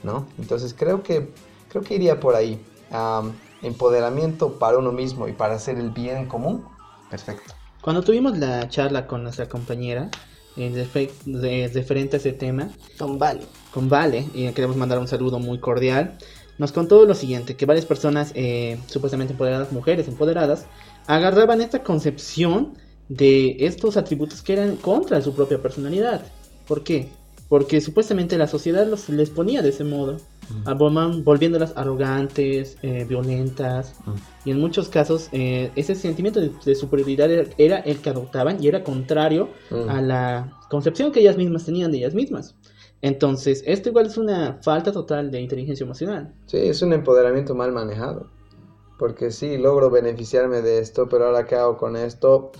[0.04, 0.24] ¿no?
[0.38, 1.32] Entonces creo que,
[1.68, 2.64] creo que iría por ahí.
[2.92, 6.64] Am, empoderamiento para uno mismo y para hacer el bien común,
[7.10, 7.52] perfecto.
[7.82, 10.08] Cuando tuvimos la charla con nuestra compañera,
[10.56, 12.68] en refe- de- referente a ese tema,
[12.98, 13.40] Don Vale.
[13.74, 16.18] con Vale, y le queremos mandar un saludo muy cordial,
[16.56, 20.66] nos contó lo siguiente, que varias personas eh, supuestamente empoderadas, mujeres empoderadas,
[21.08, 22.78] agarraban esta concepción
[23.08, 26.22] de estos atributos que eran contra su propia personalidad.
[26.66, 27.08] ¿Por qué?
[27.48, 30.18] Porque supuestamente la sociedad los, les ponía de ese modo,
[30.66, 33.94] a- volman- volviéndolas arrogantes, eh, violentas,
[34.44, 38.62] y en muchos casos eh, ese sentimiento de, de superioridad era, era el que adoptaban
[38.62, 39.88] y era contrario Mm.
[39.88, 42.54] a la concepción que ellas mismas tenían de ellas mismas.
[43.00, 46.34] Entonces, esto igual es una falta total de inteligencia emocional.
[46.46, 48.26] Sí, es un empoderamiento mal manejado.
[48.98, 52.50] Porque sí, logro beneficiarme de esto, pero ahora ¿qué hago con esto?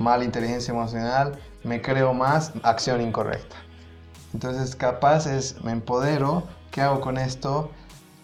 [0.00, 3.54] Mala inteligencia emocional, me creo más, acción incorrecta.
[4.32, 7.70] Entonces, capaz es, me empodero, ¿qué hago con esto?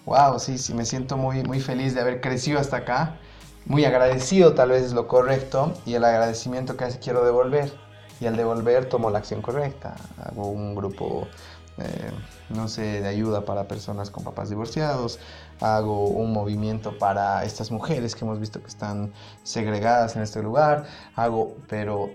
[0.06, 3.18] Wow, sí, sí, me siento muy, muy feliz de haber crecido hasta acá.
[3.66, 7.72] Muy agradecido tal vez es lo correcto y el agradecimiento que quiero devolver.
[8.20, 9.96] Y al devolver tomo la acción correcta.
[10.24, 11.28] Hago un grupo,
[11.76, 12.10] eh,
[12.48, 15.18] no sé, de ayuda para personas con papás divorciados.
[15.60, 19.12] Hago un movimiento para estas mujeres que hemos visto que están
[19.42, 20.86] segregadas en este lugar.
[21.14, 22.10] Hago, pero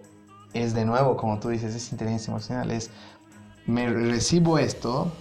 [0.53, 2.71] es de nuevo, como tú dices, es inteligencia emocional.
[2.71, 2.91] Es,
[3.65, 5.11] me recibo esto,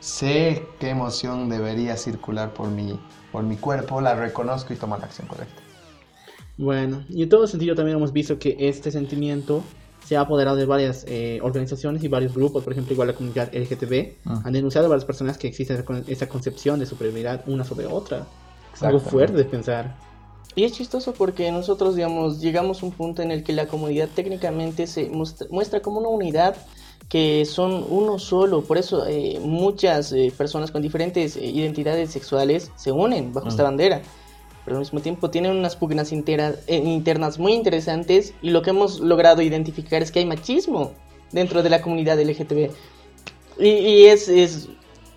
[0.00, 2.98] sé qué emoción debería circular por mi,
[3.32, 5.62] por mi cuerpo, la reconozco y tomo la acción correcta.
[6.56, 9.62] Bueno, y en todo sentido también hemos visto que este sentimiento
[10.10, 13.48] se ha apoderado de varias eh, organizaciones y varios grupos, por ejemplo, igual la comunidad
[13.54, 14.42] LGTB, Ah.
[14.44, 17.86] han denunciado a varias personas que existe esa con- esa concepción de superioridad una sobre
[17.86, 18.26] otra.
[18.80, 19.94] Algo fuerte de pensar.
[20.56, 24.08] Y es chistoso porque nosotros, digamos, llegamos a un punto en el que la comunidad
[24.12, 26.56] técnicamente se muestra, muestra como una unidad
[27.08, 28.62] que son uno solo.
[28.62, 33.62] Por eso eh, muchas eh, personas con diferentes eh, identidades sexuales se unen bajo esta
[33.62, 33.66] Mm.
[33.66, 34.02] bandera.
[34.64, 38.70] Pero al mismo tiempo tienen unas pugnas intera- eh, internas muy interesantes y lo que
[38.70, 40.92] hemos logrado identificar es que hay machismo
[41.32, 42.70] dentro de la comunidad LGTB.
[43.58, 44.68] Y, y es, es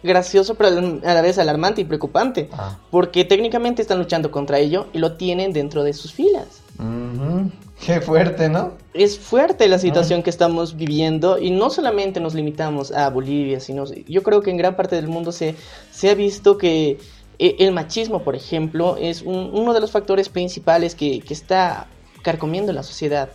[0.01, 0.69] gracioso, pero
[1.03, 2.49] a la vez alarmante y preocupante.
[2.53, 2.77] Ah.
[2.91, 6.61] Porque técnicamente están luchando contra ello y lo tienen dentro de sus filas.
[6.79, 7.51] Ujú.
[7.85, 8.73] Qué fuerte, ¿no?
[8.93, 13.83] Es fuerte la situación que estamos viviendo y no solamente nos limitamos a Bolivia, sino
[14.07, 15.55] yo creo que en gran parte del mundo se,
[15.91, 16.99] se ha visto que
[17.39, 21.87] el machismo, por ejemplo, es un- uno de los factores principales que, que está
[22.21, 23.29] carcomiendo la sociedad.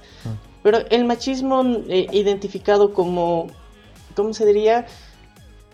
[0.62, 3.48] Pero el machismo eh, identificado como,
[4.16, 4.86] ¿cómo se diría?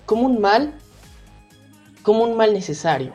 [0.07, 0.75] Como un mal,
[2.03, 3.13] como un mal necesario.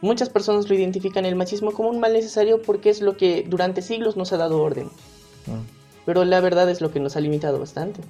[0.00, 3.82] Muchas personas lo identifican el machismo como un mal necesario porque es lo que durante
[3.82, 4.86] siglos nos ha dado orden.
[5.46, 5.62] Mm.
[6.04, 8.00] Pero la verdad es lo que nos ha limitado bastante.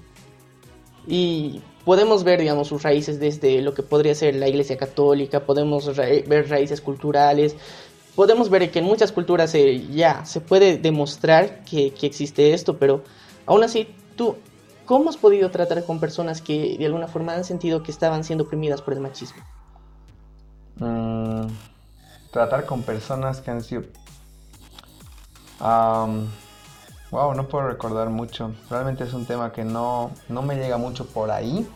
[1.07, 5.97] Y podemos ver, digamos, sus raíces desde lo que podría ser la Iglesia Católica, podemos
[5.97, 7.57] ver raíces culturales,
[8.15, 9.55] podemos ver que en muchas culturas
[9.91, 13.03] ya se puede demostrar que, que existe esto, pero
[13.47, 14.37] aún así, tú,
[14.87, 18.45] ¿cómo has podido tratar con personas que de alguna forma han sentido que estaban siendo
[18.45, 19.43] oprimidas por el machismo?
[20.77, 21.47] Mm,
[22.31, 23.83] tratar con personas que han sido...
[27.13, 28.53] wow, no puedo recordar mucho.
[28.69, 31.69] Realmente es un tema que no, no me llega mucho por ahí.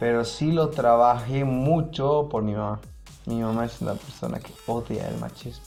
[0.00, 2.80] pero sí lo trabajé mucho por mi mamá.
[3.26, 5.66] Mi mamá es una persona que odia el machismo,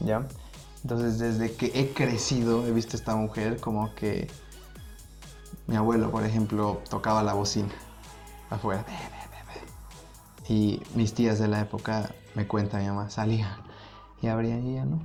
[0.00, 0.22] ¿ya?
[0.82, 4.28] Entonces, desde que he crecido, he visto a esta mujer como que
[5.66, 7.72] mi abuelo, por ejemplo, tocaba la bocina
[8.50, 8.84] afuera.
[10.48, 13.56] Y mis tías de la época, me cuenta mi mamá, salían
[14.20, 15.00] y abrían y ya no.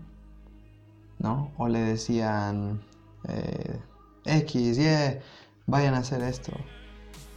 [1.19, 1.51] ¿No?
[1.57, 2.81] O le decían,
[3.27, 3.79] eh,
[4.25, 5.19] X, yeah,
[5.65, 6.51] vayan a hacer esto.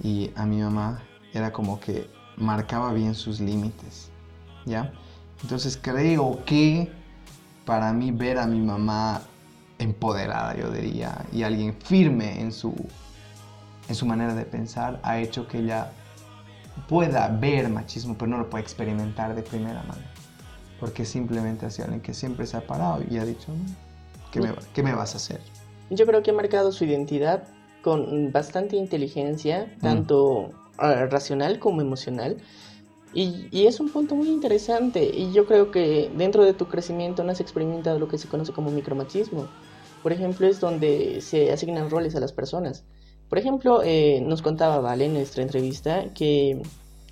[0.02, 1.02] Y a mi mamá
[1.32, 4.10] era como que marcaba bien sus límites,
[4.64, 4.92] ¿ya?
[5.42, 6.90] Entonces creo que
[7.64, 9.22] para mí ver a mi mamá
[9.78, 12.74] empoderada, yo diría, y alguien firme en su,
[13.88, 15.92] en su manera de pensar, ha hecho que ella
[16.88, 20.02] pueda ver machismo, pero no lo puede experimentar de primera mano.
[20.78, 23.52] Porque simplemente ha sido alguien que siempre se ha parado y ha dicho,
[24.30, 25.40] ¿qué me, ¿qué me vas a hacer?
[25.90, 27.44] Yo creo que ha marcado su identidad
[27.82, 29.80] con bastante inteligencia, Mm.
[29.80, 32.36] tanto ah, racional como emocional.
[33.12, 35.10] Y, y es un punto muy interesante.
[35.12, 38.52] Y yo creo que dentro de tu crecimiento no has experimentado lo que se conoce
[38.52, 39.48] como micromachismo.
[40.02, 42.84] Por ejemplo, es donde se asignan roles a las personas.
[43.28, 46.62] Por ejemplo, eh, nos contaba Vale en nuestra entrevista que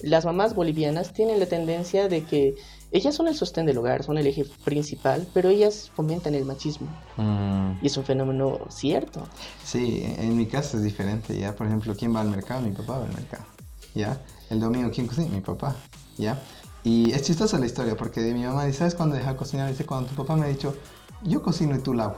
[0.00, 2.55] las mamás bolivianas tienen la tendencia de que
[2.90, 6.89] ellas son el sostén del hogar, son el eje principal, pero ellas fomentan el machismo.
[7.16, 9.23] Mm, Y es un fenómeno cierto.
[9.65, 11.55] Sí, en mi caso es diferente, ¿ya?
[11.55, 12.62] Por ejemplo, ¿quién va al mercado?
[12.62, 13.44] Mi papá va al mercado,
[13.94, 14.19] ¿ya?
[14.51, 15.28] El domingo, ¿quién cocina?
[15.28, 15.77] Mi papá,
[16.16, 16.40] ¿ya?
[16.85, 19.69] Y es chistosa la historia porque mi mamá dice, ¿sabes cuándo deja de cocinar?
[19.70, 20.74] Dice, cuando tu papá me ha dicho,
[21.23, 22.16] yo cocino y tú lavo,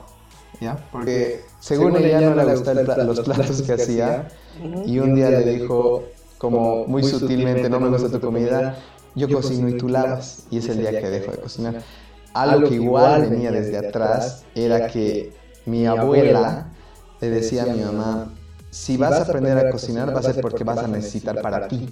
[0.60, 0.76] ¿ya?
[0.92, 4.28] Porque según, ella no le gustan los platos que hacía
[4.62, 4.84] Ujú.
[4.86, 6.05] y un día le dijo,
[6.38, 8.78] como muy sutilmente, no me gusta tu comida,
[9.14, 10.46] yo cocino y tú lavas.
[10.50, 11.82] Y es el día que dejo de cocinar.
[12.34, 15.32] Algo que igual venía desde atrás era que
[15.66, 16.68] mi abuela
[17.20, 18.32] le decía a mi mamá,
[18.70, 21.88] si vas a aprender a cocinar va a ser porque vas a necesitar para ti.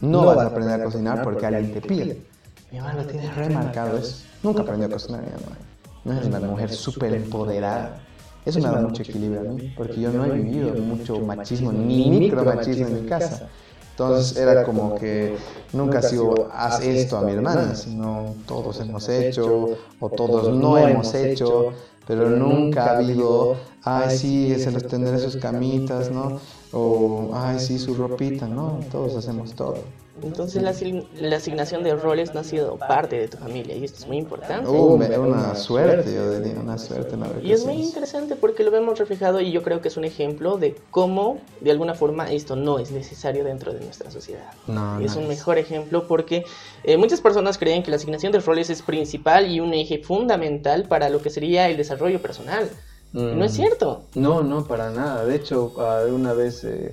[0.00, 2.22] No vas a aprender a cocinar porque alguien te pide.
[2.70, 4.24] Mi mamá lo tiene remarcado eso.
[4.42, 5.56] Nunca aprendió a cocinar mi mamá.
[6.04, 8.02] No es una mujer súper empoderada.
[8.44, 12.10] Eso me da mucho equilibrio a mí, porque yo no he vivido mucho machismo ni
[12.10, 13.48] micromachismo en mi casa.
[13.96, 15.36] Entonces era como que
[15.72, 20.76] nunca ha sido haz esto a mi hermana, sino todos hemos hecho o todos no
[20.76, 21.72] hemos hecho,
[22.04, 23.54] pero nunca ha habido,
[23.84, 26.40] ay sí, se los tendré sus camitas, ¿no?
[26.72, 28.80] O ay sí, su ropita, ¿no?
[28.90, 29.76] Todos hacemos todo.
[30.22, 30.74] Entonces la,
[31.20, 34.16] la asignación de roles no ha sido parte de tu familia y esto es muy
[34.16, 34.70] importante.
[34.70, 37.14] Uh, me- una suerte, yo diría, una suerte.
[37.16, 40.04] haber Y es muy interesante porque lo vemos reflejado y yo creo que es un
[40.04, 44.50] ejemplo de cómo de alguna forma esto no es necesario dentro de nuestra sociedad.
[44.66, 46.44] No, es no un mejor ejemplo porque
[46.84, 50.84] eh, muchas personas creen que la asignación de roles es principal y un eje fundamental
[50.88, 52.70] para lo que sería el desarrollo personal.
[53.12, 53.56] Y no es Mm.
[53.56, 54.02] cierto.
[54.14, 55.24] No, no, para nada.
[55.24, 55.72] De hecho,
[56.12, 56.92] una vez eh,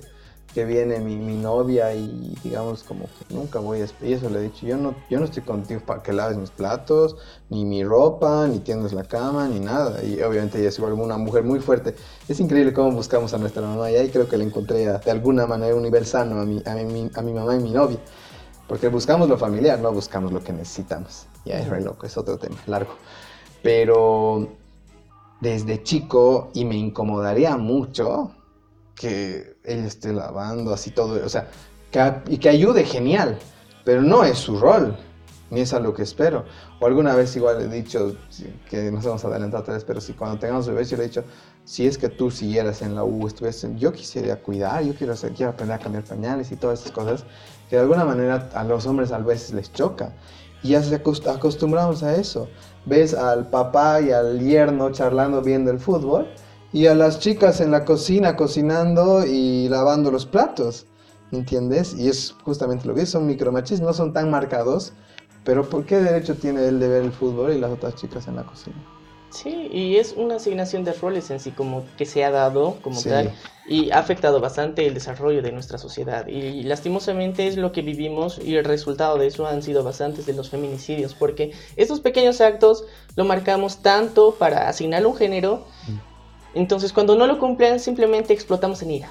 [0.54, 3.86] que viene mi, mi novia y digamos como que nunca voy a...
[4.02, 6.50] Y eso le he dicho, yo no, yo no estoy contigo para que laves mis
[6.50, 7.16] platos,
[7.48, 10.02] ni mi ropa, ni tiendas la cama, ni nada.
[10.04, 11.94] Y obviamente ella es igual una mujer muy fuerte.
[12.28, 15.10] Es increíble cómo buscamos a nuestra mamá y ahí creo que le encontré a- de
[15.10, 17.98] alguna manera un nivel sano a mi, a mi, a mi mamá y mi novia.
[18.66, 21.26] Porque buscamos lo familiar, no buscamos lo que necesitamos.
[21.44, 22.92] Ya es re loco, es otro tema, largo.
[23.62, 24.48] Pero
[25.40, 28.30] desde chico y me incomodaría mucho
[28.94, 31.48] que ella esté lavando así todo, o sea,
[32.28, 33.38] y que ayude, genial,
[33.84, 34.96] pero no es su rol,
[35.50, 36.44] ni es a lo que espero.
[36.80, 38.16] O alguna vez igual he dicho,
[38.70, 41.24] que nos hemos adelantado otra vez, pero si cuando tengamos bebés yo le he dicho,
[41.64, 45.32] si es que tú siguieras en la U, estuvieras yo quisiera cuidar, yo quiero, hacer,
[45.32, 47.24] quiero aprender a cambiar pañales y todas esas cosas,
[47.68, 50.12] que de alguna manera a los hombres a veces les choca.
[50.62, 52.48] Y ya se acost- acostumbramos a eso.
[52.86, 56.28] Ves al papá y al yerno charlando viendo el fútbol
[56.72, 60.86] y a las chicas en la cocina cocinando y lavando los platos.
[61.30, 61.94] ¿Entiendes?
[61.98, 64.92] Y es justamente lo que es, son micromachismos, no son tan marcados,
[65.44, 68.36] pero ¿por qué derecho tiene él de ver el fútbol y las otras chicas en
[68.36, 68.76] la cocina?
[69.30, 73.00] Sí, y es una asignación de roles en sí como que se ha dado como
[73.00, 73.08] Sí.
[73.08, 73.32] tal
[73.66, 78.38] y ha afectado bastante el desarrollo de nuestra sociedad y lastimosamente es lo que vivimos
[78.44, 82.84] y el resultado de eso han sido bastantes de los feminicidios porque estos pequeños actos
[83.16, 85.64] lo marcamos tanto para asignarle un género
[86.54, 89.08] entonces cuando no lo cumplen simplemente explotamos en ira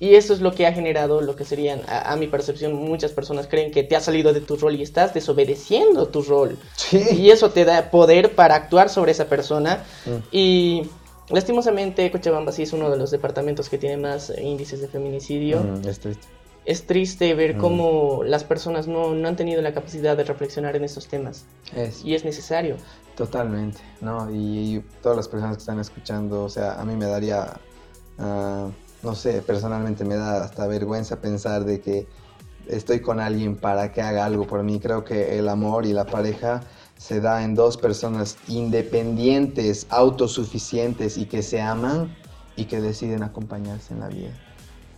[0.00, 3.12] y eso es lo que ha generado lo que serían a, a mi percepción muchas
[3.12, 7.00] personas creen que te has salido de tu rol y estás desobedeciendo tu rol Sí.
[7.12, 9.84] y eso te da poder para actuar sobre esa persona.
[10.06, 10.10] Mm.
[10.32, 10.82] Y
[11.30, 15.60] lastimosamente Cochabamba sí es uno de los departamentos que tiene más eh, índices de feminicidio.
[15.60, 16.26] Mm, es triste.
[16.64, 17.58] Es triste ver Mm.
[17.58, 21.44] cómo las personas no, no han tenido la capacidad de reflexionar en estos temas.
[21.74, 22.04] Es.
[22.04, 22.76] Y es necesario.
[23.16, 24.30] Totalmente, ¿no?
[24.30, 27.60] Y, y todas las personas que están escuchando, o sea, a mí me daría,
[28.18, 28.68] ah,
[29.02, 32.06] no sé, personalmente me da hasta vergüenza pensar de que
[32.68, 34.78] estoy con alguien para que haga algo por mí.
[34.78, 36.62] Creo que el amor y la pareja
[36.96, 42.14] se da en dos personas independientes, autosuficientes y que se aman
[42.54, 44.30] y que deciden acompañarse en la vida.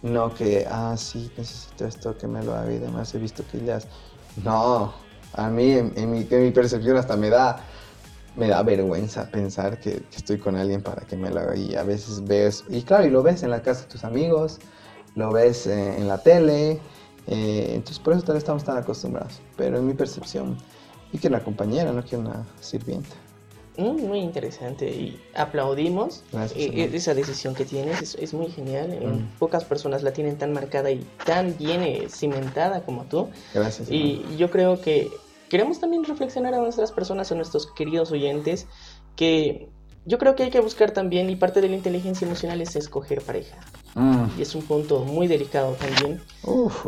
[0.04, 3.64] No que, ah, sí, necesito esto, que me lo haga y demás, he visto que
[3.64, 3.78] ya...
[4.44, 4.92] No,
[5.32, 7.64] a mí, en, mi, mi, percepción hasta me da,
[8.36, 11.56] me da vergüenza pensar que, estoy con alguien para que me lo haga.
[11.56, 14.58] Y a veces ves, y claro, y lo ves en la casa de tus amigos,
[15.14, 16.80] lo ves eh, en la tele,
[17.26, 20.58] eh, entonces por eso tal estamos tan acostumbrados, pero en mi percepción,
[21.14, 23.23] y que una compañera, no que una sirvienta.
[23.76, 26.22] Mm, muy interesante y aplaudimos
[26.54, 28.88] eh, esa decisión que tienes, es, muy genial.
[28.88, 29.38] Mm.
[29.38, 33.30] Pocas personas la tienen tan marcada y tan bien eh, cimentada como tú.
[33.52, 33.90] Gracias.
[33.90, 35.10] Y yo creo que
[35.48, 38.66] queremos también reflexionar a nuestras personas, a nuestros queridos oyentes,
[39.16, 39.68] que
[40.06, 43.22] yo creo que hay que buscar también, y parte de la inteligencia emocional es escoger
[43.22, 43.56] pareja.
[43.94, 44.26] Mm.
[44.38, 46.20] Y es un punto muy delicado también.
[46.44, 46.86] Uf,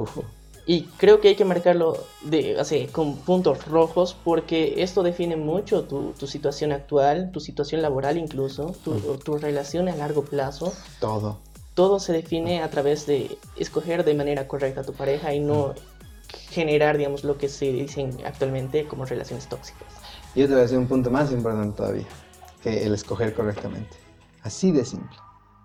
[0.69, 5.85] y creo que hay que marcarlo de, así, con puntos rojos porque esto define mucho
[5.85, 10.73] tu, tu situación actual, tu situación laboral incluso, tu, tu, relación a largo plazo.
[10.99, 11.39] Todo.
[11.75, 15.75] Todo se define a través de escoger de manera correcta a tu pareja y no
[16.51, 19.87] generar, digamos, lo que se dicen actualmente como relaciones tóxicas.
[20.35, 22.07] Yo te voy a decir un punto más importante todavía,
[22.63, 23.97] que el escoger correctamente.
[24.43, 25.17] Así de simple.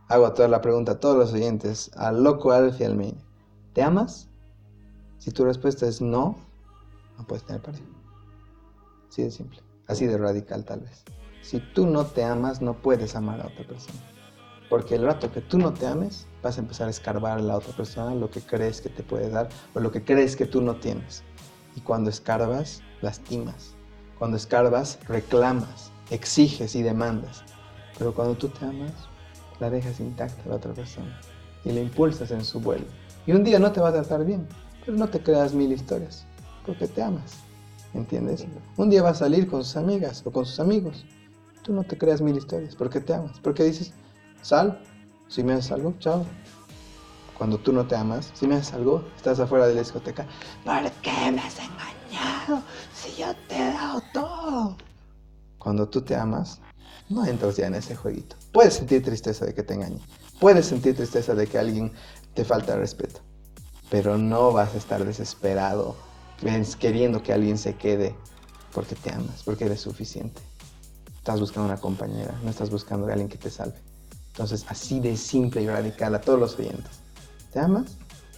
[0.10, 3.18] Hago toda la pregunta a todos los oyentes, al loco Alfie Almeida.
[3.74, 4.31] ¿Te amas?
[5.22, 6.36] Si tu respuesta es no,
[7.16, 7.86] no puedes tener pareja.
[9.08, 9.60] Así de simple.
[9.86, 11.04] Así de radical tal vez.
[11.44, 14.00] Si tú no te amas, no puedes amar a otra persona.
[14.68, 17.56] Porque el rato que tú no te ames, vas a empezar a escarbar a la
[17.56, 20.60] otra persona lo que crees que te puede dar o lo que crees que tú
[20.60, 21.22] no tienes.
[21.76, 23.76] Y cuando escarbas, lastimas.
[24.18, 27.44] Cuando escarbas, reclamas, exiges y demandas.
[28.00, 28.94] Pero cuando tú te amas,
[29.60, 31.22] la dejas intacta a la otra persona
[31.64, 32.86] y la impulsas en su vuelo.
[33.28, 34.48] Y un día no te va a tratar bien,
[34.86, 36.26] pero no te creas mil historias,
[36.66, 37.34] porque te amas.
[37.94, 38.46] ¿Entiendes?
[38.78, 41.06] Un día vas a salir con sus amigas o con sus amigos.
[41.62, 43.40] Tú no te creas mil historias, porque te amas.
[43.40, 43.94] Porque dices,
[44.42, 44.82] sal,
[45.28, 46.26] si me haces algo, chao.
[47.38, 50.26] Cuando tú no te amas, si me haces algo, estás afuera de la discoteca.
[50.64, 52.64] ¿Por qué me has engañado?
[52.94, 54.78] Si yo te he dado todo.
[55.58, 56.60] Cuando tú te amas,
[57.10, 58.36] no entras ya en ese jueguito.
[58.54, 60.00] Puedes sentir tristeza de que te engañe.
[60.40, 61.92] Puedes sentir tristeza de que alguien
[62.34, 63.22] te falta respeto
[63.92, 65.98] pero no vas a estar desesperado
[66.80, 68.16] queriendo que alguien se quede
[68.74, 70.42] porque te amas, porque eres suficiente.
[71.18, 73.78] Estás buscando una compañera, no estás buscando a alguien que te salve.
[74.30, 77.02] Entonces, así de simple y radical a todos los oyentes.
[77.52, 77.98] ¿Te amas?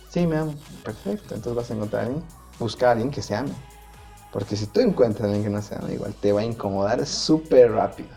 [0.09, 0.55] Sí, me amo.
[0.83, 1.35] Perfecto.
[1.35, 2.23] Entonces vas a encontrar a alguien,
[2.59, 3.53] buscar a alguien que se ame.
[4.31, 7.05] Porque si tú encuentras a alguien que no se ama igual, te va a incomodar
[7.05, 8.09] súper rápido.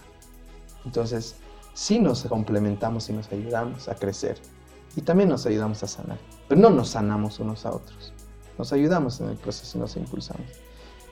[0.86, 1.36] Entonces,
[1.74, 4.40] sí nos complementamos y nos ayudamos a crecer.
[4.96, 6.18] Y también nos ayudamos a sanar.
[6.48, 8.12] Pero no nos sanamos unos a otros.
[8.58, 10.46] Nos ayudamos en el proceso y nos impulsamos.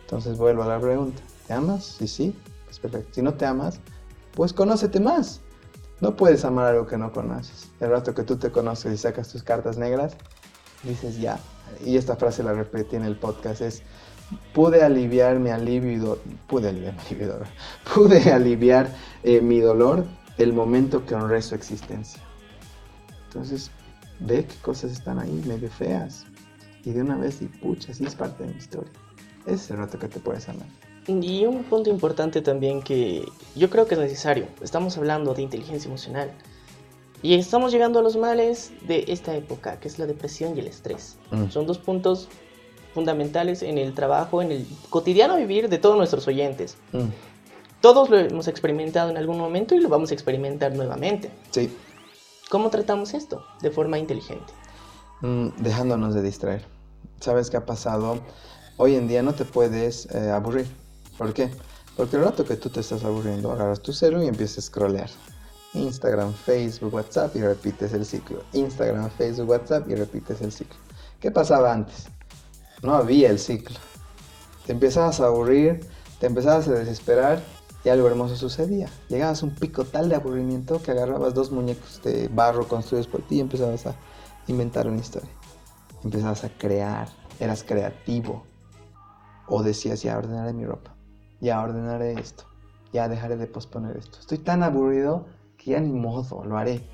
[0.02, 1.22] Entonces vuelvo a la pregunta.
[1.46, 1.96] ¿Te amas?
[1.98, 2.38] Sí, sí.
[2.64, 3.14] Pues perfecto.
[3.14, 3.80] Si no te amas,
[4.34, 5.40] pues conócete más.
[6.00, 7.70] No puedes amar algo que no conoces.
[7.80, 10.16] El rato que tú te conoces y sacas tus cartas negras,
[10.82, 11.38] dices ya.
[11.84, 13.82] Y esta frase la repetí en el podcast es,
[14.52, 17.46] pude aliviar mi alivio, pude aliviar mi dolor,
[17.94, 18.88] pude aliviar
[19.22, 20.04] eh, mi dolor
[20.38, 22.22] el momento que honré su existencia.
[23.26, 23.70] Entonces,
[24.20, 26.26] ve qué cosas están ahí medio feas.
[26.84, 28.92] Y de una vez, y pucha, sí es parte de mi historia.
[29.46, 30.66] Ese es el rato que te puedes amar.
[31.06, 33.24] Y un punto importante también que
[33.54, 34.46] yo creo que es necesario.
[34.62, 36.30] Estamos hablando de inteligencia emocional.
[37.22, 40.66] Y estamos llegando a los males de esta época, que es la depresión y el
[40.66, 41.16] estrés.
[41.30, 41.48] Mm.
[41.48, 42.28] Son dos puntos
[42.92, 46.76] fundamentales en el trabajo, en el cotidiano vivir de todos nuestros oyentes.
[46.92, 47.08] Mm.
[47.80, 51.30] Todos lo hemos experimentado en algún momento y lo vamos a experimentar nuevamente.
[51.50, 51.70] Sí.
[52.54, 54.52] ¿Cómo tratamos esto de forma inteligente?
[55.22, 56.64] Mm, dejándonos de distraer.
[57.18, 58.20] ¿Sabes qué ha pasado?
[58.76, 60.68] Hoy en día no te puedes eh, aburrir.
[61.18, 61.50] ¿Por qué?
[61.96, 65.10] Porque el rato que tú te estás aburriendo, agarras tu celu y empiezas a scrollear.
[65.72, 68.44] Instagram, Facebook, WhatsApp y repites el ciclo.
[68.52, 70.78] Instagram, Facebook, WhatsApp y repites el ciclo.
[71.18, 72.06] ¿Qué pasaba antes?
[72.84, 73.80] No había el ciclo.
[74.64, 75.84] Te empezabas a aburrir,
[76.20, 77.42] te empezabas a desesperar
[77.84, 78.88] y algo hermoso sucedía.
[79.08, 83.22] Llegabas a un pico tal de aburrimiento que agarrabas dos muñecos de barro construidos por
[83.22, 83.94] ti y empezabas a
[84.48, 85.30] inventar una historia.
[86.02, 87.08] Empezabas a crear,
[87.38, 88.44] eras creativo.
[89.46, 90.94] O decías, ya ordenaré mi ropa,
[91.40, 92.44] ya ordenaré esto,
[92.94, 94.18] ya dejaré de posponer esto.
[94.18, 95.26] Estoy tan aburrido
[95.58, 96.88] que ya ni modo, lo haré.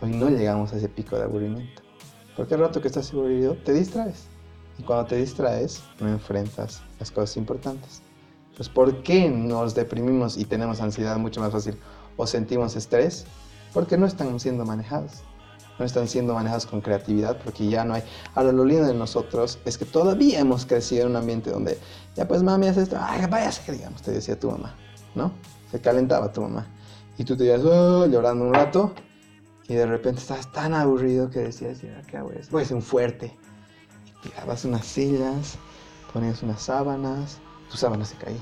[0.00, 1.82] Hoy no llegamos a ese pico de aburrimiento.
[2.36, 4.26] Porque el rato que estás aburrido, te distraes.
[4.78, 8.02] Y cuando te distraes, no enfrentas las cosas importantes.
[8.56, 11.76] Pues ¿por qué nos deprimimos y tenemos ansiedad mucho más fácil
[12.16, 13.26] o sentimos estrés?
[13.74, 15.22] Porque no están siendo manejados.
[15.78, 18.02] no están siendo manejados con creatividad porque ya no hay.
[18.34, 21.78] Ahora, lo lindo de nosotros es que todavía hemos crecido en un ambiente donde,
[22.14, 24.74] ya pues mami, hace esto, ay, váyase, digamos, te decía tu mamá,
[25.14, 25.32] ¿no?
[25.70, 26.66] Se calentaba tu mamá.
[27.18, 28.94] Y tú te ibas oh, llorando un rato
[29.68, 32.30] y de repente estabas tan aburrido que decías, ¿qué hago?
[32.50, 33.36] Voy a ser un fuerte.
[34.06, 35.58] Y tirabas unas sillas,
[36.14, 37.38] ponías unas sábanas,
[37.70, 38.40] tu sábana se caía.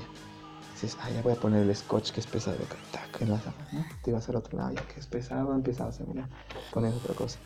[0.73, 2.57] Dices, ah, ya voy a poner el scotch que es pesado,
[2.91, 3.85] tac, en la sábana, ¿no?
[4.03, 6.29] Te ibas al otro lado, ya que es pesado, empezabas a mirar,
[6.73, 7.39] poner otra cosa.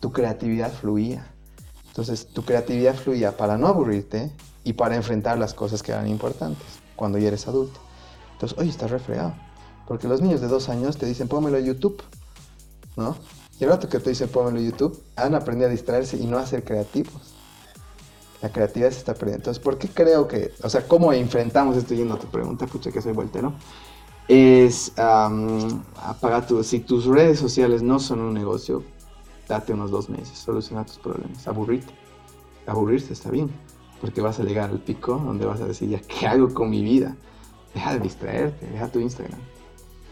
[0.00, 1.30] Tu creatividad fluía.
[1.88, 4.32] Entonces, tu creatividad fluía para no aburrirte
[4.64, 6.66] y para enfrentar las cosas que eran importantes
[6.96, 7.80] cuando ya eres adulto.
[8.32, 9.34] Entonces, oye, estás refregado.
[9.86, 12.02] Porque los niños de dos años te dicen, pónmelo a YouTube,
[12.96, 13.16] ¿no?
[13.58, 16.38] Y el rato que te dicen, pónmelo a YouTube, han aprendido a distraerse y no
[16.38, 17.34] a ser creativos.
[18.42, 19.38] La creatividad se está perdiendo.
[19.38, 22.90] Entonces, ¿por qué creo que, o sea, cómo enfrentamos esto yendo a tu pregunta, pucha
[22.90, 23.52] que soy voltero?
[24.28, 28.82] Es apagar tu, si tus redes sociales no son un negocio,
[29.48, 31.92] date unos dos meses, soluciona tus problemas, aburrirte.
[32.66, 33.50] Aburrirse está bien,
[34.00, 36.82] porque vas a llegar al pico donde vas a decir, ya, ¿qué hago con mi
[36.82, 37.16] vida?
[37.74, 39.40] Deja de distraerte, deja tu Instagram.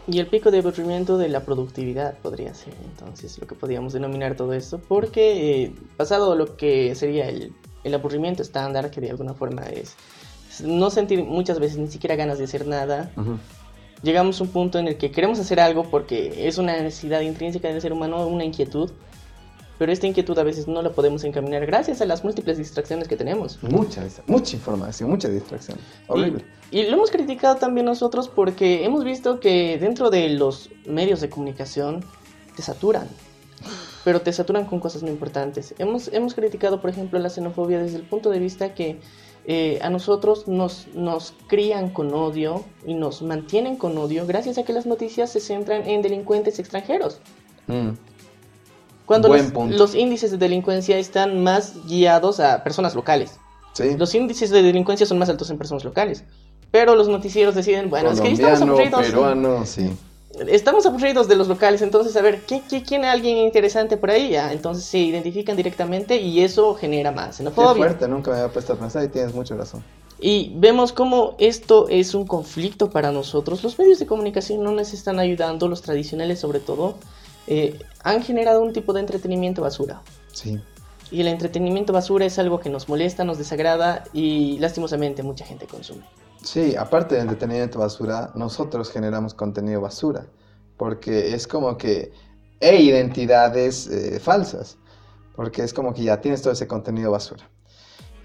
[0.07, 4.35] Y el pico de aburrimiento de la productividad podría ser entonces lo que podríamos denominar
[4.35, 7.53] todo esto, porque eh, pasado lo que sería el
[7.83, 9.95] el aburrimiento estándar, que de alguna forma es
[10.63, 13.11] no sentir muchas veces ni siquiera ganas de hacer nada.
[14.01, 17.67] Llegamos a un punto en el que queremos hacer algo porque es una necesidad intrínseca
[17.67, 18.91] del ser humano, una inquietud,
[19.77, 23.15] pero esta inquietud a veces no la podemos encaminar gracias a las múltiples distracciones que
[23.15, 23.61] tenemos.
[23.63, 25.77] Mucha, mucha información, mucha distracción.
[26.07, 26.45] Horrible.
[26.71, 31.21] Y, y, lo hemos criticado también nosotros porque hemos visto que dentro de los medios
[31.21, 32.03] de comunicación
[32.55, 33.07] te saturan
[34.09, 35.75] pero te saturan con cosas muy importantes.
[35.77, 38.99] Hemos, hemos criticado, por ejemplo, la xenofobia desde el punto de vista que
[39.45, 44.63] eh, a nosotros nos, nos crían con odio y nos mantienen con odio gracias a
[44.63, 47.19] que las noticias se centran en delincuentes extranjeros.
[47.67, 47.89] Mm.
[49.05, 53.39] Cuando los, los, índices de delincuencia están más guiados a personas locales.
[53.73, 53.95] Sí.
[53.95, 56.23] Los índices de delincuencia son más altos en personas locales.
[56.71, 59.05] Pero los noticieros deciden, bueno, es que estamos aburridos.
[59.05, 59.91] peruano, sí
[60.47, 64.29] estamos aburridos de los locales, entonces a ver, ¿qué, qué, quién alguien interesante por ahí?
[64.29, 67.73] Ya, entonces se identifican directamente y eso genera más xenofobia.
[67.73, 69.83] Qué fuerte, nunca me había puesto a pensar y tienes mucha razón.
[70.21, 73.63] Y vemos cómo esto es un conflicto para nosotros.
[73.63, 76.95] Los medios de comunicación no nos están ayudando, los tradicionales sobre todo,
[77.47, 80.01] eh, han generado un tipo de entretenimiento basura.
[80.33, 80.59] Sí.
[81.11, 85.65] Y el entretenimiento basura es algo que nos molesta, nos desagrada y lastimosamente mucha gente
[85.65, 86.03] consume.
[86.43, 90.25] Sí, aparte de entretenimiento basura, nosotros generamos contenido basura,
[90.77, 92.13] porque es como que,
[92.61, 94.77] e identidades eh, falsas,
[95.35, 97.49] porque es como que ya tienes todo ese contenido basura.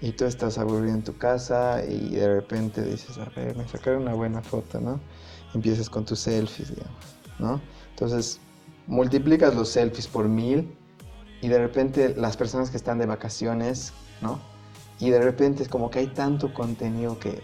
[0.01, 4.03] Y tú estás aburrido en tu casa y de repente dices, a ver, me sacaron
[4.03, 4.99] una buena foto, ¿no?
[5.53, 7.03] Empiezas con tus selfies, digamos,
[7.39, 7.61] ¿no?
[7.89, 8.39] Entonces,
[8.87, 10.77] multiplicas los selfies por mil
[11.41, 14.39] y de repente las personas que están de vacaciones, ¿no?
[14.99, 17.41] Y de repente es como que hay tanto contenido que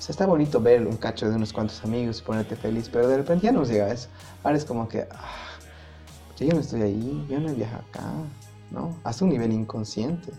[0.00, 3.06] o sea, está bonito ver un cacho de unos cuantos amigos y ponerte feliz, pero
[3.06, 4.08] de repente ya no llega eso.
[4.42, 5.58] Ahora es como que, ah,
[6.38, 8.10] yo no estoy ahí, yo no viajo acá,
[8.70, 8.96] ¿no?
[9.04, 10.32] Hasta un nivel inconsciente.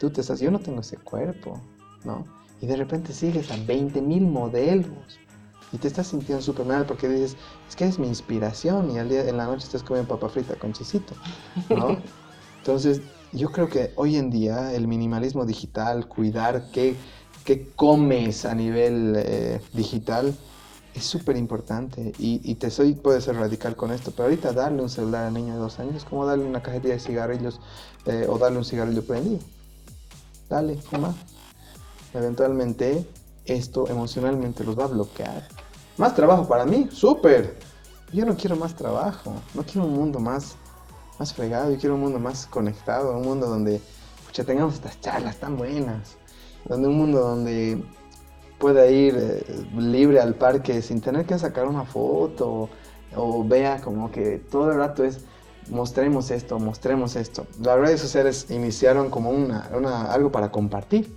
[0.00, 1.60] Tú te estás, yo no tengo ese cuerpo,
[2.02, 2.24] ¿no?
[2.62, 5.20] Y de repente sigues a 20 mil modelos
[5.70, 7.36] y te estás sintiendo súper mal porque dices,
[7.68, 10.54] es que es mi inspiración y al día, en la noche estás comiendo papa frita
[10.54, 11.12] con chisito,
[11.68, 11.98] ¿no?
[12.56, 13.02] Entonces,
[13.32, 16.96] yo creo que hoy en día el minimalismo digital, cuidar qué
[17.48, 20.36] qué comes a nivel eh, digital
[20.94, 22.12] es súper importante.
[22.18, 25.54] Y, te soy, puede ser radical con esto, pero ahorita darle un celular a niño
[25.54, 27.58] de dos años es como darle una cajetilla de cigarrillos
[28.04, 29.38] eh, o darle un cigarrillo prendido.
[30.50, 31.14] Dale, fuma.
[32.12, 33.08] Eventualmente
[33.46, 35.48] esto emocionalmente los va a bloquear.
[35.96, 37.56] Más trabajo para mí, súper.
[38.12, 40.56] Yo no quiero más trabajo, no quiero un mundo más,
[41.18, 43.80] más fregado, yo quiero un mundo más conectado, un mundo donde
[44.44, 46.17] tengamos estas charlas tan buenas
[46.68, 47.82] donde un mundo donde
[48.58, 52.68] pueda ir eh, libre al parque sin tener que sacar una foto
[53.16, 55.24] o, vea como que todo el rato es
[55.70, 57.46] mostremos esto, mostremos esto.
[57.62, 59.60] Las redes sociales iniciaron como una,
[60.12, 61.14] algo para compartir.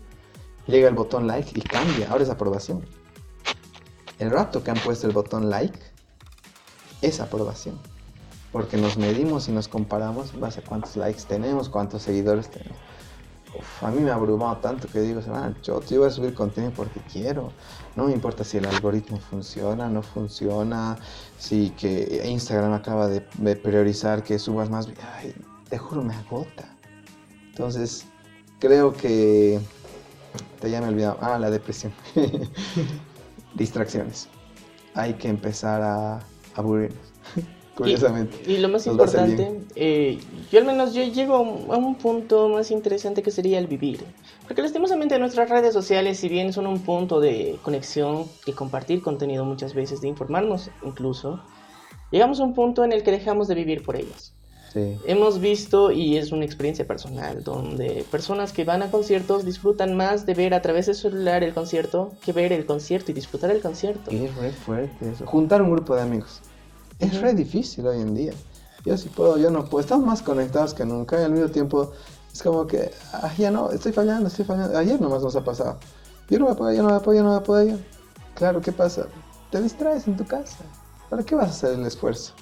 [0.68, 2.86] Llega el botón like y cambia, ahora es aprobación.
[4.20, 5.80] El rato que han puesto el botón like
[7.02, 7.80] es aprobación.
[8.52, 12.91] Porque nos medimos y nos comparamos base a cuántos likes tenemos, cuántos seguidores tenemos
[13.82, 15.22] a mí me ha abrumado tanto que digo,
[15.62, 17.52] yo, yo voy a subir contenido porque quiero.
[17.96, 20.98] No me importa si el algoritmo funciona, no funciona,
[21.38, 23.22] si que Instagram acaba de,
[23.56, 24.88] priorizar que subas más.
[25.18, 25.36] Ay,
[25.70, 26.76] te juro, me agota.
[27.50, 28.06] Entonces,
[28.60, 29.60] creo que...
[30.62, 31.18] Te ya me he olvidado.
[31.22, 31.92] Ah, la depresión.
[33.56, 34.30] Distracciones.
[34.94, 36.20] Hay que empezar a
[36.56, 37.11] aburrirnos.
[37.76, 38.38] Curiosamente.
[38.46, 40.20] Y, y lo más importante, eh,
[40.52, 44.04] yo al menos yo llego a un, punto más interesante que sería el vivir.
[44.48, 49.46] Porque lastimosamente nuestras redes sociales, si bien son un punto de conexión, de compartir contenido
[49.46, 51.42] muchas veces, de informarnos incluso,
[52.12, 54.34] llegamos a un punto en el que dejamos de vivir por ellas.
[54.74, 54.98] Sí.
[55.06, 60.26] Hemos visto, y es una experiencia personal, donde personas que van a conciertos disfrutan más
[60.26, 63.52] de ver a través de su celular el concierto que ver el concierto y disfrutar
[63.52, 64.12] el concierto.
[64.12, 65.26] Es re fuerte eso.
[65.26, 66.42] Juntar un grupo de amigos.
[67.02, 68.34] Es re difícil hoy en día.
[68.86, 69.82] Yo sí puedo, yo no puedo.
[69.82, 71.92] Estamos más conectados que nunca y al mismo tiempo
[72.32, 74.78] es como que, ah, ya no, estoy fallando, estoy fallando.
[74.78, 75.80] Ayer nomás nos ha pasado.
[76.30, 77.64] Yo no me puedo, yo no me puedo, yo no me puedo.
[77.64, 77.78] Yo.
[78.36, 79.08] Claro, ¿qué pasa?
[79.50, 80.64] Te distraes en tu casa.
[81.10, 82.34] ¿Para qué vas a hacer el esfuerzo?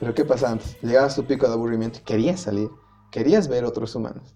[0.00, 0.76] Pero ¿qué pasa antes?
[0.82, 2.68] Llegabas a tu pico de aburrimiento y querías salir,
[3.10, 4.34] querías ver otros humanos.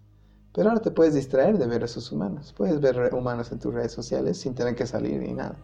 [0.54, 2.54] Pero ahora te puedes distraer de ver a esos humanos.
[2.56, 5.56] Puedes ver humanos en tus redes sociales sin tener que salir ni nada.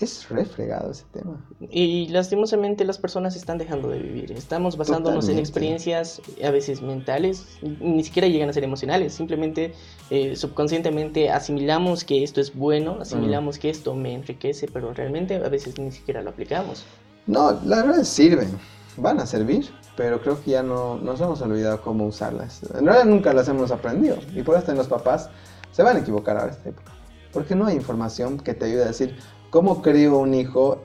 [0.00, 1.44] Es re fregado ese tema.
[1.70, 4.32] Y lastimosamente las personas están dejando de vivir.
[4.32, 9.14] Estamos basándonos en experiencias a veces mentales, ni siquiera llegan a ser emocionales.
[9.14, 9.72] Simplemente
[10.10, 15.48] eh, subconscientemente asimilamos que esto es bueno, asimilamos que esto me enriquece, pero realmente a
[15.48, 16.84] veces ni siquiera lo aplicamos.
[17.28, 18.48] No, las redes sirven,
[18.96, 22.62] van a servir, pero creo que ya no nos hemos olvidado cómo usarlas.
[22.76, 25.30] En realidad nunca las hemos aprendido y por eso en los papás
[25.70, 26.92] se van a equivocar ahora esta época.
[27.32, 29.16] Porque no hay información que te ayude a decir
[29.54, 30.80] cómo creo un hijo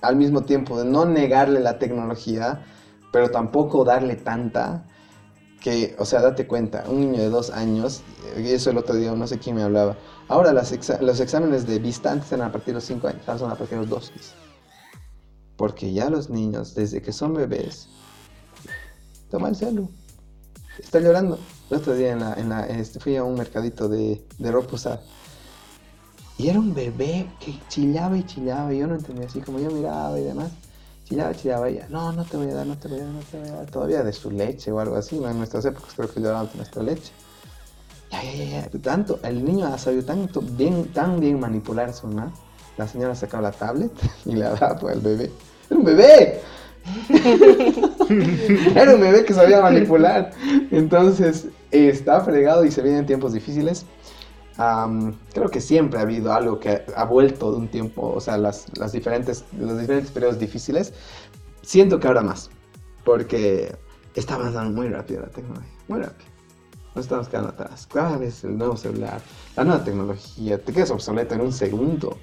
[0.00, 2.64] al mismo tiempo de no negarle la tecnología,
[3.12, 4.86] pero tampoco darle tanta
[5.60, 8.00] que, o sea, date cuenta, un niño de dos años,
[8.38, 9.98] y eso el otro día no sé quién me hablaba,
[10.28, 13.20] ahora las exa- los exámenes de vista antes eran a partir de los 5 años,
[13.28, 14.10] ahora son a partir de los 2.
[14.16, 14.32] dice.
[15.58, 17.88] Porque ya los niños, desde que son bebés,
[19.30, 19.90] toma el celu.
[20.78, 21.38] Está llorando.
[21.70, 24.76] El otro día en la, en la- este, fui a un mercadito de, de ropa
[24.76, 25.02] usada.
[26.38, 28.72] Y era un bebé que chillaba y chillaba.
[28.72, 30.50] Y yo no entendía así como yo miraba y demás.
[31.04, 31.70] Chillaba, chillaba.
[31.70, 33.38] Y ella, no, no te voy a dar, no te voy a dar, no te
[33.38, 33.66] voy a dar.
[33.66, 35.18] Todavía de su leche o algo así.
[35.18, 35.28] ¿no?
[35.30, 37.12] En nuestras épocas creo que lloraban de nuestra leche.
[38.10, 38.78] Ya, ya, ya, ya.
[38.80, 42.32] Tanto, el niño ha sabido tanto, bien, tan bien manipular a su mamá.
[42.76, 43.92] La señora sacaba la tablet
[44.24, 45.30] y le daba al bebé.
[45.70, 46.40] ¡Era un bebé!
[48.74, 50.32] Era un bebé que sabía manipular.
[50.70, 53.86] Entonces, está fregado y se vienen tiempos difíciles.
[54.58, 58.36] Am, creo que siempre ha habido algo que ha vuelto de un tiempo, o sea,
[58.36, 60.92] las, las diferentes, los diferentes periodos difíciles.
[61.62, 62.50] Siento que ahora más,
[63.04, 63.74] porque
[64.14, 66.30] está avanzando muy rápido la tecnología, muy rápido.
[66.94, 67.88] Nos estamos quedando atrás.
[67.90, 69.22] Cada vez el nuevo celular,
[69.56, 72.18] la nueva tecnología, te quedas obsoleto en un segundo,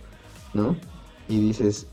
[0.53, 0.77] ¿no?
[1.27, 1.87] Y dices,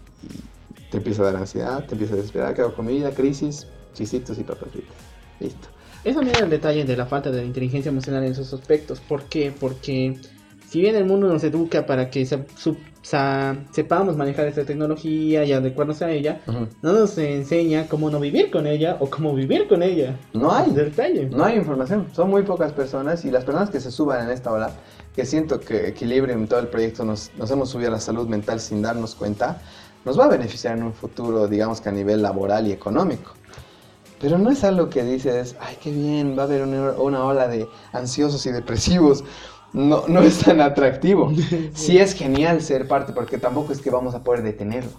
[0.91, 3.13] te empieza a dar ansiedad, te empieza a desesperar, ¿qué hago con mi vida?
[3.13, 4.69] Crisis, chisitos y papas.
[5.41, 5.69] Listo.
[6.07, 9.01] Eso mira el detalle de la falta de inteligencia emocional en esos aspectos.
[9.01, 9.53] ¿Por qué?
[9.59, 10.17] Porque
[10.69, 15.45] si bien el mundo nos educa para que se- su- sa- sepamos manejar esta tecnología
[15.45, 16.41] y adecuarnos a ella,
[16.83, 20.17] no nos enseña cómo no vivir con ella o cómo vivir con ella.
[20.33, 20.71] No hay.
[20.73, 21.29] De detalle.
[21.29, 24.53] No hay información, son muy pocas personas y las personas que se suban en esta
[24.53, 24.71] ola,
[25.15, 28.61] que siento que equilibren todo el proyecto, nos, nos hemos subido a la salud mental
[28.61, 29.61] sin darnos cuenta,
[30.05, 33.33] nos va a beneficiar en un futuro, digamos que a nivel laboral y económico.
[34.21, 37.49] Pero no es algo que dices, ay, qué bien, va a haber una, una ola
[37.49, 39.25] de ansiosos y depresivos.
[39.73, 41.33] No, no es tan atractivo.
[41.75, 44.93] Sí es genial ser parte, porque tampoco es que vamos a poder detenerlo.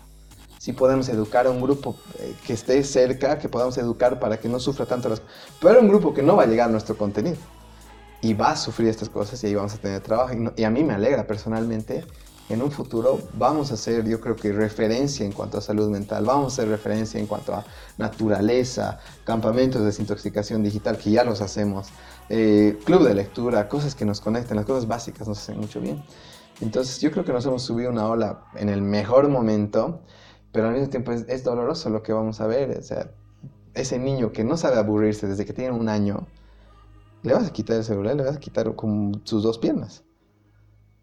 [0.59, 4.49] Sí podemos educar a un grupo eh, que esté cerca, que podamos educar para que
[4.49, 5.21] no sufra tanto las
[5.61, 7.37] Pero un grupo que no va a llegar a nuestro contenido.
[8.21, 10.33] Y va a sufrir estas cosas y ahí vamos a tener trabajo.
[10.33, 12.03] Y, no- y a mí me alegra personalmente.
[12.49, 16.23] En un futuro vamos a ser, yo creo que referencia en cuanto a salud mental,
[16.23, 17.65] vamos a ser referencia en cuanto a
[17.97, 21.89] naturaleza, campamentos de desintoxicación digital, que ya los hacemos,
[22.29, 26.01] eh, club de lectura, cosas que nos conecten, las cosas básicas nos hacen mucho bien.
[26.61, 30.01] Entonces yo creo que nos hemos subido una ola en el mejor momento,
[30.53, 32.77] pero al mismo tiempo es, doloroso lo que vamos a ver.
[32.79, 33.11] O sea,
[33.73, 36.25] ese niño que no sabe aburrirse desde que tiene un año,
[37.23, 40.06] le vas a quitar el celular, le vas a quitar con sus dos piernas.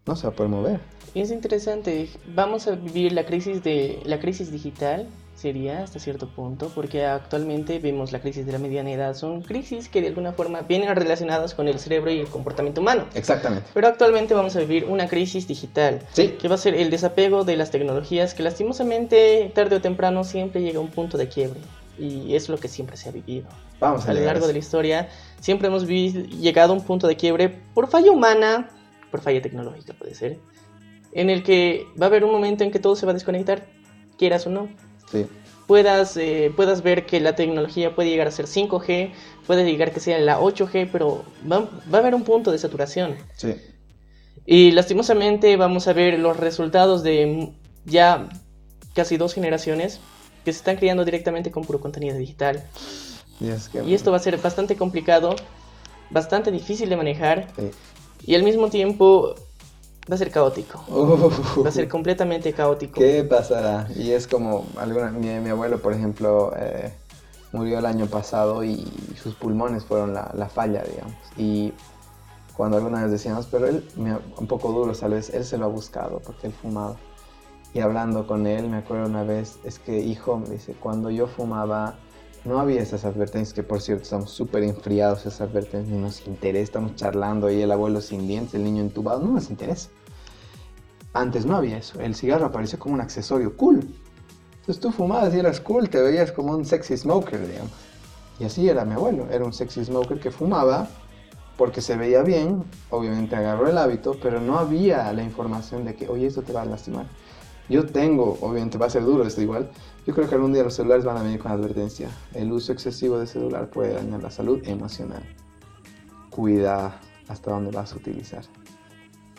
[0.05, 0.79] No se va a poder mover.
[1.13, 6.71] Es interesante, vamos a vivir la crisis de la crisis digital sería hasta cierto punto,
[6.73, 10.61] porque actualmente vemos la crisis de la mediana edad, son crisis que de alguna forma
[10.61, 13.05] vienen relacionadas con el cerebro y el comportamiento humano.
[13.13, 13.67] Exactamente.
[13.73, 16.35] Pero actualmente vamos a vivir una crisis digital, Sí.
[16.39, 20.61] que va a ser el desapego de las tecnologías, que lastimosamente tarde o temprano siempre
[20.61, 21.59] llega a un punto de quiebre.
[21.99, 23.47] Y es lo que siempre se ha vivido.
[23.79, 25.09] Vamos a A lo largo de la historia,
[25.39, 28.69] siempre hemos llegado a un punto de quiebre por falla humana,
[29.11, 30.39] por falla tecnológica puede ser,
[31.11, 33.65] en el que va a haber un momento en que todo se va a desconectar,
[34.17, 34.69] quieras o no.
[35.11, 35.25] Sí.
[35.67, 39.11] Puedas, eh, puedas ver que la tecnología puede llegar a ser 5G,
[39.47, 41.61] puede llegar que sea la 8G, pero va,
[41.91, 43.15] va a haber un punto de saturación.
[43.35, 43.55] Sí.
[44.45, 47.51] Y lastimosamente vamos a ver los resultados de
[47.85, 48.29] ya
[48.93, 49.99] casi dos generaciones
[50.43, 52.63] que se están criando directamente con puro contenido digital.
[53.39, 55.35] Dios, Y esto va a ser bastante complicado,
[56.09, 57.71] bastante difícil de manejar Sí.
[58.23, 59.35] Y al mismo tiempo
[60.09, 60.83] va a ser caótico.
[60.87, 61.65] Uf.
[61.65, 62.99] Va a ser completamente caótico.
[62.99, 63.87] ¿Qué pasará?
[63.95, 66.93] Y es como, alguna, mi, mi abuelo, por ejemplo, eh,
[67.51, 68.85] murió el año pasado y
[69.21, 71.15] sus pulmones fueron la, la falla, digamos.
[71.37, 71.73] Y
[72.55, 73.87] cuando alguna vez decíamos, pero él,
[74.37, 76.95] un poco duro tal vez, él se lo ha buscado porque él fumaba.
[77.73, 81.27] Y hablando con él, me acuerdo una vez, es que hijo, me dice, cuando yo
[81.27, 81.95] fumaba,
[82.45, 86.63] no había esas advertencias, que por cierto estamos súper enfriados esas advertencias, ni nos interesa,
[86.63, 89.89] estamos charlando y el abuelo sin dientes, el niño entubado, no nos interesa.
[91.13, 93.79] Antes no había eso, el cigarro apareció como un accesorio cool.
[94.59, 97.71] Entonces tú fumabas y eras cool, te veías como un sexy smoker, digamos.
[98.39, 100.87] Y así era mi abuelo, era un sexy smoker que fumaba
[101.57, 106.09] porque se veía bien, obviamente agarró el hábito, pero no había la información de que,
[106.09, 107.05] oye, esto te va a lastimar.
[107.69, 109.69] Yo tengo, obviamente va a ser duro esto igual,
[110.05, 112.09] yo creo que algún día los celulares van a venir con advertencia.
[112.33, 115.23] El uso excesivo de celular puede dañar la salud emocional.
[116.29, 118.43] Cuida hasta dónde vas a utilizar.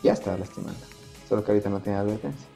[0.03, 0.81] Ya está lastimando,
[1.29, 2.47] solo que ahorita no tiene advertencia.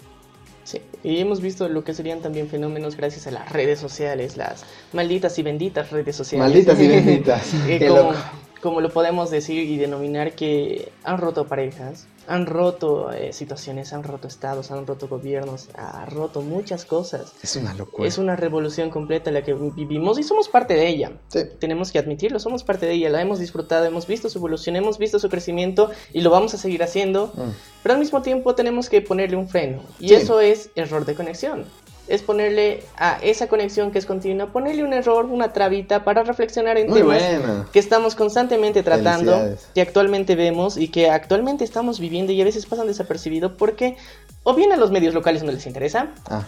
[0.64, 4.64] Sí, y hemos visto lo que serían también fenómenos gracias a las redes sociales, las
[4.92, 6.48] malditas y benditas redes sociales.
[6.48, 7.54] Malditas y benditas.
[7.68, 8.12] Eh, como,
[8.60, 14.04] como lo podemos decir y denominar que han roto parejas, han roto eh, situaciones, han
[14.04, 17.32] roto estados, han roto gobiernos, ha roto muchas cosas.
[17.42, 18.06] Es una locura.
[18.06, 21.12] Es una revolución completa la que vivimos y somos parte de ella.
[21.26, 21.40] Sí.
[21.58, 24.96] Tenemos que admitirlo, somos parte de ella, la hemos disfrutado, hemos visto su evolución, hemos
[24.96, 27.32] visto su crecimiento y lo vamos a seguir haciendo.
[27.34, 27.50] Mm.
[27.82, 29.82] Pero al mismo tiempo tenemos que ponerle un freno.
[29.98, 30.14] Y Sí.
[30.14, 31.64] eso es error de conexión.
[32.10, 36.76] Es ponerle a esa conexión que es continua, ponerle un error, una trabita para reflexionar
[36.76, 42.32] en Muy temas que estamos constantemente tratando, que actualmente vemos y que actualmente estamos viviendo
[42.32, 43.96] y a veces pasan desapercibidos porque
[44.42, 46.46] o bien a los medios locales no les interesa, Ah,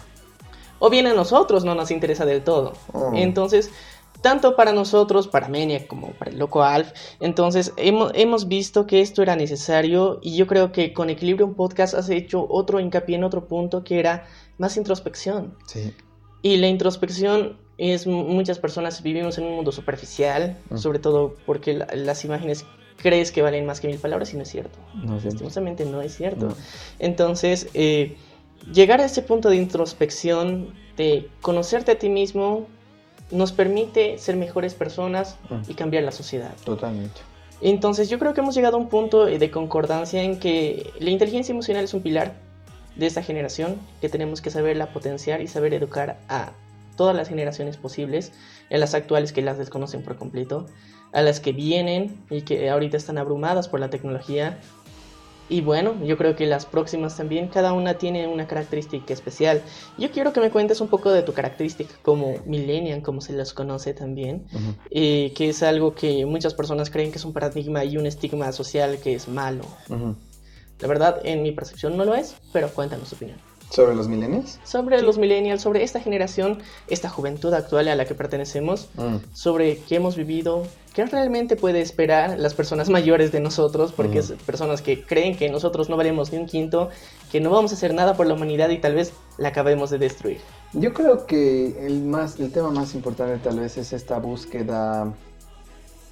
[0.79, 2.73] o bien a nosotros no nos interesa del todo.
[2.91, 3.11] Oh.
[3.15, 3.71] Entonces,
[4.21, 9.01] tanto para nosotros, para Menia, como para el loco Alf, entonces hemos, hemos visto que
[9.01, 13.23] esto era necesario y yo creo que con Equilibrio Podcast has hecho otro hincapié en
[13.23, 14.25] otro punto que era
[14.57, 15.55] más introspección.
[15.65, 15.93] sí.
[16.45, 20.77] Y la introspección es, muchas personas vivimos en un mundo superficial, Mm.
[20.77, 22.65] sobre todo porque la- las imágenes
[22.97, 24.77] crees que valen más que mil palabras y no es cierto.
[24.93, 25.27] No sé.
[25.27, 26.47] Lastimosamente no es cierto.
[26.49, 26.55] No.
[26.99, 28.17] Entonces, eh,
[28.73, 32.67] llegar a ese punto de introspección, de conocerte a ti mismo,
[33.31, 35.71] nos permite ser mejores personas Mm.
[35.71, 36.53] y cambiar la sociedad.
[36.65, 37.21] Totalmente.
[37.61, 41.53] Entonces, yo creo que hemos llegado a un punto de concordancia en que la inteligencia
[41.53, 42.33] emocional es un pilar
[42.95, 46.53] de esta generación, que tenemos que saberla potenciar y saber educar a
[46.95, 48.31] todas las generaciones posibles,
[48.71, 50.67] a las actuales que las desconocen por completo,
[51.11, 54.59] a las que vienen y que ahorita están abrumadas por la tecnología.
[55.49, 59.61] Y bueno, yo creo que las próximas también, cada una tiene una característica especial.
[59.97, 63.53] Yo quiero que me cuentes un poco de tu característica como millennial, como se las
[63.53, 64.45] conoce también
[64.89, 68.51] eh, que es algo que muchas personas creen que es un paradigma y un estigma
[68.51, 69.65] social que es malo.
[69.89, 70.15] Ujú.
[70.83, 73.37] La verdad, en mi percepción no lo es, pero cuéntanos tu opinión.
[73.69, 74.59] ¿Sobre los millennials?
[74.65, 79.15] Sobre los millennials, sobre esta generación, esta juventud actual a la que pertenecemos, Mm.
[79.31, 84.33] sobre qué hemos vivido, qué realmente puede esperar las personas mayores de nosotros, porque Ujú.
[84.33, 86.89] es personas que creen que nosotros no valemos ni un quinto,
[87.31, 89.99] que no vamos a hacer nada por la humanidad y tal vez la acabemos de
[89.99, 90.39] destruir.
[90.73, 95.13] Yo creo que el, más, el tema más importante tal vez es esta búsqueda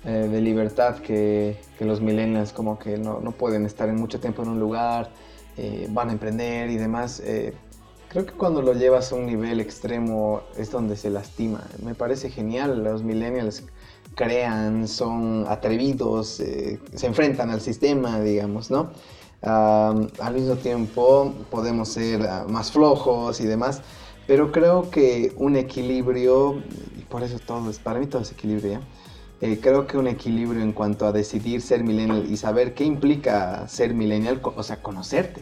[0.05, 4.43] eh, de libertad que, los millennials como que no, no pueden estar en mucho tiempo
[4.43, 5.09] en un lugar,
[5.57, 7.21] eh, van a emprender y demás.
[7.23, 7.53] eh,
[8.11, 11.63] creo que cuando lo llevas a un nivel extremo es donde se lastima.
[11.81, 13.63] Me parece genial, los millennials
[14.15, 18.91] crean, son atrevidos, eh, se enfrentan al sistema, digamos, ¿no?
[19.41, 23.81] Al mismo tiempo podemos ser ah, más flojos y demás,
[24.27, 26.61] pero creo que un equilibrio,
[26.99, 28.81] y por eso todo es, para mí todo es equilibrio, ¿ya?
[29.41, 33.67] Eh, creo que un equilibrio en cuanto a decidir ser millennial y saber qué implica
[33.67, 35.41] ser millennial, o sea, conocerte,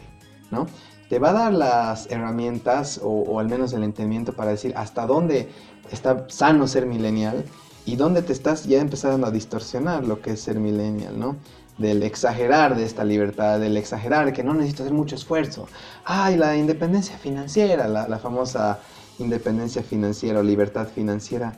[0.50, 0.66] ¿no?
[1.10, 5.06] Te va a dar las herramientas o, o al menos el entendimiento para decir hasta
[5.06, 5.50] dónde
[5.92, 7.44] está sano ser millennial
[7.84, 11.36] y dónde te estás ya empezando a distorsionar lo que es ser millennial, ¿no?
[11.76, 15.66] Del exagerar de esta libertad, del exagerar que no necesito hacer mucho esfuerzo.
[16.04, 18.78] Ay, la independencia financiera, la, la famosa
[19.18, 21.54] independencia financiera o libertad financiera.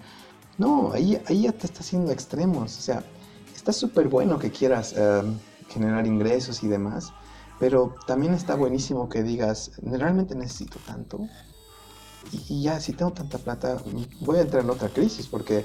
[0.59, 2.79] No, ahí, ahí ya te está haciendo extremos.
[2.79, 3.03] O sea,
[3.55, 5.23] está súper bueno que quieras eh,
[5.69, 7.13] generar ingresos y demás,
[7.59, 11.21] pero también está buenísimo que digas, realmente necesito tanto.
[12.33, 13.79] Y, y ya, si tengo tanta plata,
[14.21, 15.65] voy a entrar en otra crisis porque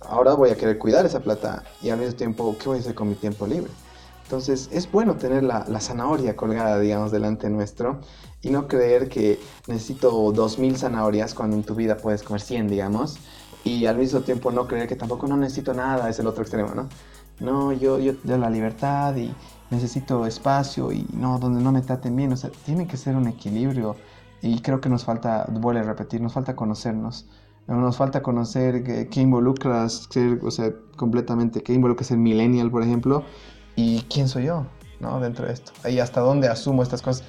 [0.00, 2.94] ahora voy a querer cuidar esa plata y al mismo tiempo, ¿qué voy a hacer
[2.94, 3.70] con mi tiempo libre?
[4.24, 8.00] Entonces es bueno tener la, la, zanahoria colgada, digamos, delante nuestro
[8.42, 13.18] y no creer que necesito 2.000 zanahorias cuando en tu vida puedes comer 100, digamos,
[13.66, 16.72] y al mismo tiempo no creer que tampoco no necesito nada, es el otro extremo,
[16.72, 16.88] ¿no?
[17.40, 19.34] No, yo, yo, la libertad y
[19.70, 23.26] necesito espacio y no, donde no me traten bien, o sea, tiene que ser un
[23.26, 23.96] equilibrio
[24.40, 27.26] y creo que nos falta, vuelvo a repetir, nos falta conocernos.
[27.66, 33.24] Nos falta conocer qué, involucra ser, o sea, completamente, qué involucra ser millennial, por ejemplo,
[33.74, 34.66] y quién soy yo,
[35.00, 35.18] ¿no?
[35.18, 35.72] Dentro de esto.
[35.82, 37.26] Ahí hasta dónde asumo estas cosas.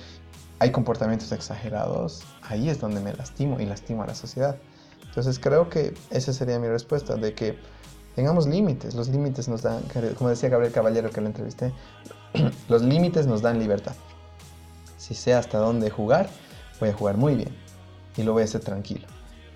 [0.60, 4.58] Hay comportamientos exagerados, ahí es donde me lastimo y lastimo a la sociedad.
[5.18, 7.58] Entonces creo que esa sería mi respuesta, de que
[8.16, 8.94] tengamos límites.
[8.94, 9.82] Los límites nos dan,
[10.16, 11.74] como decía Gabriel Caballero que lo entrevisté,
[12.70, 13.96] los límites nos dan libertad.
[15.00, 16.30] Si sé hasta dónde jugar,
[16.80, 17.50] voy a jugar muy bien
[18.16, 19.08] y lo voy a hacer tranquilo.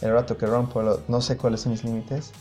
[0.01, 2.31] El rato que rompo, no sé cuáles son mis límites,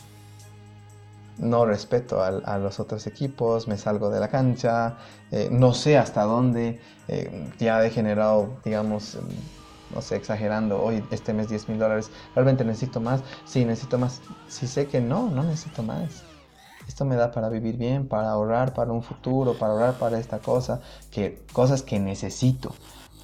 [1.36, 4.96] no respeto a, los otros equipos, me salgo de la cancha,
[5.30, 9.59] eh, no sé hasta dónde, eh, ya he generado, digamos, mm,
[9.94, 14.20] no sé, exagerando, hoy este mes 10 mil dólares, realmente necesito más, sí, necesito más,
[14.48, 16.24] si sé que no, no necesito más.
[16.86, 20.40] Esto me da para vivir bien, para ahorrar para un futuro, para ahorrar para esta
[20.40, 20.80] cosa,
[21.10, 22.74] que cosas que necesito.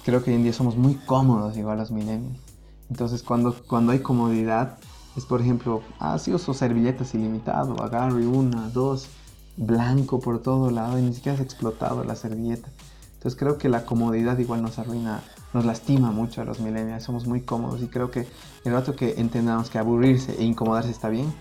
[0.05, 2.39] Creo que hoy en día somos muy cómodos igual los millennials.
[2.89, 4.77] Entonces cuando, cuando hay comodidad,
[5.17, 9.09] es por ejemplo, ah, sí uso servilletas ilimitado, agarro una, dos,
[9.57, 12.69] blanco por todo lado y ni siquiera has explotado la servilleta.
[13.15, 15.23] Entonces creo que la comodidad igual nos arruina,
[15.57, 18.27] nos lastima mucho a los millennials, somos muy cómodos y creo que
[18.63, 21.33] el rato que entendamos que aburrirse e incomodarse está bien,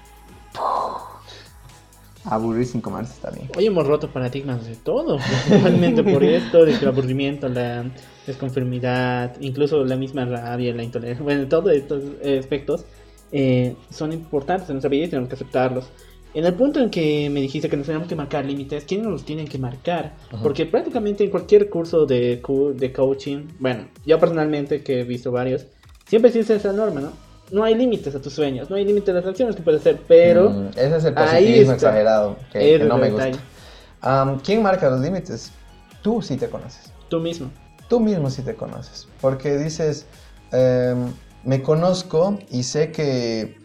[2.24, 3.50] aburrirse e incomodarse está bien.
[3.54, 7.84] Hoy hemos roto paradigmas de todo, principalmente por esto, de que el aburrimiento, la
[8.26, 12.02] desconformidad, incluso la misma rabia, la intolerancia, bueno, todos estos
[12.38, 12.86] aspectos
[13.32, 15.90] eh, son importantes en nuestra vida y tenemos que aceptarlos.
[16.36, 19.24] En el punto en que me dijiste que nos tenemos que marcar límites, ¿quiénes nos
[19.24, 20.12] tienen que marcar?
[20.42, 22.42] Porque prácticamente en cualquier curso de,
[22.74, 25.64] de coaching, bueno, yo personalmente que he visto varios,
[26.06, 27.12] siempre existe esa norma, ¿no?
[27.50, 29.98] No hay límites a tus sueños, no hay límites a las acciones que puedes hacer,
[30.06, 30.50] pero...
[30.50, 34.38] Mm, ese es el positivismo exagerado que, no me gusta.
[34.44, 35.52] ¿Quién marca los límites?
[36.02, 36.92] Tú sí te conoces.
[37.08, 37.50] Tú mismo.
[37.88, 39.08] Tú mismo sí te conoces.
[39.22, 40.04] Porque dices,
[40.52, 41.14] em,
[41.44, 43.56] me conozco y sé que,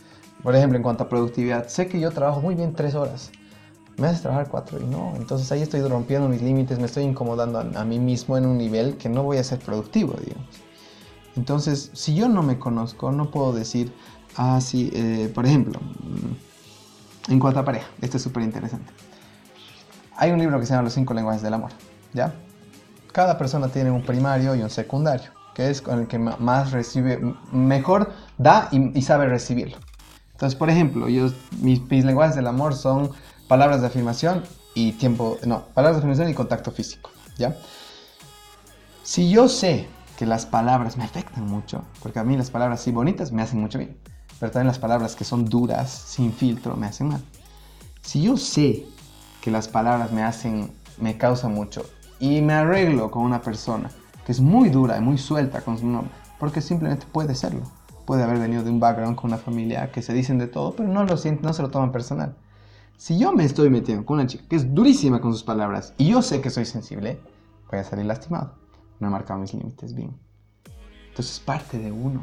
[0.44, 3.32] por ejemplo, en cuanto a productividad, sé que yo trabajo muy bien tres horas.
[3.98, 5.14] Me haces trabajar cuatro y no.
[5.16, 8.98] Entonces ahí estoy rompiendo mis límites, me estoy incomodando a, mí mismo en un nivel
[8.98, 10.48] que no voy a ser productivo, digamos.
[11.36, 13.94] Entonces, si yo no me conozco, no puedo decir,
[14.36, 18.92] ah, sí, eh, por ejemplo, mm, en cuanto a pareja, esto es súper interesante.
[20.18, 21.72] Hay un libro que se llama Los cinco lenguajes del amor,
[22.14, 22.34] ¿ya?
[23.12, 27.20] Cada persona tiene un primario y un secundario que es con el que más recibe,
[27.52, 29.78] mejor da y, sabe recibirlo.
[30.42, 31.28] Entonces, por ejemplo, yo,
[31.60, 33.12] mis, lenguajes del amor son
[33.48, 34.42] palabras de afirmación
[34.74, 37.56] y tiempo, no, palabras de afirmación y contacto físico, ¿ya?
[39.04, 39.88] Si yo sé
[40.18, 43.62] que las palabras me afectan mucho, porque a mí las palabras así bonitas me hacen
[43.62, 43.96] mucho bien,
[44.40, 47.22] pero también las palabras que son duras, sin filtro, me hacen mal.
[48.02, 48.88] Si yo sé
[49.42, 51.86] que las palabras me hacen, me causan mucho
[52.20, 53.92] y me arreglo con una persona
[54.26, 57.62] que es muy dura y muy suelta con su nombre, porque simplemente puede serlo.
[58.06, 60.90] Puede haber venido de un background con una familia que se dicen de todo, pero
[60.90, 62.36] no lo sienten, no se lo toman personal.
[62.98, 66.10] Si yo me estoy metiendo con una chica que es durísima con sus palabras y
[66.10, 67.19] yo sé que soy sensible,
[67.69, 68.53] voy a salir lastimado.
[68.99, 70.15] No he marcado mis límites bien.
[71.10, 72.22] Entonces parte de uno.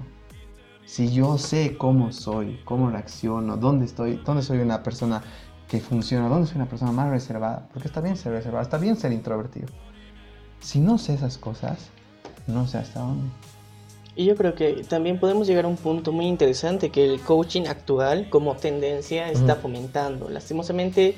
[0.85, 5.23] Si yo sé cómo soy, cómo reacciono, dónde estoy, dónde soy una persona
[5.69, 8.97] que funciona, dónde soy una persona más reservada, porque está bien ser reservado, está bien
[8.97, 9.69] ser introvertido.
[10.61, 11.91] Si no sé esas cosas,
[12.47, 13.29] no sé hasta dónde.
[14.19, 17.69] Y yo creo que también podemos llegar a un punto muy interesante que el coaching
[17.69, 20.29] actual como tendencia está fomentando.
[20.29, 21.15] Lastimosamente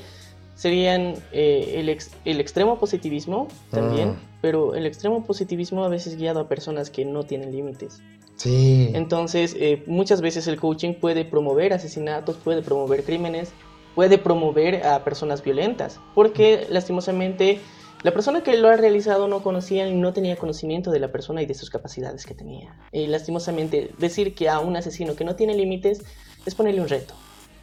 [0.55, 1.89] serían eh, el,
[2.27, 7.23] el, extremo positivismo también, pero el extremo positivismo a veces guiado a personas que no
[7.23, 8.03] tienen límites.
[8.37, 8.91] Sí.
[8.93, 13.53] Entonces, eh, muchas veces el coaching puede promover asesinatos, puede promover crímenes,
[13.95, 17.61] puede promover a personas violentas, porque lastimosamente
[18.03, 21.43] la persona que lo ha realizado no conocía y no tenía conocimiento de la persona
[21.43, 22.75] y de sus capacidades que tenía.
[22.93, 26.03] Y lastimosamente, decir que a un asesino que no tiene límites
[26.47, 27.15] es ponerle un reto.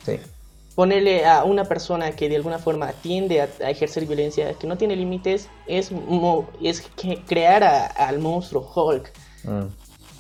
[0.06, 0.20] Sí.
[0.76, 4.96] Ponerle a una persona que de alguna forma tiende a, ejercer violencia, que no tiene
[4.96, 5.92] límites, es,
[6.62, 6.84] es
[7.28, 7.64] crear
[7.98, 9.12] al monstruo Hulk.
[9.44, 9.66] Mm.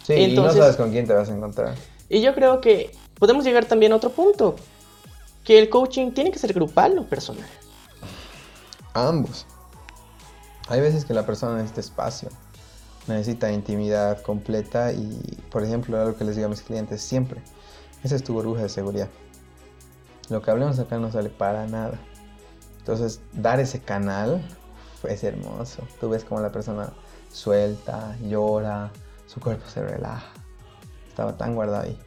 [0.03, 1.75] Sí, y no sabes con quién te vas a encontrar.
[2.09, 4.55] Y yo creo que podemos llegar también a otro punto,
[5.43, 7.45] que el coaching tiene que ser grupal o personal.
[8.93, 9.45] Ambos.
[10.69, 12.29] Hay veces que la persona necesita espacio,
[13.07, 17.41] necesita intimidad completa y, por ejemplo, algo que les digo a mis clientes siempre,
[18.03, 19.07] esa es tu burbuja de seguridad.
[20.29, 21.97] Lo que hablemos acá no sale para nada.
[22.79, 24.41] Entonces, dar ese canal
[25.07, 25.83] es hermoso.
[26.01, 26.91] Tú ves como la persona
[27.31, 28.91] suelta, llora,
[29.25, 30.27] su cuerpo se relaja.
[31.07, 31.97] Estaba tan guardado ahí.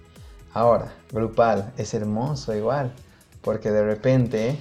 [0.53, 2.93] Ahora, grupal, es hermoso igual,
[3.41, 4.59] porque de repente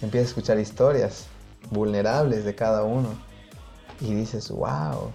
[0.00, 1.26] empiezas a escuchar historias
[1.70, 3.10] vulnerables de cada uno
[4.02, 5.10] y dices, wow,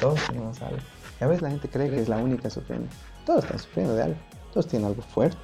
[0.00, 0.78] todos tenemos algo.
[1.20, 2.88] Y a veces la gente cree que es la única sufriendo.
[3.24, 4.16] Todos están sufriendo de algo,
[4.52, 5.38] todos tienen algo fuerte.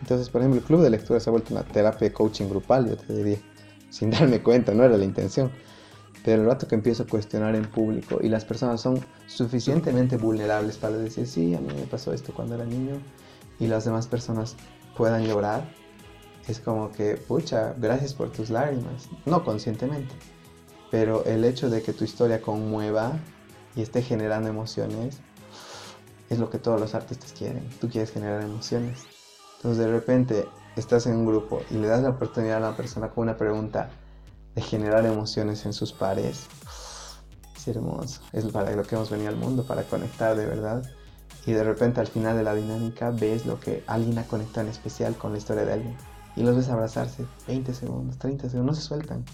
[0.00, 2.88] Entonces, por ejemplo, el club de lectura se ha vuelto una terapia de coaching grupal,
[2.88, 3.38] yo te diría,
[3.90, 5.50] sin darme cuenta, no era la intención.
[6.24, 10.76] Pero el rato que empiezo a cuestionar en público y las personas son suficientemente vulnerables
[10.76, 13.00] para decir, sí, a mí me pasó esto cuando era niño,
[13.58, 14.56] y las demás personas
[14.96, 15.64] puedan llorar,
[16.48, 20.14] es como que, pucha, gracias por tus lágrimas, no conscientemente,
[20.92, 23.14] pero el hecho de que tu historia conmueva
[23.74, 25.16] y esté generando emociones
[26.28, 27.66] es lo que todos los artistas quieren.
[27.80, 29.04] Tú quieres generar emociones.
[29.56, 30.46] Entonces de repente
[30.76, 33.88] estás en un grupo y le das la oportunidad a una persona con una pregunta
[34.54, 36.46] de generar emociones en sus pares.
[37.56, 38.20] Es hermoso.
[38.34, 40.82] Es para lo que hemos venido al mundo, para conectar de verdad.
[41.46, 44.72] Y de repente al final de la dinámica ves lo que alguien ha conectado en
[44.72, 45.96] especial con la historia de alguien.
[46.36, 49.24] Y los ves abrazarse 20 segundos, 30 segundos, no se sueltan.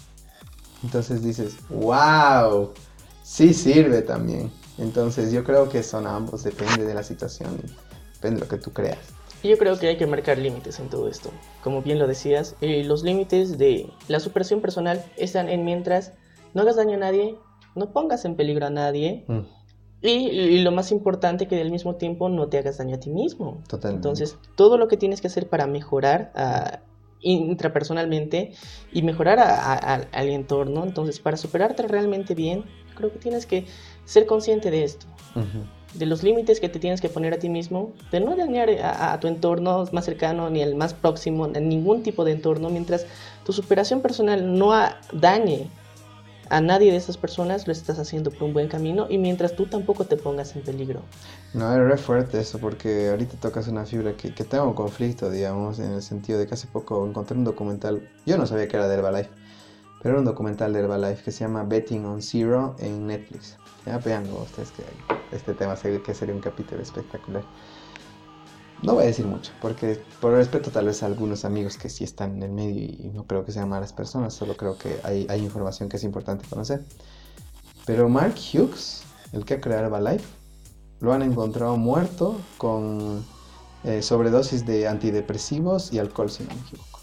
[0.83, 2.71] Entonces dices, wow,
[3.23, 4.51] sí sirve también.
[4.77, 7.57] Entonces yo creo que son ambos, depende de la situación,
[8.13, 8.99] depende de lo que tú creas.
[9.43, 11.31] Yo creo que hay que marcar límites en todo esto.
[11.63, 16.13] Como bien lo decías, eh, los límites de la superación personal están en mientras
[16.53, 17.37] no hagas daño a nadie,
[17.75, 19.23] no pongas en peligro a nadie.
[19.27, 19.39] Mm.
[20.01, 23.09] Y, y, lo más importante que al mismo tiempo no te hagas daño a ti
[23.09, 23.61] mismo.
[23.67, 24.07] Totalmente.
[24.07, 26.79] Entonces, todo lo que tienes que hacer para mejorar a,
[27.21, 28.53] intrapersonalmente
[28.91, 30.83] y mejorar al entorno.
[30.83, 32.63] Entonces, para superarte realmente bien,
[32.95, 33.65] creo que tienes que
[34.05, 35.07] ser consciente de esto,
[35.93, 39.19] de los límites que te tienes que poner a ti mismo, de no dañar a,
[39.19, 43.05] tu entorno más cercano ni el más próximo, en ningún tipo de entorno, mientras
[43.45, 44.71] tu superación personal no
[45.13, 45.67] dañe
[46.49, 49.67] a nadie de esas personas, lo estás haciendo por un buen camino y mientras tú
[49.67, 51.01] tampoco te pongas en peligro.
[51.53, 55.29] No, es re fuerte eso, porque ahorita tocas una fibra que, que tengo un conflicto,
[55.29, 58.77] digamos, en el sentido de que hace poco encontré un documental, yo no sabía que
[58.77, 59.29] era de Herbalife,
[60.01, 63.57] pero era un documental de Herbalife que se llama Betting on Zero en Netflix.
[63.85, 64.83] Ya vean ustedes que
[65.35, 67.43] este tema que sería un capítulo espectacular.
[68.81, 72.05] No voy a decir mucho, porque por respeto tal vez a algunos amigos que sí
[72.05, 75.27] están en el medio y no creo que sean malas personas, solo creo que hay,
[75.43, 76.85] información que es importante conocer.
[77.85, 79.03] Pero Mark Hughes,
[79.33, 80.25] el que ha creado Herbalife,
[81.01, 83.25] lo han encontrado muerto con
[83.83, 86.99] eh, sobredosis de antidepresivos y alcohol, si no me equivoco.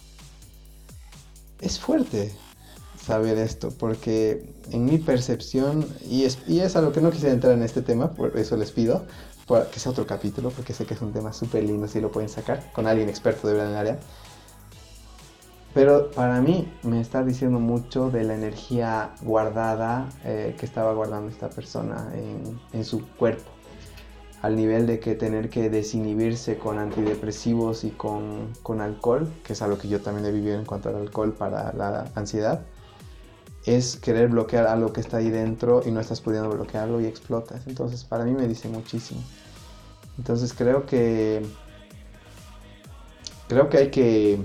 [1.60, 2.34] Es fuerte
[2.98, 7.34] saber esto, porque en mi percepción, y es, y es a lo que no quisiera
[7.34, 9.04] entrar en este tema, por eso les pido,
[9.46, 12.28] que sea otro capítulo, porque sé que es un tema súper lindo si lo pueden
[12.28, 13.98] sacar con alguien experto de verdad en el área.
[15.72, 21.30] Pero para mí me está diciendo mucho de la energía guardada eh, que estaba guardando
[21.30, 23.50] esta persona en, en, su cuerpo.
[24.40, 29.60] Al nivel de que tener que desinhibirse con antidepresivos y con, con alcohol, que es
[29.60, 32.62] algo que yo también he vivido en cuanto al alcohol para la ansiedad,
[33.66, 37.66] es querer bloquear algo que está ahí dentro y no estás pudiendo bloquearlo y explotas.
[37.66, 39.20] Entonces, para mí me dice muchísimo.
[40.18, 41.44] Entonces, creo que
[43.48, 44.38] creo que hay que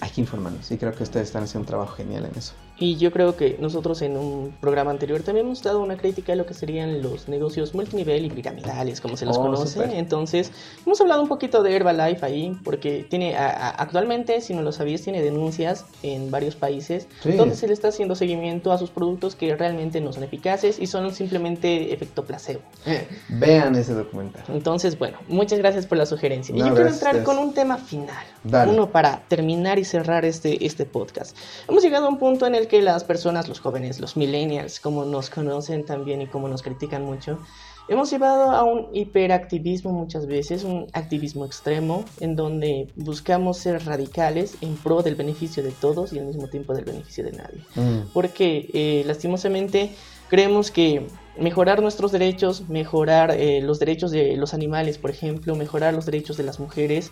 [0.00, 2.54] hay que informarnos y creo que ustedes están haciendo un trabajo genial en eso.
[2.80, 6.36] Y yo creo que nosotros en un programa anterior también hemos dado una crítica a
[6.36, 9.98] lo que serían los negocios multinivel y piramidales, como se los oh, conoce.
[9.98, 10.50] Entonces,
[10.86, 15.20] hemos hablado un poquito de Herbalife ahí, porque tiene actualmente, si no lo sabías, tiene
[15.20, 20.00] denuncias en varios países donde se le está haciendo seguimiento a sus productos que realmente
[20.00, 22.62] no son eficaces y son simplemente efecto placebo.
[22.86, 24.42] Eh, vean ese documental.
[24.48, 26.56] Entonces, bueno, muchas gracias por la sugerencia.
[26.56, 28.24] y yo quiero entrar con un tema final.
[28.68, 31.36] Uno para terminar y cerrar este, este podcast.
[31.68, 35.04] Hemos llegado a un punto en el que las personas, los jóvenes, los millennials, como
[35.04, 37.40] nos conocen también y como nos critican mucho,
[37.88, 44.56] hemos llevado a un hiperactivismo muchas veces, un activismo extremo, en donde buscamos ser radicales
[44.60, 47.60] en pro del beneficio de todos y al mismo tiempo del beneficio de nadie.
[47.74, 48.12] Mm.
[48.14, 49.90] Porque eh, lastimosamente
[50.28, 55.92] creemos que mejorar nuestros derechos, mejorar eh, los derechos de los animales, por ejemplo, mejorar
[55.92, 57.10] los derechos de las mujeres,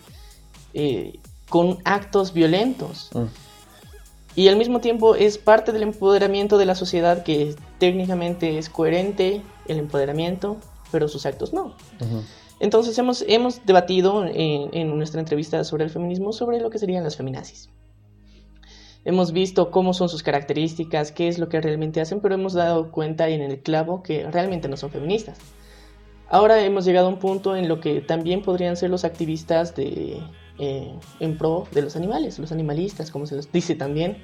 [0.73, 1.19] eh,
[1.49, 3.09] con actos violentos.
[3.13, 3.48] Mm
[4.35, 9.41] y al mismo tiempo es parte del empoderamiento de la sociedad que técnicamente es coherente
[9.67, 10.57] el empoderamiento,
[10.91, 11.75] pero sus actos no.
[12.59, 17.03] Entonces hemos, hemos debatido en, en, nuestra entrevista sobre el feminismo sobre lo que serían
[17.03, 17.69] las feminazis.
[19.05, 22.91] Hemos visto cómo son sus características, qué es lo que realmente hacen, pero hemos dado
[22.91, 25.37] cuenta en el clavo que realmente no son feministas.
[26.27, 30.21] Ahora hemos llegado a un punto en lo que también podrían ser los activistas de,
[30.59, 34.17] eh, en pro de los animales, los animalistas, como se les dice también,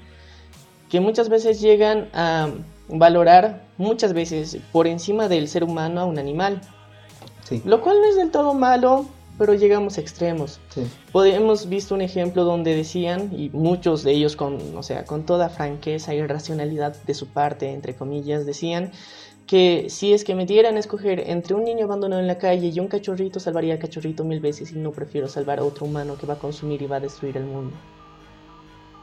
[0.89, 2.49] que muchas veces llegan a
[2.87, 6.61] valorar muchas veces por encima del ser humano a un animal.
[7.43, 7.61] Sí.
[7.65, 9.05] Lo cual no es del todo malo,
[9.37, 10.59] pero llegamos a extremos.
[10.69, 10.83] Sí.
[11.13, 15.49] Hemos visto un ejemplo donde decían, y muchos de ellos con, o sea, con toda
[15.49, 18.91] franqueza y racionalidad de su parte, entre comillas, decían
[19.47, 22.71] que si es que me dieran a escoger entre un niño abandonado en la calle
[22.73, 26.17] y un cachorrito, salvaría al cachorrito mil veces y no prefiero salvar a otro humano
[26.19, 27.75] que va a consumir y va a destruir el mundo.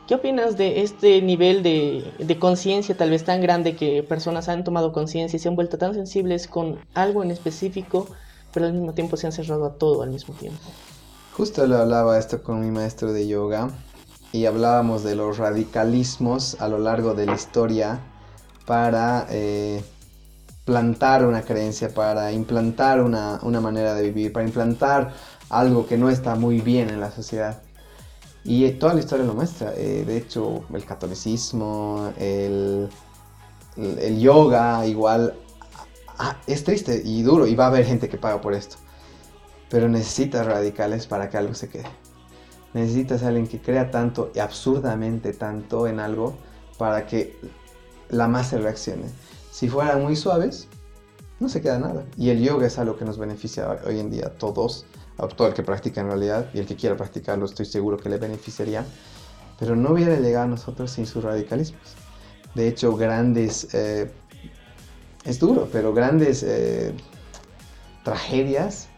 [0.08, 4.64] ¿Qué opinas de este nivel de, de conciencia tal vez tan grande que personas han
[4.64, 8.08] tomado conciencia y se han vuelto tan sensibles con algo en específico,
[8.52, 10.60] pero al mismo tiempo se han cerrado a todo al mismo tiempo?
[11.34, 13.70] Justo lo hablaba esto con mi maestro de yoga
[14.32, 18.00] y hablábamos de los radicalismos a lo largo de la historia
[18.66, 19.82] para eh,
[20.64, 25.12] plantar una creencia, para implantar una, una manera de vivir, para implantar
[25.50, 27.62] algo que no está muy bien en la sociedad.
[28.44, 29.72] Y eh, toda la historia lo muestra.
[29.76, 32.88] eh, de hecho, el catolicismo, el,
[33.76, 35.34] el- yoga, igual.
[36.18, 38.76] ah, es triste y duro y va a haber gente que paga por esto.
[39.70, 41.86] Pero necesitas radicales para que algo se quede.
[42.74, 46.36] Necesitas a alguien que crea tanto y absurdamente tanto en algo
[46.78, 47.38] para que
[48.10, 49.06] la masa reaccione.
[49.52, 50.66] Si fueran muy suaves,
[51.38, 52.06] no se queda nada.
[52.16, 54.86] Y el yoga es algo que nos beneficia hoy en día a todos,
[55.18, 58.08] a todo el que practica en realidad, y el que quiera practicarlo estoy seguro que
[58.08, 58.86] le beneficiaría.
[59.60, 61.82] Pero no hubiera llegado a nosotros sin sus radicalismos.
[62.54, 63.74] De hecho, grandes...
[63.74, 64.10] eh,
[65.24, 66.94] es duro, pero grandes eh,
[68.04, 68.88] tragedias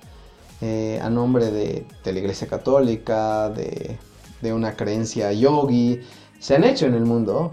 [0.61, 3.99] eh, a nombre de, de la Iglesia Católica, de,
[4.41, 6.01] de una creencia yogi,
[6.39, 7.51] se han hecho en el mundo,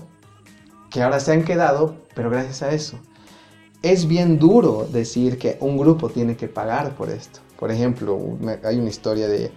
[0.91, 2.99] que ahora se han quedado, pero gracias a eso.
[3.81, 7.39] Es bien duro decir que un grupo tiene que pagar por esto.
[7.59, 8.19] Por ejemplo,
[8.63, 9.51] hay una historia de,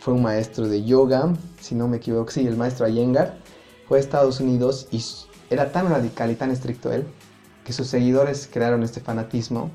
[0.00, 3.38] fue un maestro de yoga, si no me equivoco, sí, el maestro Iyengar,
[3.86, 5.02] fue a Estados Unidos y
[5.50, 7.06] era tan radical y tan estricto él,
[7.64, 9.70] que sus seguidores crearon este fanatismo.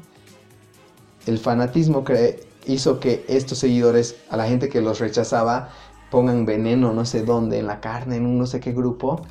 [1.26, 2.04] El fanatismo
[2.66, 5.70] hizo que estos seguidores, a la gente que los rechazaba,
[6.10, 9.22] pongan veneno no sé dónde, en la carne, en un no sé qué grupo,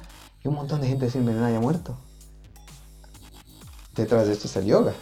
[0.45, 1.97] y un montón de gente se envenena y ha muerto.
[3.95, 4.95] Detrás de esto está el yoga.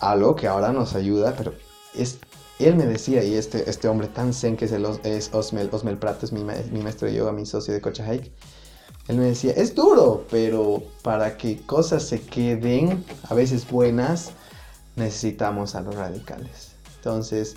[0.00, 1.54] Algo que ahora nos ayuda, pero
[1.94, 2.18] es,
[2.58, 5.98] él me decía, y este, este hombre tan zen que es, el, es Osmel, Osmel
[5.98, 8.32] Prato, es mi, mi maestro de yoga, mi socio de Cocha Hike,
[9.08, 14.30] él me decía, es duro, pero para que cosas se queden, a veces buenas,
[14.96, 16.72] necesitamos a los radicales.
[16.96, 17.56] Entonces,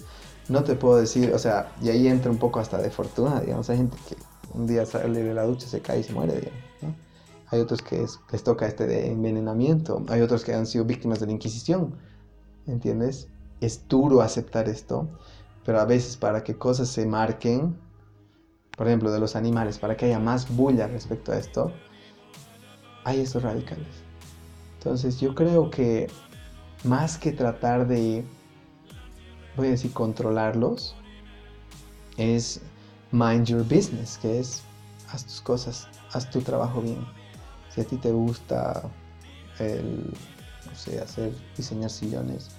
[0.50, 3.70] no te puedo decir, o sea, y ahí entra un poco hasta de fortuna, digamos,
[3.70, 4.18] hay gente que
[4.54, 6.67] un día sale de la ducha, se cae y se muere, digamos.
[7.50, 11.20] Hay otros que es- les toca este de envenenamiento, hay otros que han sido víctimas
[11.20, 11.96] de la Inquisición,
[12.66, 13.30] ¿entiendes?
[13.62, 15.08] Es duro aceptar esto,
[15.66, 17.78] pero a veces para que cosas se marquen,
[18.78, 21.72] por ejemplo, de los animales, para que haya más bulla respecto a esto,
[23.04, 23.88] hay estos radicales.
[24.78, 26.08] Entonces yo creo que
[26.84, 28.26] más que tratar de,
[29.56, 30.96] voy a decir, controlarlos,
[32.18, 32.62] es
[33.12, 34.62] mind your business, que es
[35.12, 37.17] haz tus cosas, haz tu trabajo bien.
[37.78, 38.82] Si a ti te gusta
[39.60, 40.12] el,
[40.66, 42.50] no sé, hacer, diseñar sillones,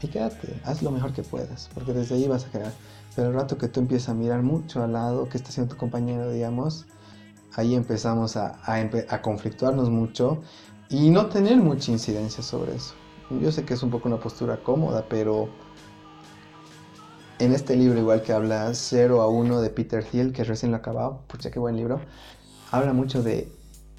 [0.00, 2.72] y quédate, haz lo mejor que puedas, porque desde ahí vas a crear.
[3.14, 5.78] Pero el rato que tú empiezas a mirar mucho al lado, que está haciendo tu
[5.78, 6.86] compañero, digamos,
[7.56, 8.76] ahí empezamos a, a,
[9.10, 10.40] a conflictuarnos mucho
[10.88, 12.94] y no tener mucha incidencia sobre eso.
[13.42, 15.50] Yo sé que es un poco una postura cómoda, pero
[17.38, 20.78] en este libro, igual que habla 0 a 1 de Peter Thiel, que recién lo
[20.78, 22.00] acabado, pucha, qué buen libro,
[22.70, 23.53] habla mucho de,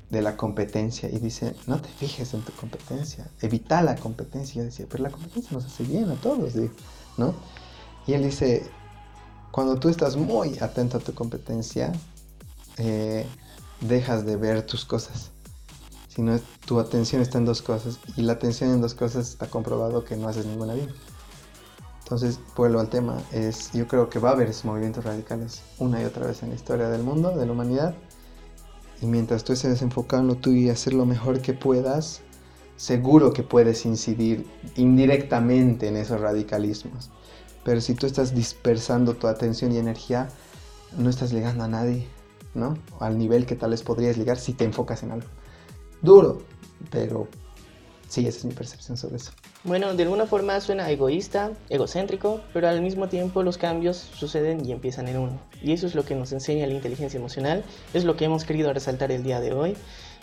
[0.10, 4.62] de la competencia y dice, no te fijes en tu competencia, evita la competencia.
[4.62, 6.54] Yo decía, pero la competencia nos hace bien a todos,
[7.18, 7.34] ¿no?
[8.08, 8.70] Y él dice,
[9.52, 11.92] cuando tú estás muy atento a tu competencia,
[12.78, 13.26] eh,
[13.82, 15.32] dejas de ver tus cosas.
[16.08, 18.00] Si no, tu atención está en dos cosas.
[18.16, 20.90] Y la atención en dos cosas está comprobado que no haces ninguna bien.
[22.04, 23.18] Entonces, vuelvo al tema.
[23.32, 26.50] Es, yo creo que va a haber esos movimientos radicales una y otra vez en
[26.50, 27.96] la historia del mundo, de la humanidad.
[29.02, 32.22] Y mientras tú estés enfocado en lo tuyo y hacer lo mejor que puedas,
[32.78, 37.10] seguro que puedes incidir indirectamente en esos radicalismos.
[37.64, 40.30] Pero si tú estás dispersando tu atención y energía,
[40.98, 42.08] no estás llegando a nadie,
[42.54, 42.78] ¿no?
[43.00, 45.28] Al nivel que tal vez podrías llegar si te enfocas en algo.
[46.02, 46.44] Duro,
[46.92, 47.28] pero
[48.16, 49.32] sí, esa es mi percepción sobre eso.
[49.66, 54.72] Bueno, de alguna forma suena egoísta, egocéntrico, pero al mismo tiempo los cambios suceden y
[54.72, 55.40] empiezan en uno.
[55.62, 57.64] Y eso es lo que nos enseña la inteligencia emocional,
[57.94, 59.76] es lo que hemos querido resaltar el día de hoy.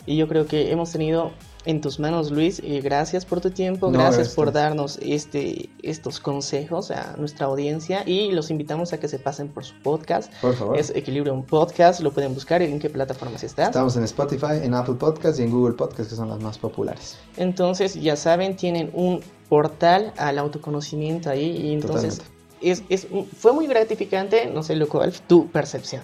[0.07, 1.31] Y yo creo que hemos tenido
[1.65, 2.61] en tus manos, Luis.
[2.63, 4.35] Eh, gracias por tu tiempo, No, gracias, gracias.
[4.35, 9.49] por darnos este, estos consejos a nuestra audiencia y los invitamos a que se pasen
[9.49, 10.31] por su podcast.
[10.41, 10.77] Por favor.
[10.77, 12.61] Es Equilibrio un Podcast, lo pueden buscar.
[12.61, 13.69] ¿En qué plataformas estás?
[13.69, 17.17] Estamos en Spotify, en Apple Podcast y en Google Podcast, que son las más populares.
[17.37, 22.21] Entonces, ya saben, tienen un portal al autoconocimiento ahí y entonces
[22.61, 23.07] es, es,
[23.37, 26.01] fue muy gratificante, no sé, loco, Alf, tu percepción.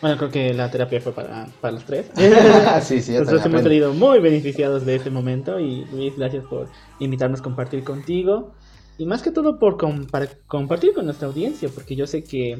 [0.00, 2.06] Bueno, creo que la terapia fue para, para los tres.
[2.82, 6.68] sí, sí, Nosotros hemos salido muy beneficiados de este momento y Luis, gracias por
[7.00, 8.52] invitarnos a compartir contigo
[8.96, 9.76] y más que todo por
[10.10, 12.58] para compartir con nuestra audiencia, porque yo sé que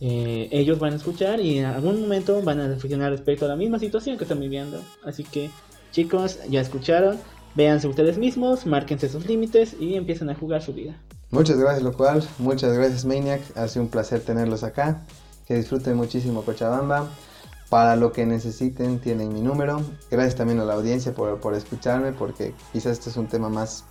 [0.00, 3.56] eh, ellos van a escuchar y en algún momento van a reflexionar respecto a la
[3.56, 4.80] misma situación que están viviendo.
[5.04, 5.50] Así que
[5.90, 7.18] chicos, ya escucharon,
[7.54, 10.94] véanse ustedes mismos, márquense sus límites y empiecen a jugar su vida.
[11.30, 12.22] Muchas gracias, lo cual.
[12.38, 13.40] Muchas gracias, Maniac.
[13.56, 15.02] Ha sido un placer tenerlos acá.
[15.48, 17.08] Que disfruten muchísimo Cochabamba.
[17.70, 19.80] Para lo que necesiten, tienen mi número.
[20.10, 23.84] Gracias también a la audiencia por, por escucharme, porque quizás este es un tema más.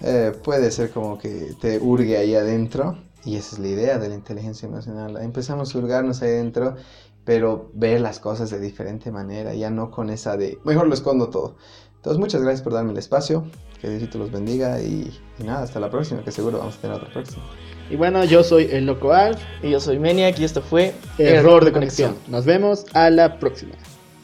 [0.00, 2.98] eh, puede ser como que te hurgue ahí adentro.
[3.24, 5.16] Y esa es la idea de la inteligencia emocional.
[5.18, 6.76] Empezamos a hurgarnos ahí adentro,
[7.24, 11.28] pero ver las cosas de diferente manera, ya no con esa de mejor lo escondo
[11.28, 11.56] todo.
[11.96, 13.44] Entonces, muchas gracias por darme el espacio.
[13.80, 14.80] Que Diosito los bendiga.
[14.80, 17.44] Y, y nada, hasta la próxima, que seguro vamos a tener otra próxima.
[17.90, 21.64] Y bueno, yo soy el Loco Alf, Y yo soy Maniac y esto fue error
[21.64, 22.16] de conexión.
[22.28, 23.72] Nos vemos a la próxima.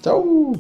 [0.03, 0.53] ¡Chao!